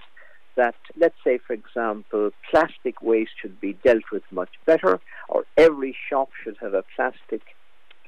[0.56, 5.00] that, let's say, for example, plastic waste should be dealt with much better,
[5.30, 7.42] or every shop should have a plastic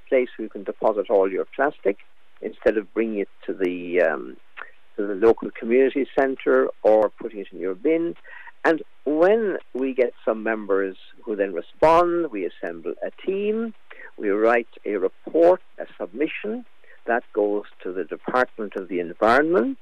[0.10, 1.98] place where you can deposit all your plastic
[2.42, 4.38] instead of bringing it to the um,
[4.96, 8.16] to the local community centre or putting it in your bin.
[8.66, 13.74] And when we get some members who then respond, we assemble a team,
[14.18, 16.66] we write a report, a submission
[17.06, 19.80] that goes to the Department of the Environment,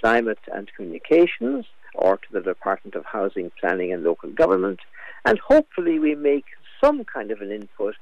[0.00, 4.80] Climate and Communications, or to the Department of Housing, Planning and Local Government,
[5.24, 6.44] and hopefully we make
[6.80, 7.94] some kind of an input,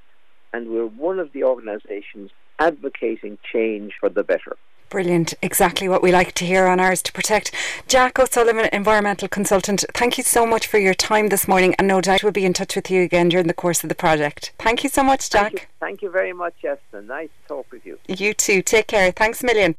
[0.52, 4.56] and we're one of the organisations advocating change for the better.
[4.88, 5.34] Brilliant.
[5.42, 7.54] Exactly what we like to hear on ours to protect.
[7.88, 12.00] Jack O'Sullivan, environmental consultant, thank you so much for your time this morning, and no
[12.00, 14.52] doubt we'll be in touch with you again during the course of the project.
[14.58, 15.50] Thank you so much, Jack.
[15.50, 17.02] Thank you, thank you very much, Esther.
[17.02, 17.98] Nice to talk with you.
[18.08, 18.62] You too.
[18.62, 19.12] Take care.
[19.12, 19.76] Thanks a million.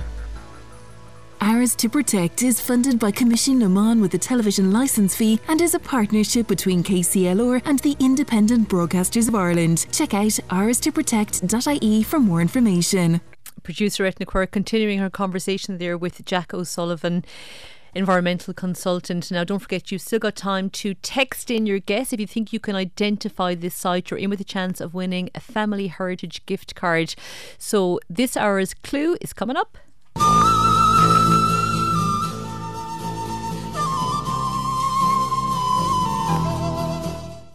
[1.41, 5.61] Ours to Protect is funded by Coimisiún na Meán with a television licence fee and
[5.61, 9.85] is a partnership between KCLR and the Independent Broadcasters of Ireland.
[9.93, 13.21] Check out ours2protect.ie for more information.
[13.63, 17.23] Producer Ethna Quirk continuing her conversation there with Jack O'Sullivan
[17.95, 19.31] environmental consultant.
[19.31, 22.51] Now, don't forget, you've still got time to text in your guess if you think
[22.51, 24.11] you can identify this site.
[24.11, 27.15] You're in with a chance of winning a Family Heritage gift card.
[27.57, 29.77] So, this hour's clue is coming up.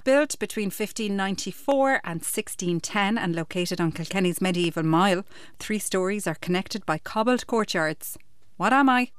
[0.05, 5.25] Built between 1594 and 1610 and located on Kilkenny's medieval mile,
[5.59, 8.19] three stories are connected by cobbled courtyards.
[8.59, 9.13] What am I?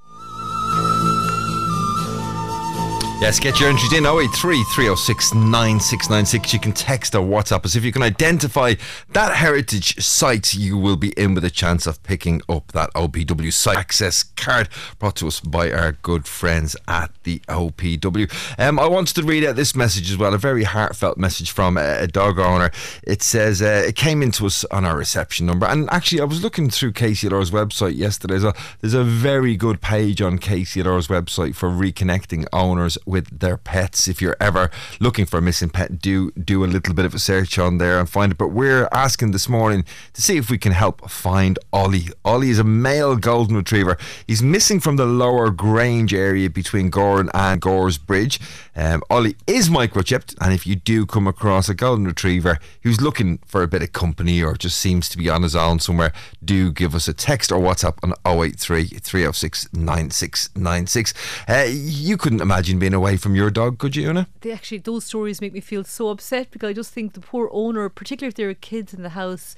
[3.21, 6.53] Yes, get your entries in 083 306 9696.
[6.53, 7.75] You can text or WhatsApp us.
[7.75, 8.75] If you can identify
[9.13, 13.53] that heritage site, you will be in with a chance of picking up that OPW
[13.53, 14.67] site access card
[14.99, 18.59] brought to us by our good friends at the OPW.
[18.59, 21.77] Um, I wanted to read out this message as well, a very heartfelt message from
[21.77, 22.69] a, a dog owner.
[23.01, 25.65] It says uh, it came into us on our reception number.
[25.65, 28.37] And actually, I was looking through KCLR's website yesterday.
[28.81, 34.07] There's a very good page on KCLR's website for reconnecting owners with their pets.
[34.07, 34.69] If you're ever
[34.99, 37.99] looking for a missing pet, do do a little bit of a search on there
[37.99, 38.37] and find it.
[38.37, 42.09] But we're asking this morning to see if we can help find Ollie.
[42.23, 43.97] Ollie is a male golden retriever.
[44.27, 48.39] He's missing from the lower Grange area between Gowran and Goresbridge.
[48.75, 53.39] Um, Ollie is microchipped, and if you do come across a golden retriever who's looking
[53.45, 56.11] for a bit of company or just seems to be on his own somewhere,
[56.43, 61.13] do give us a text or WhatsApp on 083 306 9696.
[61.47, 64.27] Uh, you couldn't imagine being away from your dog, could you, Una?
[64.41, 67.49] They actually, those stories make me feel so upset because I just think the poor
[67.51, 69.55] owner, particularly if there are kids in the house,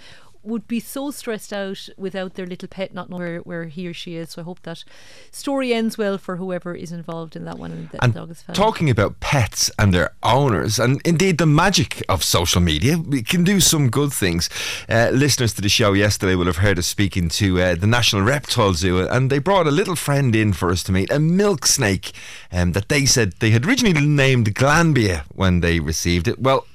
[0.48, 3.94] would be so stressed out without their little pet not knowing where, where he or
[3.94, 4.32] she is.
[4.32, 4.84] So I hope that
[5.32, 8.42] story ends well for whoever is involved in that one and the and dog is
[8.42, 8.56] found.
[8.56, 13.44] Talking about pets and their owners, and indeed the magic of social media, we can
[13.44, 14.50] do some good things.
[14.88, 18.22] Uh, listeners to the show yesterday will have heard us speaking to uh, the National
[18.22, 21.66] Reptile Zoo, and they brought a little friend in for us to meet, a milk
[21.66, 22.12] snake
[22.52, 26.40] um, that they said they had originally named Glanbia when they received it.
[26.40, 26.66] Well,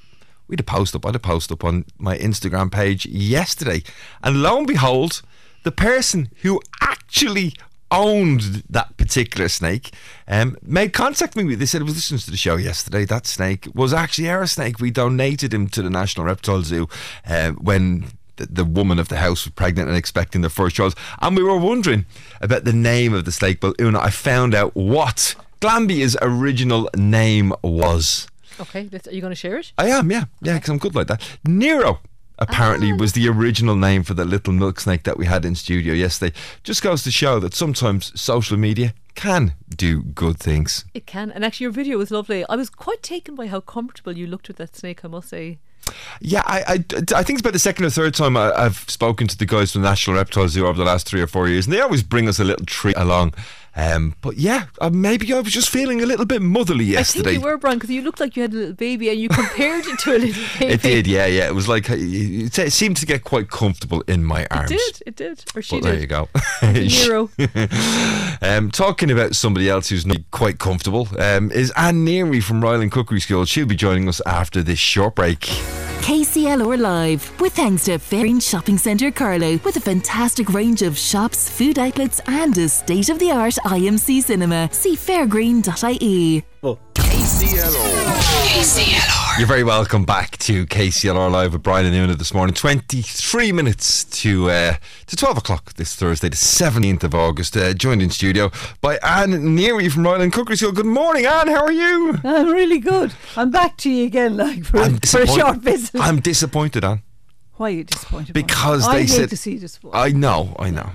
[0.53, 1.07] we had a post up.
[1.07, 3.83] I had a post up on my Instagram page yesterday,
[4.23, 5.23] and lo and behold,
[5.63, 7.55] the person who actually
[7.91, 9.95] owned that particular snake
[10.29, 11.55] um, made contact with me.
[11.55, 13.07] They said it was listening to the show yesterday.
[13.07, 14.79] That snake was actually our snake.
[14.79, 16.87] We donated him to the National Reptile Zoo
[17.27, 20.95] uh, when the, the woman of the house was pregnant and expecting their first child.
[21.23, 22.05] And we were wondering
[22.43, 23.59] about the name of the snake.
[23.61, 28.29] But Una, I found out what Glanbia's original name was.
[28.63, 29.73] Okay, let's, are you going to share it?
[29.77, 31.21] I am, yeah, yeah, because I'm good like that.
[31.45, 32.01] Nero
[32.39, 32.97] apparently ah.
[32.97, 36.35] was the original name for the little milk snake that we had in studio yesterday.
[36.63, 40.85] Just goes to show that sometimes social media can do good things.
[40.95, 42.45] It can, and actually, your video was lovely.
[42.49, 45.05] I was quite taken by how comfortable you looked with that snake.
[45.05, 45.59] I must say.
[46.21, 46.75] Yeah, I, I,
[47.17, 49.73] I think it's about the second or third time I, have spoken to the guys
[49.73, 52.05] from the National Reptile Zoo over the last three or four years, and they always
[52.05, 53.35] bring us a little treat along.
[53.75, 57.31] Um, but yeah, uh, maybe I was just feeling a little bit motherly yesterday.
[57.31, 59.19] I think you were, Brian, because you looked like you had a little baby and
[59.19, 60.73] you compared it to a little baby.
[60.75, 61.49] It did, yeah, yeah.
[61.49, 64.71] It was like, it, it seemed to get quite comfortable in my arms.
[64.71, 65.45] It did, it did.
[65.57, 65.93] Or she but did.
[65.93, 66.29] there you go.
[66.63, 67.31] Nero.
[68.43, 72.93] um, talking about somebody else who's not quite comfortable um, is Anne Neary from Ryeland
[72.93, 73.45] Cookery School.
[73.47, 75.49] She'll be joining us after this short break.
[76.03, 81.49] KCLR Live, with thanks to Fairgreen Shopping Centre Carlow, with a fantastic range of shops,
[81.49, 84.69] food outlets, and a state of the art IMC cinema.
[84.73, 86.43] See fairgreen.ie.
[86.63, 88.15] KCLR.
[88.47, 89.39] KCLR.
[89.39, 92.55] You're very welcome back to KCLR Live with Brian and Una this morning.
[92.55, 94.77] 23 minutes to uh,
[95.09, 97.57] to 12 o'clock this Thursday, the 17th of August.
[97.57, 100.71] Uh, joined in studio by Anne Neary from Ryeland Cookery School.
[100.71, 101.49] Good morning, Anne.
[101.49, 102.21] How are you?
[102.23, 103.13] I'm really good.
[103.37, 106.01] I'm back to you again, like for, for a short visit.
[106.01, 107.03] I'm disappointed, Anne.
[107.55, 108.35] Why are you disappointed?
[108.35, 109.99] Because I they hate said to see you disappointed.
[109.99, 110.91] I know, I know.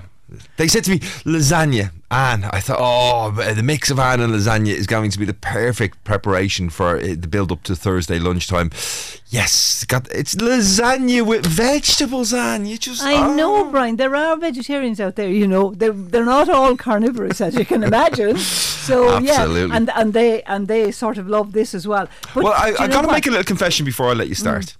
[0.56, 2.44] They said to me, lasagna, Anne.
[2.44, 6.04] I thought, oh, the mix of Anne and lasagna is going to be the perfect
[6.04, 8.70] preparation for uh, the build up to Thursday lunchtime.
[9.28, 12.66] Yes, got it's lasagna with vegetables, Anne.
[12.66, 13.34] You just I oh.
[13.34, 13.96] know, Brian.
[13.96, 15.30] There are vegetarians out there.
[15.30, 18.36] You know, they're they're not all carnivorous, as you can imagine.
[18.36, 19.60] So Absolutely.
[19.68, 22.08] yeah, and and they and they sort of love this as well.
[22.34, 24.12] But well, I, do you I know got to make a little confession before I
[24.12, 24.76] let you start.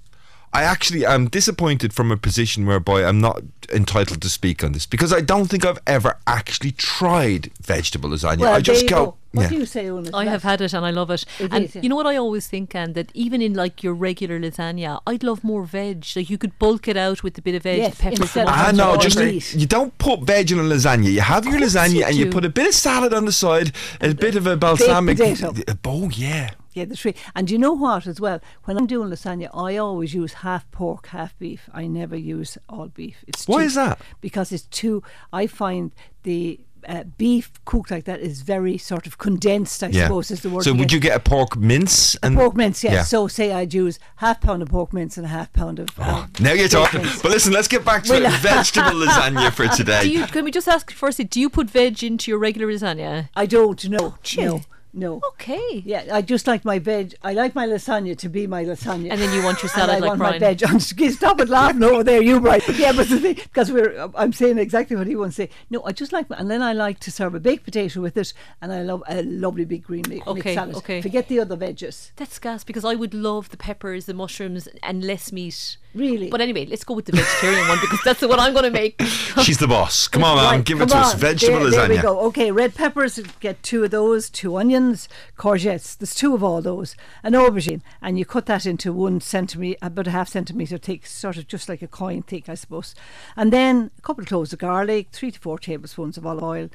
[0.53, 3.43] I actually am disappointed from a position whereby I'm not
[3.73, 8.41] entitled to speak on this because I don't think I've ever actually tried vegetable lasagna.
[8.41, 9.05] Well, I just go.
[9.05, 9.16] go.
[9.33, 9.49] What yeah.
[9.51, 10.11] do you say, Una?
[10.17, 11.25] I have had it and I love it.
[11.39, 11.83] It and is, yeah.
[11.83, 15.23] you know what I always think, and that even in like your regular lasagna, I'd
[15.23, 16.07] love more veg.
[16.17, 18.47] Like you could bulk it out with a bit of veg, Yes, the peppers, instead
[18.47, 19.55] the of I know, just meat.
[19.55, 21.13] you don't put veg in a lasagna.
[21.13, 23.73] You have your lasagna you and you put a bit of salad on the side,
[24.01, 25.19] a bit of a balsamic.
[25.19, 25.55] potato.
[25.85, 26.51] Oh yeah.
[26.75, 27.15] Yeah, the tree.
[27.35, 28.41] And you know what as well?
[28.65, 31.69] When I'm doing lasagna, I always use half pork, half beef.
[31.75, 33.25] I never use all beef.
[33.27, 34.01] It's Why too- is that?
[34.21, 35.03] Because it's too.
[35.33, 35.91] I find
[36.23, 39.82] the uh, beef cooked like that is very sort of condensed.
[39.85, 40.05] I Yeah.
[40.06, 40.65] suppose is the word.
[40.65, 40.93] So would get.
[40.93, 42.82] you get a pork mince and pork mince?
[42.82, 42.93] Yes.
[42.93, 43.02] Yeah.
[43.02, 45.89] So say I'd use half pound of pork mince and a half pound of.
[45.98, 47.02] uh, Now you're talking.
[47.02, 47.20] mince.
[47.23, 50.02] But listen, let's get back to Well- vegetable lasagna for today.
[50.02, 53.28] Do you, can we just ask firstly, do you put veg into your regular lasagna?
[53.36, 54.15] I don't know.
[54.36, 54.62] No.
[54.93, 55.20] No.
[55.35, 55.82] Okay.
[55.85, 57.15] Yeah, I just like my veg.
[57.23, 59.10] I like my lasagna to be my lasagna.
[59.10, 60.40] And then you want your salad I like want Brian.
[60.40, 60.81] my veg.
[61.12, 62.62] Stop it laughing over there, you Brian.
[62.74, 65.51] Yeah, but the thing, because we're, I'm saying exactly what he wants to say.
[65.70, 68.16] No, I just like, my, and then I like to serve a baked potato with
[68.16, 68.32] it,
[68.62, 70.77] and I love a lovely big green mixed Okay, salad.
[70.77, 71.02] okay.
[71.02, 72.12] Forget the other veggies.
[72.16, 75.77] That's gas because I would love the peppers, the mushrooms, and less meat.
[75.99, 76.31] Really?
[76.31, 78.70] But anyway, let's go with the vegetarian one because that's the one I'm going to
[78.70, 79.01] make.
[79.43, 80.07] She's the boss.
[80.07, 80.45] Come on, man.
[80.45, 81.15] Right, Give it come to us.
[81.15, 81.20] on.
[81.20, 81.89] Vegetable there, lasagna.
[81.89, 82.20] There we go.
[82.29, 85.97] Okay, red peppers, get two of those, two onions, courgettes.
[85.99, 90.07] There's two of all those, an aubergine, and you cut that into one centimetre, about
[90.07, 92.95] a half centimetre thick, sort of just like a coin thick, I suppose.
[93.37, 96.70] And then a couple of cloves of garlic, three to four tablespoons of olive oil.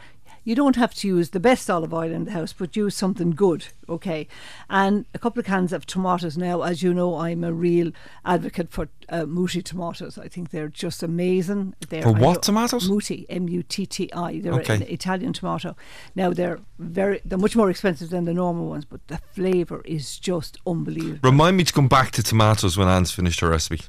[0.46, 3.32] You don't have to use the best olive oil in the house, but use something
[3.32, 4.28] good, okay?
[4.70, 6.38] And a couple of cans of tomatoes.
[6.38, 7.92] Now, as you know, I'm a real
[8.26, 10.18] advocate for uh, Mutti tomatoes.
[10.18, 11.76] I think they're just amazing.
[11.88, 12.90] They're, For what tomatoes?
[12.90, 14.40] Mutti, M U T T I.
[14.40, 14.76] They're Okay.
[14.76, 15.76] an Italian tomato.
[16.16, 20.20] Now they're very, they're much more expensive than the normal ones, but the flavour is
[20.20, 21.20] just unbelievable.
[21.24, 23.82] Remind me to come back to tomatoes when Anne's finished her recipe.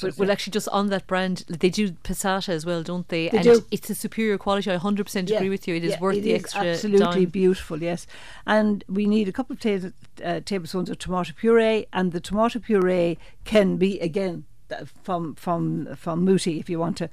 [0.00, 3.28] But, well, actually, just on that brand, they do passata as well, don't they?
[3.28, 3.64] They and do.
[3.70, 4.70] it's a superior quality.
[4.70, 5.74] I 100% Yeah, agree with you.
[5.76, 7.30] It is yeah, worth it the is extra absolutely dime.
[7.30, 8.06] beautiful yes
[8.46, 9.90] and we need a couple of ta-
[10.24, 14.44] uh, tablespoons of tomato puree and the tomato puree can be again
[15.02, 17.08] from from from Mutti if you want to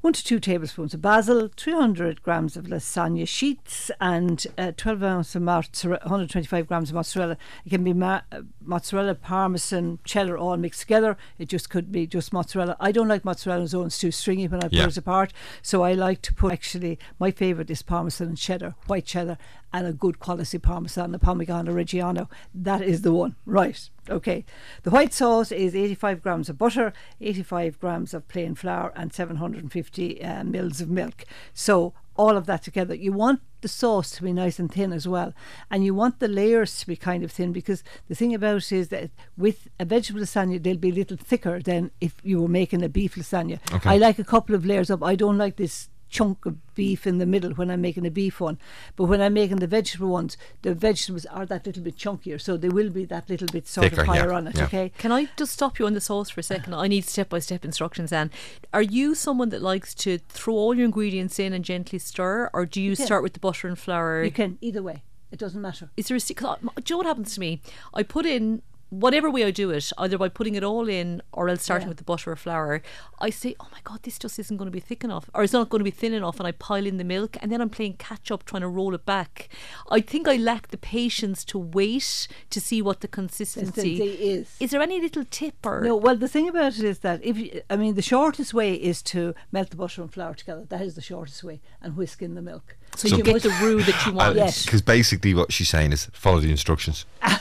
[0.00, 5.34] one to two tablespoons of basil, 300 grams of lasagna sheets, and uh, 12 ounces
[5.36, 7.36] of mozzarella, 125 grams of mozzarella.
[7.66, 11.16] It can be ma- uh, mozzarella, parmesan, cheddar all mixed together.
[11.38, 12.76] It just could be just mozzarella.
[12.78, 14.84] I don't like mozzarella on its own; it's too stringy when I Yeah.
[14.84, 15.32] put it apart.
[15.62, 19.36] So I like to put actually my favourite is parmesan and cheddar, white cheddar,
[19.72, 22.28] and a good quality parmesan, the Parmigiano Reggiano.
[22.54, 23.90] That is the one, right?
[24.10, 24.44] Okay.
[24.82, 30.22] The white sauce is 85 grams of butter, 85 grams of plain flour, and 750
[30.22, 31.24] uh, mils of milk.
[31.52, 32.94] So all of that together.
[32.94, 35.32] You want the sauce to be nice and thin as well,
[35.70, 38.72] and you want the layers to be kind of thin because the thing about it
[38.72, 42.48] is that with a vegetable lasagna they'll be a little thicker than if you were
[42.48, 43.60] making a beef lasagna.
[43.72, 43.90] Okay.
[43.90, 45.02] I like a couple of layers up.
[45.02, 48.40] I don't like this chunk of beef in the middle when I'm making a beef
[48.40, 48.58] one.
[48.96, 52.56] But when I'm making the vegetable ones, the vegetables are that little bit chunkier, so
[52.56, 54.56] they will be that little bit sort Thicker, of higher yeah, on it.
[54.56, 54.64] yeah.
[54.64, 54.92] Okay.
[54.98, 56.74] Can I just stop you on the sauce for a second?
[56.74, 58.30] I need step by step instructions, Anne.
[58.72, 62.66] Are you someone that likes to throw all your ingredients in and gently stir, or
[62.66, 63.06] do you can.
[63.06, 64.22] start with the butter and flour?
[64.24, 65.02] You can either way.
[65.30, 65.90] It doesn't matter.
[65.96, 66.60] Is there a secret?
[66.62, 67.60] Do you know what happens to me?
[67.92, 71.48] I put in whatever way I do it, either by putting it all in or
[71.48, 71.90] else starting Yeah.
[71.90, 72.82] with the butter or flour.
[73.18, 75.52] I say, oh my god, this just isn't going to be thick enough, or it's
[75.52, 77.68] not going to be thin enough, and I pile in the milk, and then I'm
[77.70, 79.48] playing catch up trying to roll it back.
[79.90, 84.56] I think I lack the patience to wait to see what the consistency Consistency is.
[84.60, 87.36] Is there any little tip or No, well, the thing about it is that if
[87.36, 90.64] you, I mean, the shortest way is to melt the butter and flour together.
[90.68, 92.76] That is the shortest way, and whisk in the milk.
[92.98, 94.34] So you get the roux that you want.
[94.34, 94.64] Yes.
[94.64, 97.06] Because basically what she's saying is follow the instructions.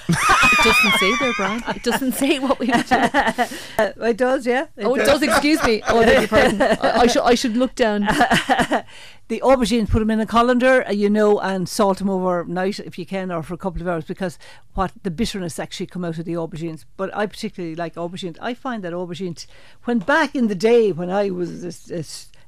[0.60, 1.64] It doesn't say there, Brian.
[1.68, 2.96] It doesn't say what we would do.
[3.78, 4.68] Uh, it does, yeah.
[4.80, 5.22] Oh, it does.
[5.22, 5.84] Excuse me.
[5.88, 6.62] Oh, I beg pardon.
[6.62, 8.02] I, I should I should look down.
[9.28, 12.98] the aubergines, put them in a colander, uh, you know, and salt them overnight if
[12.98, 14.40] you can, or for a couple of hours, because
[14.74, 16.86] what the bitterness actually come out of the aubergines.
[16.96, 18.38] But I particularly like aubergines.
[18.42, 19.46] I find that aubergines,
[19.84, 22.04] when back in the day when I was a, a,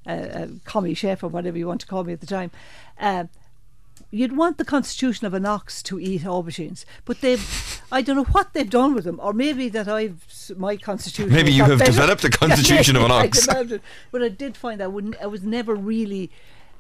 [0.05, 2.51] a, a commie chef or whatever you want to call me at the time.
[2.99, 3.25] Uh,
[4.11, 7.37] You'd want the constitution of an ox to eat aubergines, but they,
[7.91, 10.25] I don't know what they've done with them, or maybe that I've
[10.57, 11.31] my constitution.
[11.31, 11.91] Maybe you have better.
[11.91, 13.45] developed a constitution of an I ox.
[13.45, 13.81] developed it.
[14.11, 15.15] But I did find I wouldn't.
[15.21, 16.31] I was never really.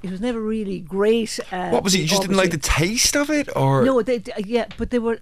[0.01, 1.39] It was never really great.
[1.51, 1.99] Uh, What was it?
[1.99, 4.97] You just didn't like the taste of it, or No, they, they- yeah, but they
[4.97, 5.19] were.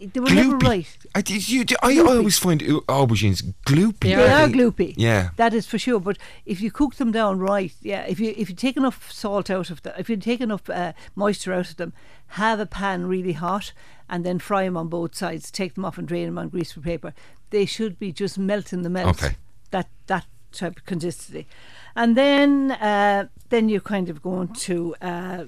[0.00, 0.88] They were never right.
[1.14, 4.00] I, did you, I, I always find aubergines gloopy.
[4.00, 4.94] They are gloopy.
[4.96, 5.30] Yeah.
[5.36, 6.00] that is for sure.
[6.00, 6.16] But
[6.46, 9.68] if you cook them down right, yeah, if you if you take enough salt out
[9.68, 11.92] of them, if you take enough uh, moisture out of them,
[12.28, 13.72] have a pan really hot,
[14.08, 15.50] and then fry them on both sides.
[15.50, 17.14] Take them off and drain them on greaseproof paper.
[17.50, 19.22] They should be just melting the melt.
[19.22, 19.36] Okay.
[19.70, 21.46] That that type of consistency,
[21.94, 24.94] and then uh, then you're kind of going to.
[25.02, 25.44] Uh,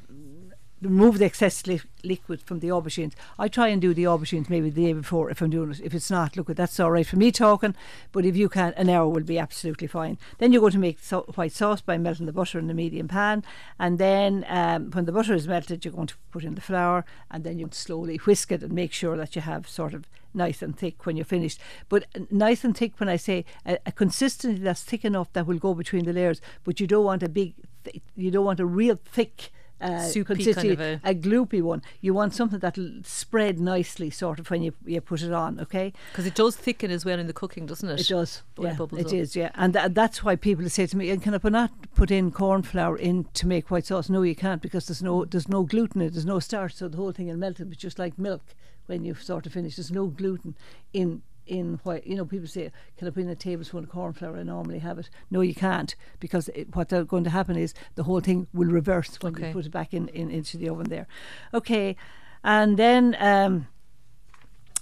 [0.83, 3.13] remove the excess li- liquid from the aubergines.
[3.39, 5.81] I try and do the aubergines maybe the day before if I'm doing it.
[5.81, 7.75] If it's not, look, at that's all right for me talking.
[8.11, 10.19] But if you can, an hour will be absolutely fine.
[10.39, 13.09] Then you're going to make so- white sauce by melting the butter in the medium
[13.09, 13.45] pan,
[13.79, 17.05] and then um, when the butter is melted, you're going to put in the flour,
[17.31, 20.63] and then you slowly whisk it and make sure that you have sort of nice
[20.63, 21.61] and thick when you're finished.
[21.89, 25.47] But uh, nice and thick when I say a, a consistency that's thick enough that
[25.47, 26.41] will go between the layers.
[26.65, 27.55] But you don't want a big,
[27.85, 29.51] th- you don't want a real thick.
[29.83, 31.83] Uh, Soupy kind of a- a gloopy one.
[32.01, 35.59] You want something that'll spread nicely, sort of, when you you put it on.
[35.61, 38.01] Okay, Because it does thicken as well in the cooking, doesn't it?
[38.01, 38.43] it does.
[38.57, 39.13] When yeah, it up.
[39.13, 39.35] is.
[39.37, 42.11] Yeah, and tha- that's why people say to me, "And can I put- not put
[42.11, 45.49] in corn flour in to make white sauce?" No, you can't because there's no there's
[45.49, 46.13] no gluten in it.
[46.13, 47.59] There's no starch, so the whole thing will melt.
[47.61, 48.43] It's just like milk
[48.87, 49.77] when you've sort of finished.
[49.77, 50.55] There's no gluten
[50.93, 52.07] in in white.
[52.07, 54.79] You know, people say, "Can I put in a tablespoon of corn flour?" I normally
[54.81, 55.11] have it.
[55.31, 59.17] No, you can't because it, what's going to happen is the whole thing will reverse
[59.21, 59.49] when Okay.
[59.49, 61.07] you put it back in, in into the oven there.
[61.53, 61.97] Okay,
[62.43, 63.17] and then.
[63.19, 63.67] Um,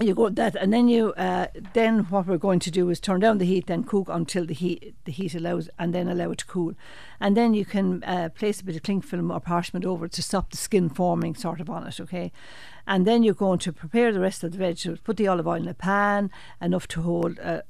[0.03, 3.20] you go that and then you uh, then what we're going to do is turn
[3.20, 6.39] down the heat then cook until the heat the heat allows and then allow it
[6.39, 6.73] to cool
[7.20, 10.12] and then you can uh, place a bit of cling film or parchment over it
[10.12, 12.32] to stop the skin forming sort of on it okay
[12.90, 15.54] and then you're going to prepare the rest of the vegetables put the olive oil
[15.54, 16.30] in a pan
[16.60, 17.69] enough to hold uh, a la-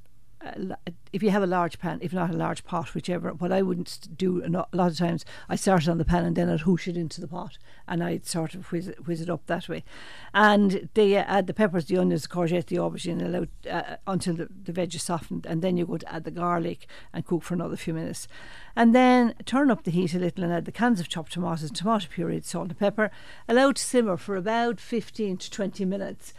[1.13, 3.31] if you have a large pan, if not a large pot, whichever.
[3.33, 6.37] What I wouldn't do a lot of times, I start it on the pan and
[6.37, 9.29] then I'd hoosh it into the pot, and I'd sort of whiz it, whiz it
[9.29, 9.85] up that way.
[10.33, 14.35] And they uh, add the peppers, the onions, the courgette, the aubergine, allow, uh, until
[14.35, 17.43] the, the veg is softened, and then you go to add the garlic and cook
[17.43, 18.27] for another few minutes,
[18.75, 21.71] and then turn up the heat a little and add the cans of chopped tomatoes,
[21.71, 23.11] tomato puree, salt and pepper.
[23.49, 26.33] Allow to simmer for about fifteen to twenty minutes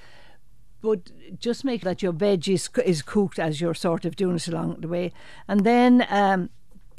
[0.81, 4.47] but just make that your veg is, is cooked as you're sort of doing it
[4.47, 5.11] along the way.
[5.47, 6.49] And then um,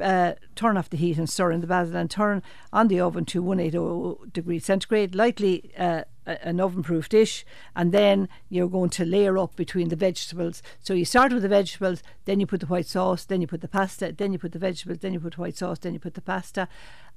[0.01, 2.43] uh, turn off the heat and stir in the basil and turn
[2.73, 7.45] on the oven to 180 degrees centigrade, lightly uh, an oven proof dish.
[7.75, 10.63] And then you're going to layer up between the vegetables.
[10.81, 13.61] So you start with the vegetables, then you put the white sauce, then you put
[13.61, 16.15] the pasta, then you put the vegetables, then you put white sauce, then you put
[16.15, 16.69] the pasta.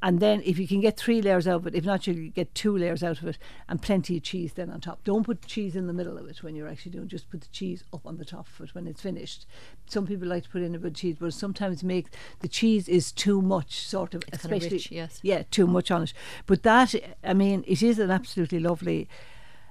[0.02, 2.54] And then if you can get three layers out of it, if not, you get
[2.54, 5.04] two layers out of it and plenty of cheese then on top.
[5.04, 7.08] Don't put cheese in the middle of it when you're actually doing.
[7.08, 9.48] Just put the cheese up on the top of it when it's finished.
[9.88, 12.08] Some people like to put in a bit of cheese, but sometimes make
[12.40, 15.20] the cheese is too much, sort of, It's especially rich, yes.
[15.24, 16.14] yeah, too much on it.
[16.46, 16.94] But that,
[17.24, 19.10] I mean, it is an absolutely lovely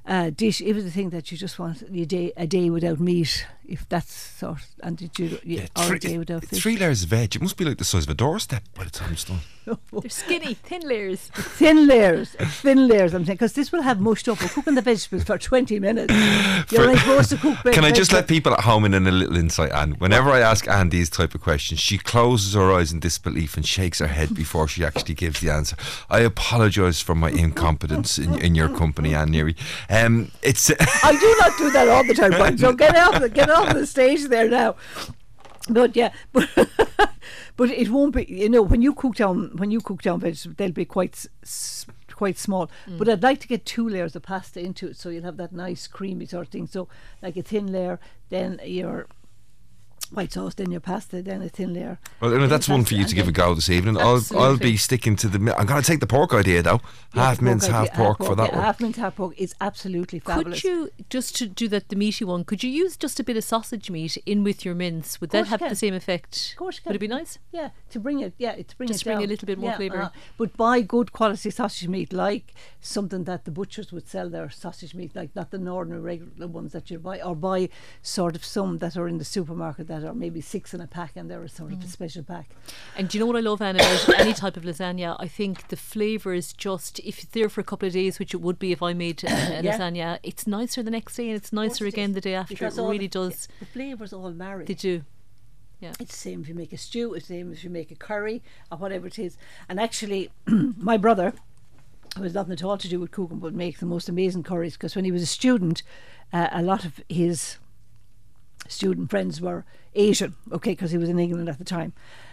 [0.07, 0.61] uh, dish.
[0.61, 4.13] If it's thing that you just want a day, a day without meat, if that's
[4.13, 6.63] sort, and did you, yeah, or Three, a day without fish.
[6.63, 7.35] three layers of veg.
[7.35, 9.39] It must be like the size of a doorstep by the time it's done.
[9.93, 11.21] They're skinny, thin layers.
[11.33, 13.15] thin layers, thin layers.
[13.15, 14.43] I'm saying because this will have mushed up.
[14.43, 16.13] We're cooking the vegetables for 20 minutes.
[16.71, 17.73] You're only supposed to cook.
[17.73, 19.71] Can I veg- just let people at home in a little insight?
[19.73, 23.57] And whenever I ask Anne these type of questions, she closes her eyes in disbelief
[23.57, 25.77] and shakes her head before she actually gives the answer.
[26.11, 29.57] I apologise for my incompetence in, in your company, Anne Neary.
[29.95, 30.71] Um, it's
[31.05, 32.59] I do not do that all the time, Brian.
[32.59, 34.77] So get off, the, get off the stage there now.
[35.69, 36.49] But yeah, but
[37.57, 38.25] but it won't be.
[38.29, 41.29] You know, when you cook down when you cook down vegetables, they'll be quite s-
[41.43, 42.71] s- quite small.
[42.87, 42.99] Mm.
[42.99, 45.53] But I'd like to get two layers of pasta into it, so you'll have that
[45.53, 46.67] nice creamy sort of thing.
[46.67, 46.89] So
[47.23, 47.99] like a thin layer,
[48.29, 49.07] then your
[50.11, 51.99] white sauce, then your pasta, then a thin layer.
[52.21, 53.97] well, you know, that's one for you to give a go this evening.
[53.99, 55.39] I'll I'll be sticking to the.
[55.39, 56.81] mi- I'm going to take the pork idea though.
[57.15, 58.65] Yeah, half mince, pork half idea- pork for that yeah, one.
[58.65, 60.61] Half mince, half pork is absolutely fabulous.
[60.61, 62.45] Could you just to do that the meaty one?
[62.45, 65.21] Could you use just a bit of sausage meat in with your mince?
[65.21, 65.69] Would that have can.
[65.69, 66.51] the same effect?
[66.53, 67.39] Of course you Would it be nice?
[67.53, 69.77] Yeah, to bring it, yeah, to bring Just it bring a little bit more Yeah,
[69.77, 70.03] flavour.
[70.03, 70.09] uh,
[70.39, 74.95] but buy good quality sausage meat, like something that the butchers would sell their sausage
[74.95, 77.69] meat, like not the ordinary regular ones that you buy, or buy
[78.03, 81.13] sort of some that are in the supermarket that are maybe six in a pack,
[81.17, 81.85] and they're a sort of Mm.
[81.85, 82.51] a special pack.
[82.97, 85.17] And do you know what I love, Anne, about any type of lasagna?
[85.19, 88.35] I think the flavour is just, if it's there for a couple of days, which
[88.35, 89.79] it would be if I made a, a Yeah.
[89.79, 92.55] lasagna, it's nicer the next day and it's nicer again the day after.
[92.55, 93.49] Because It really the, does.
[93.61, 94.65] The flavours all marry.
[94.65, 95.03] They do.
[95.81, 95.93] Yeah.
[96.01, 97.97] It's the same if you make a stew, it's the same if you make a
[97.97, 99.37] curry or whatever it is.
[99.69, 101.35] And actually, my brother,
[102.17, 104.75] who has nothing at all to do with cooking, but make the most amazing curries.
[104.75, 105.83] Because when he was a student,
[106.33, 107.57] uh, a lot of his
[108.69, 109.65] student friends were
[109.95, 111.93] Asian, okay, because he was in England at the time,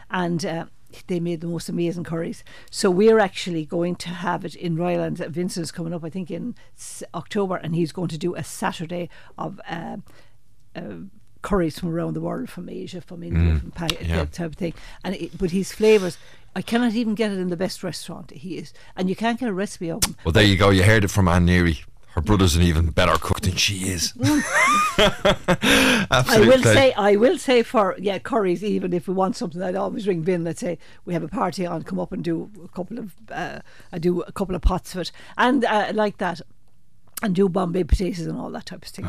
[0.10, 0.66] and uh,
[1.08, 2.44] they made the most amazing curries.
[2.70, 6.56] So we're actually going to have it in Royal Vincent's coming up, I think, in
[6.78, 9.60] s- October, and he's going to do a Saturday of.
[9.70, 9.98] Uh,
[10.76, 10.95] uh,
[11.44, 14.18] curries from around the world, from Asia, from India, Mm, from pa- yeah.
[14.18, 14.76] that type of thing.
[15.03, 16.20] And it, but his flavors,
[16.56, 18.30] I cannot even get it in the best restaurant.
[18.30, 20.16] He is, and you can't get a recipe of him.
[20.24, 20.70] Well, there you go.
[20.70, 21.84] You heard it from Anne Neary.
[22.11, 24.13] Her brother's an even better cook than she is.
[24.21, 24.39] I
[26.39, 26.63] will pleasure.
[26.63, 28.63] say, I will say for yeah curries.
[28.63, 30.43] Even if we want something, I'd always ring Vin.
[30.43, 33.59] Let's say we have a party on, come up and do a couple of, uh,
[33.93, 36.41] I do a couple of pots of it, and uh, like that,
[37.23, 39.05] and do Bombay potatoes and all that type of thing.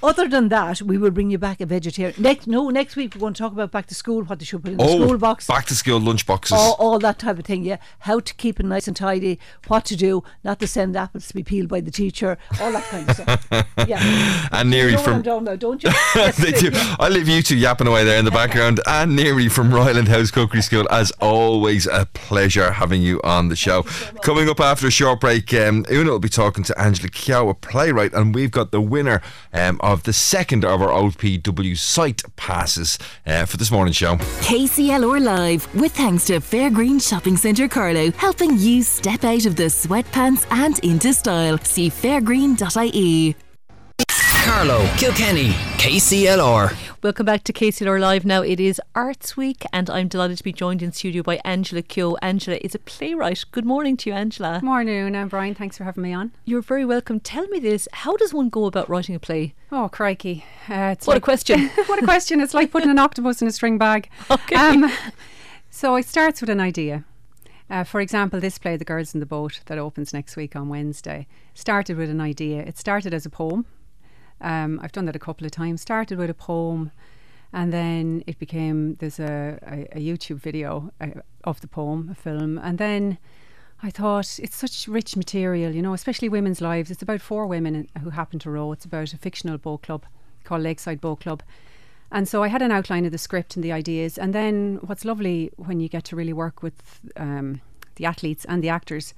[0.00, 2.14] Other than that, we will bring you back a vegetarian.
[2.22, 4.62] Next, no, next week we're going to talk about back to school, what they should
[4.62, 5.48] put in the Oh, school box.
[5.48, 6.52] back to school lunch boxes.
[6.56, 7.78] all, all that type of thing, yeah.
[8.00, 11.34] How to keep it nice and tidy, what to do, not to send apples to
[11.34, 13.48] be peeled by the teacher, all that kind of stuff.
[13.88, 14.48] Yeah.
[14.52, 15.90] And You Neary know what from I'm talking about, don't you?
[16.38, 16.70] They do.
[17.00, 18.80] I leave you two yapping away there in the background.
[18.86, 20.86] And Neary from Ryeland House Cookery School.
[20.90, 23.82] As always, a pleasure having you on the show.
[24.22, 27.54] Coming up after a short break, um, Una will be talking to Angela Keogh, a
[27.54, 29.22] playwright, and we've got the winner
[29.52, 34.16] um, of the second of our OPW site passes uh, for this morning's show.
[34.16, 39.64] KCLR Live, with thanks to Fairgreen Shopping Centre Carlow, helping you step out of the
[39.64, 41.56] sweatpants and into style.
[41.58, 43.47] See fairgreen.ie.
[44.48, 46.74] Carlow, Kilkenny, KCLR.
[47.02, 48.24] Welcome back to KCLR Live.
[48.24, 51.82] Now it is Arts Week, and I'm delighted to be joined in studio by Angela
[51.82, 52.16] Keogh.
[52.22, 53.44] Angela is a playwright.
[53.52, 54.60] Good morning to you, Angela.
[54.62, 55.54] Morning, I'm Brian.
[55.54, 56.32] Thanks for having me on.
[56.46, 57.20] You're very welcome.
[57.20, 59.54] Tell me this: How does one go about writing a play?
[59.70, 60.44] Oh, crikey!
[60.68, 61.68] Uh, it's What a like- question.
[61.86, 62.40] what a question!
[62.40, 64.08] It's like putting an octopus in a string bag.
[64.30, 64.56] Okay.
[64.56, 64.90] Um,
[65.70, 67.04] so it starts with an idea.
[67.70, 70.70] Uh, for example, this play, The Girls in the Boat, that opens next week on
[70.70, 72.62] Wednesday, started with an idea.
[72.62, 73.66] It started as a poem.
[74.40, 75.80] Um, I've done that a couple of times.
[75.80, 76.90] Started with a poem,
[77.52, 82.14] and then it became there's a, a, a YouTube video uh, of the poem, a
[82.14, 83.18] film, and then
[83.82, 86.90] I thought it's such rich material, you know, especially women's lives.
[86.90, 88.72] It's about four women who happen to row.
[88.72, 90.04] It's about a fictional boat club
[90.42, 91.42] called Lakeside Boat Club.
[92.10, 94.18] And so I had an outline of the script and the ideas.
[94.18, 97.60] And then what's lovely when you get to really work with um,
[97.96, 99.14] the athletes and the actors,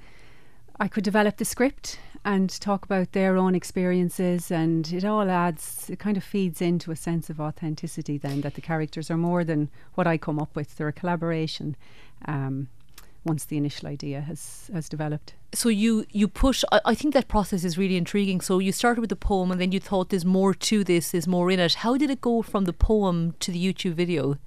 [0.79, 4.51] I could develop the script and talk about their own experiences.
[4.51, 8.55] And it all adds, it kind of feeds into a sense of authenticity then that
[8.55, 10.75] the characters are more than what I come up with.
[10.75, 11.75] They're a collaboration
[12.25, 12.67] um,
[13.23, 15.33] once the initial idea has, has developed.
[15.53, 16.63] So you you push.
[16.71, 18.41] I, I think that process is really intriguing.
[18.41, 21.27] So you started with the poem, and then you thought there's more to this, there's
[21.27, 21.73] more in it.
[21.75, 24.37] How did it go from the poem to the YouTube video?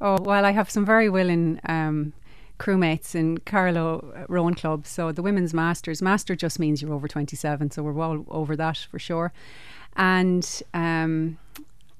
[0.00, 2.12] Oh, well, I have some very willing um,
[2.62, 4.86] crewmates in Carlow uh, Rowing Club.
[4.86, 8.86] So the women's masters, master just means you're over 27, so we're all over that
[8.90, 9.32] for sure.
[9.96, 11.38] And um,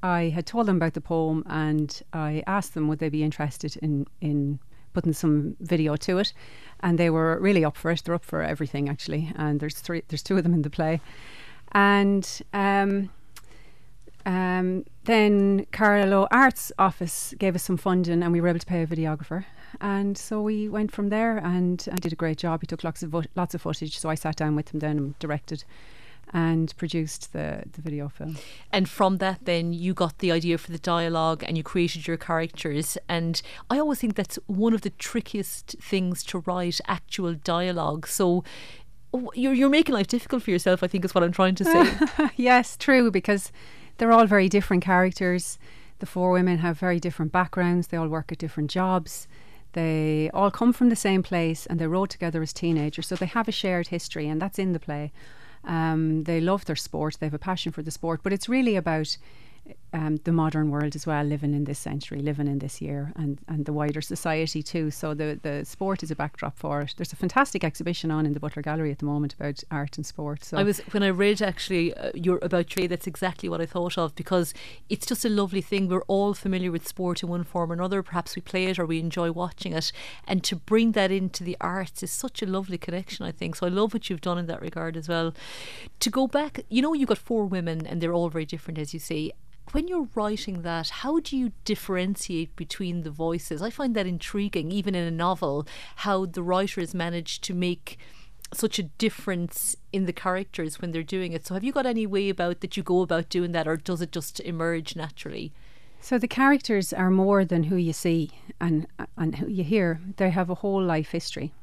[0.05, 3.77] I had told them about the poem and I asked them would they be interested
[3.79, 4.61] in, in
[4.93, 6.33] putting some video to it.
[6.79, 8.03] And they were really up for it.
[8.05, 9.33] They're up for everything actually.
[9.35, 11.01] And there's three, there's two of them in the play.
[11.73, 13.11] And um,
[14.25, 18.83] um, then Carlow Arts Office gave us some funding and we were able to pay
[18.83, 19.45] a videographer.
[19.81, 22.61] And so we went from there and I did a great job.
[22.61, 23.99] He took lots of, vo- lots of footage.
[23.99, 25.65] So I sat down with him then and directed
[26.33, 28.39] and produced the, the video film.
[28.71, 32.17] And from that, then you got the idea for the dialogue and you created your
[32.17, 32.97] characters.
[33.09, 38.07] And I always think that's one of the trickiest things to write actual dialogue.
[38.07, 38.45] So
[39.35, 42.31] you're, you're making life difficult for yourself, I think, is what I'm trying to say.
[42.37, 43.53] yes, true, because
[43.99, 45.59] they're all very different characters.
[45.99, 47.89] The four women have very different backgrounds.
[47.89, 49.29] They all work at different jobs.
[49.73, 53.07] They all come from the same place and they rode together as teenagers.
[53.07, 55.13] So they have a shared history, and that's in the play.
[55.65, 58.77] Um, they love their sport, they have a passion for the sport, but it's really
[58.77, 59.17] about
[59.95, 63.39] um, the modern world as well, living in this century, living in this year, and,
[63.47, 64.91] and the wider society too.
[64.91, 66.95] So the, the sport is a backdrop for it.
[66.97, 70.07] There's a fantastic exhibition on in the Butler Gallery at the moment about art and
[70.07, 70.45] sport.
[70.45, 73.67] So I was when I read actually uh, your about your that's exactly what I
[73.67, 74.55] thought of because
[74.89, 75.89] it's just a lovely thing.
[75.89, 78.03] We're all familiar with sport in one form or another.
[78.03, 79.93] Perhaps we play it or we enjoy watching it,
[80.27, 83.27] and to bring that into the arts is such a lovely connection.
[83.27, 83.67] I think so.
[83.67, 85.35] I love what you've done in that regard as well.
[86.01, 88.95] To go back, you know, you got four women and they're all very different, as
[88.95, 89.33] you say
[89.71, 93.63] when you're writing that, how do you differentiate between the voices?
[93.63, 95.67] I find that intriguing, even in a novel,
[95.97, 97.99] how the writer has managed to make
[98.53, 101.47] such a difference in the characters when they're doing it.
[101.47, 104.03] So, have you got any way about that you go about doing that, or does
[104.03, 105.53] it just emerge naturally?
[106.03, 110.01] So the characters are more than who you see and and who you hear.
[110.17, 111.55] They have a whole life history.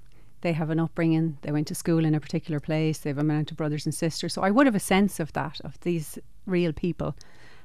[0.42, 1.38] They have an upbringing.
[1.42, 3.00] They went to school in a particular place.
[3.00, 4.34] They have a amount of brothers and sisters.
[4.34, 7.16] So I would have a sense of that, of these real people.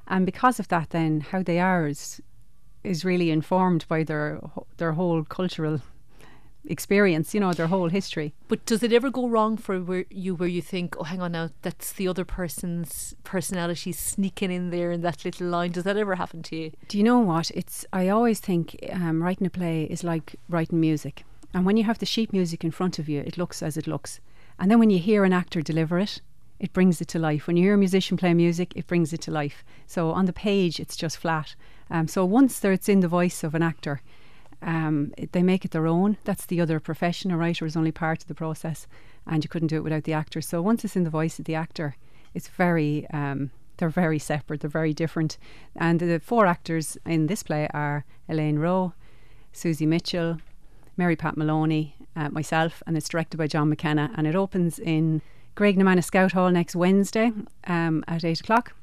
[0.07, 2.21] And because of that, then how they are is,
[2.83, 4.41] is really informed by their
[4.77, 5.81] their whole cultural
[6.67, 8.35] experience, you know, their whole history.
[8.49, 11.33] But does it ever go wrong for where you where you think, oh, hang on
[11.33, 15.73] now, that's the other person's personality sneaking in there in that little line?
[15.73, 16.73] Does that ever happen to you?
[16.89, 17.51] Do you know what?
[17.53, 21.85] It's I always think um, writing a play is like writing music, and when you
[21.85, 24.21] have the sheet music in front of you, it looks as it looks,
[24.59, 26.21] and then when you hear an actor deliver it.
[26.59, 27.47] It brings it to life.
[27.47, 29.65] When you hear a musician play music, it brings it to life.
[29.87, 31.55] So on the page, it's just flat.
[31.91, 34.01] Um, so once there, it's in the voice of an actor,
[34.63, 36.17] um, they make it their own.
[36.25, 37.31] That's the other profession.
[37.31, 38.87] A writer is only part of the process,
[39.27, 40.41] and you couldn't do it without the actor.
[40.41, 41.97] So once it's in the voice of the actor,
[42.33, 43.07] it's very.
[43.11, 44.61] Um, they're very separate.
[44.61, 45.37] They're very different.
[45.75, 48.93] And the four actors in this play are Elaine Rowe,
[49.53, 50.39] Susie Mitchell,
[50.97, 54.13] Mary Pat Maloney, uh, myself, and it's directed by John McKenna.
[54.17, 55.23] And it opens in
[55.57, 57.33] Graiguenamanagh Scout Hall next Wednesday
[57.67, 58.75] um, at eight o'clock.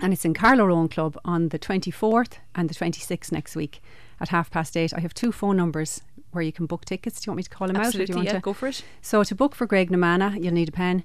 [0.00, 3.80] And it's in Carlow Rowing Club on the 24th and the 26th next week
[4.20, 4.92] at half past eight.
[4.92, 6.02] I have two phone numbers
[6.32, 7.20] where you can book tickets.
[7.20, 8.02] Do you want me to call them Absolutely, out?
[8.02, 8.40] Or do you want yeah, to?
[8.40, 8.84] go for it.
[9.00, 11.02] So to book for Graiguenamanagh, you'll need a pen,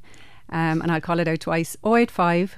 [0.49, 2.57] um, and I'll call it out twice 085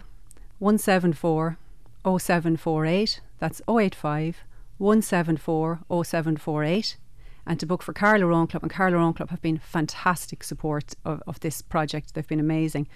[0.58, 1.58] 174
[2.04, 3.22] 0748.
[3.38, 4.38] That's 085
[4.80, 6.98] 174 0748.
[7.46, 10.94] And to book for Carlow Rowing Club, and Carlow Rowing Club have been fantastic support
[11.06, 12.14] of, of this project.
[12.14, 12.88] They've been amazing.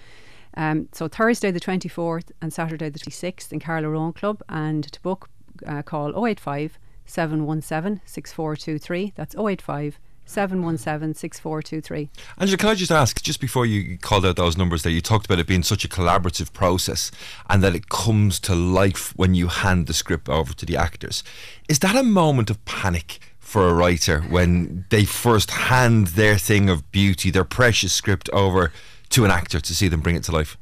[0.54, 4.42] Um, so Thursday the 24th and Saturday the 26th in Carlow Rowing Club.
[4.48, 5.28] And to book,
[5.66, 9.12] uh, call 085 717 6423.
[9.16, 9.98] That's 085
[10.28, 12.10] 717 6423.
[12.38, 15.26] Angela, can I just ask, just before you called out those numbers there, you talked
[15.26, 17.10] about it being such a collaborative process
[17.48, 21.24] and that it comes to life when you hand the script over to the actors.
[21.68, 26.68] Is that a moment of panic for a writer when they first hand their thing
[26.68, 28.70] of beauty, their precious script over
[29.08, 30.58] to an actor to see them bring it to life?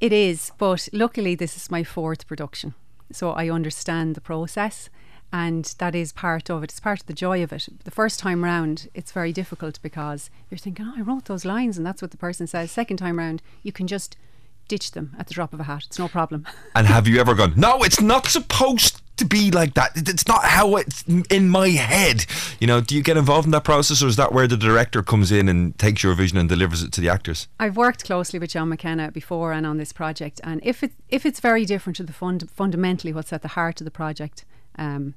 [0.00, 2.74] It is, but luckily, this is my fourth production.
[3.12, 4.88] So I understand the process
[5.34, 6.70] and that is part of it.
[6.70, 7.68] It's part of the joy of it.
[7.82, 11.76] The first time round, it's very difficult because you're thinking, oh, I wrote those lines,
[11.76, 12.70] and that's what the person says.
[12.70, 14.16] Second time round, you can just
[14.68, 15.84] ditch them at the drop of a hat.
[15.86, 16.46] It's no problem.
[16.76, 19.92] And have you ever gone, no, it's not supposed to be like that.
[19.94, 22.26] It's not how it's in my head.
[22.60, 25.02] You know, do you get involved in that process or is that where the director
[25.02, 27.48] comes in and takes your vision and delivers it to the actors?
[27.60, 31.24] I've worked closely with John McKenna before and on this project and if it if
[31.24, 34.44] it's very different to the fund fundamentally what's at the heart of the project,
[34.76, 35.14] um,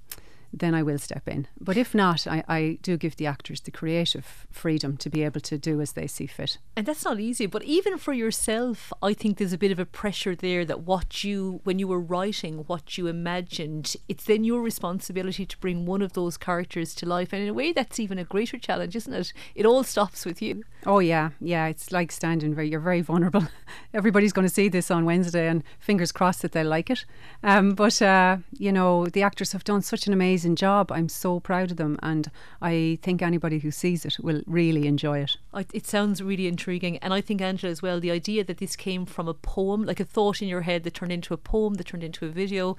[0.53, 1.47] then I will step in.
[1.59, 5.41] But if not, I, I do give the actors the creative freedom to be able
[5.41, 6.57] to do as they see fit.
[6.75, 9.85] And that's not easy, but even for yourself, I think there's a bit of a
[9.85, 14.61] pressure there that what you, when you were writing, what you imagined, it's then your
[14.61, 17.33] responsibility to bring one of those characters to life.
[17.33, 19.33] And in a way, that's even a greater challenge, isn't it?
[19.55, 20.63] It all stops with you.
[20.85, 21.67] Oh yeah, yeah.
[21.67, 22.69] It's like standing very.
[22.69, 23.47] You're very vulnerable.
[23.93, 27.03] Everybody's going to see this on Wednesday, and fingers crossed that they'll like it.
[27.43, 30.91] Um, but uh, you know, the actors have done such an amazing job.
[30.91, 32.29] I'm so proud of them, and
[32.61, 35.37] I think anybody who sees it will really enjoy it.
[35.73, 37.99] It sounds really intriguing, and I think Angela as well.
[37.99, 40.93] The idea that this came from a poem, like a thought in your head that
[40.93, 42.77] turned into a poem, that turned into a video,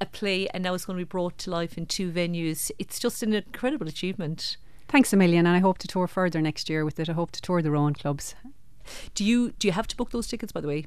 [0.00, 2.70] a play, and now it's going to be brought to life in two venues.
[2.78, 4.56] It's just an incredible achievement.
[4.94, 7.08] Thanks a million, and I hope to tour further next year with it.
[7.08, 8.36] I hope to tour the Rowan clubs.
[9.16, 10.84] Do you do you have to book those tickets by the way?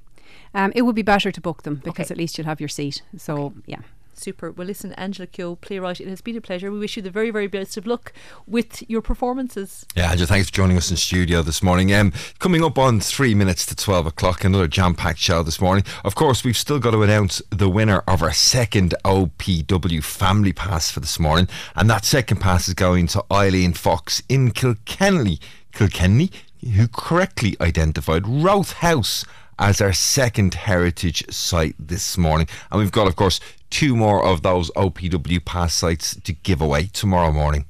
[0.53, 2.13] Um, it would be better to book them because Okay.
[2.13, 3.01] at least you'll have your seat.
[3.17, 3.55] So Okay.
[3.65, 3.81] yeah.
[4.17, 4.51] Super.
[4.51, 6.71] Well, listen, Angela Keogh, playwright, it has been a pleasure.
[6.71, 8.13] We wish you the very, very best of luck
[8.45, 9.85] with your performances.
[9.95, 11.93] Yeah, Angela, thanks for joining us in studio this morning.
[11.93, 15.83] Um, coming up on three minutes to 12 o'clock, another jam packed show this morning.
[16.03, 20.89] Of course, we've still got to announce the winner of our second OPW family pass
[20.89, 21.47] for this morning.
[21.75, 25.39] And that second pass is going to Eileen Fox in Kilkenny,
[25.71, 26.31] Kilkenny
[26.75, 29.25] who correctly identified Rothe House
[29.59, 32.47] as our second heritage site this morning.
[32.71, 33.39] And we've got, of course,
[33.69, 37.65] two more of those OPW pass sites to give away tomorrow morning.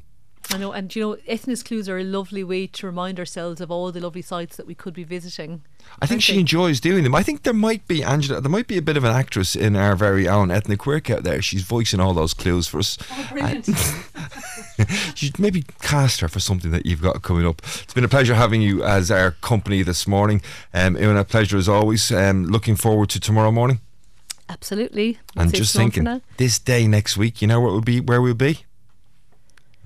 [0.52, 3.69] I know, and you know, Ethna clues are a lovely way to remind ourselves of
[3.69, 5.64] all the lovely sites that we could be visiting.
[6.02, 7.15] I think she enjoys doing them.
[7.15, 8.40] I think there might be Angela.
[8.40, 11.24] There might be a bit of an actress in our very own Ethna Quirke out
[11.24, 11.41] there.
[11.41, 12.98] She's voicing all those clues for us.
[13.11, 13.68] Oh, brilliant.
[14.78, 17.61] you should maybe cast her for something that you've got coming up.
[17.64, 20.41] It's been a pleasure having you as our company this morning.
[20.74, 22.11] Um, Ewan, a pleasure as always.
[22.11, 23.82] Um, looking forward to tomorrow morning.
[24.49, 25.19] Absolutely.
[25.36, 27.99] And just thinking, this day next week, you know where we'll be?
[27.99, 28.64] Where we'll be?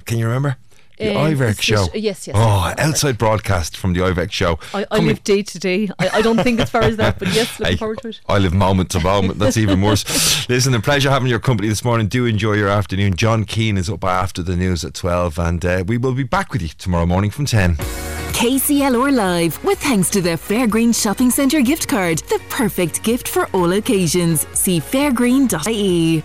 [0.05, 0.57] Can you remember?
[0.97, 1.75] The Um, Iverk show.
[1.87, 2.81] just- yes, yes, Oh, I remember.
[2.83, 4.59] outside broadcast from the Iverk show.
[4.71, 5.89] I, I live day to day.
[5.97, 8.19] I, I don't think as far as that, but yes, looking Hey, forward to it.
[8.29, 9.39] I live moment to moment.
[9.39, 10.47] That's even worse.
[10.49, 12.05] Listen, a pleasure having your company this morning.
[12.07, 13.15] Do enjoy your afternoon.
[13.15, 16.51] John Keane is up after the news at 12, and uh, we will be back
[16.53, 17.77] with you tomorrow morning from 10.
[17.77, 23.47] KCLR Live with thanks to the Fairgreen Shopping Centre gift card, the perfect gift for
[23.53, 24.45] all occasions.
[24.53, 26.23] See fairgreen.ie.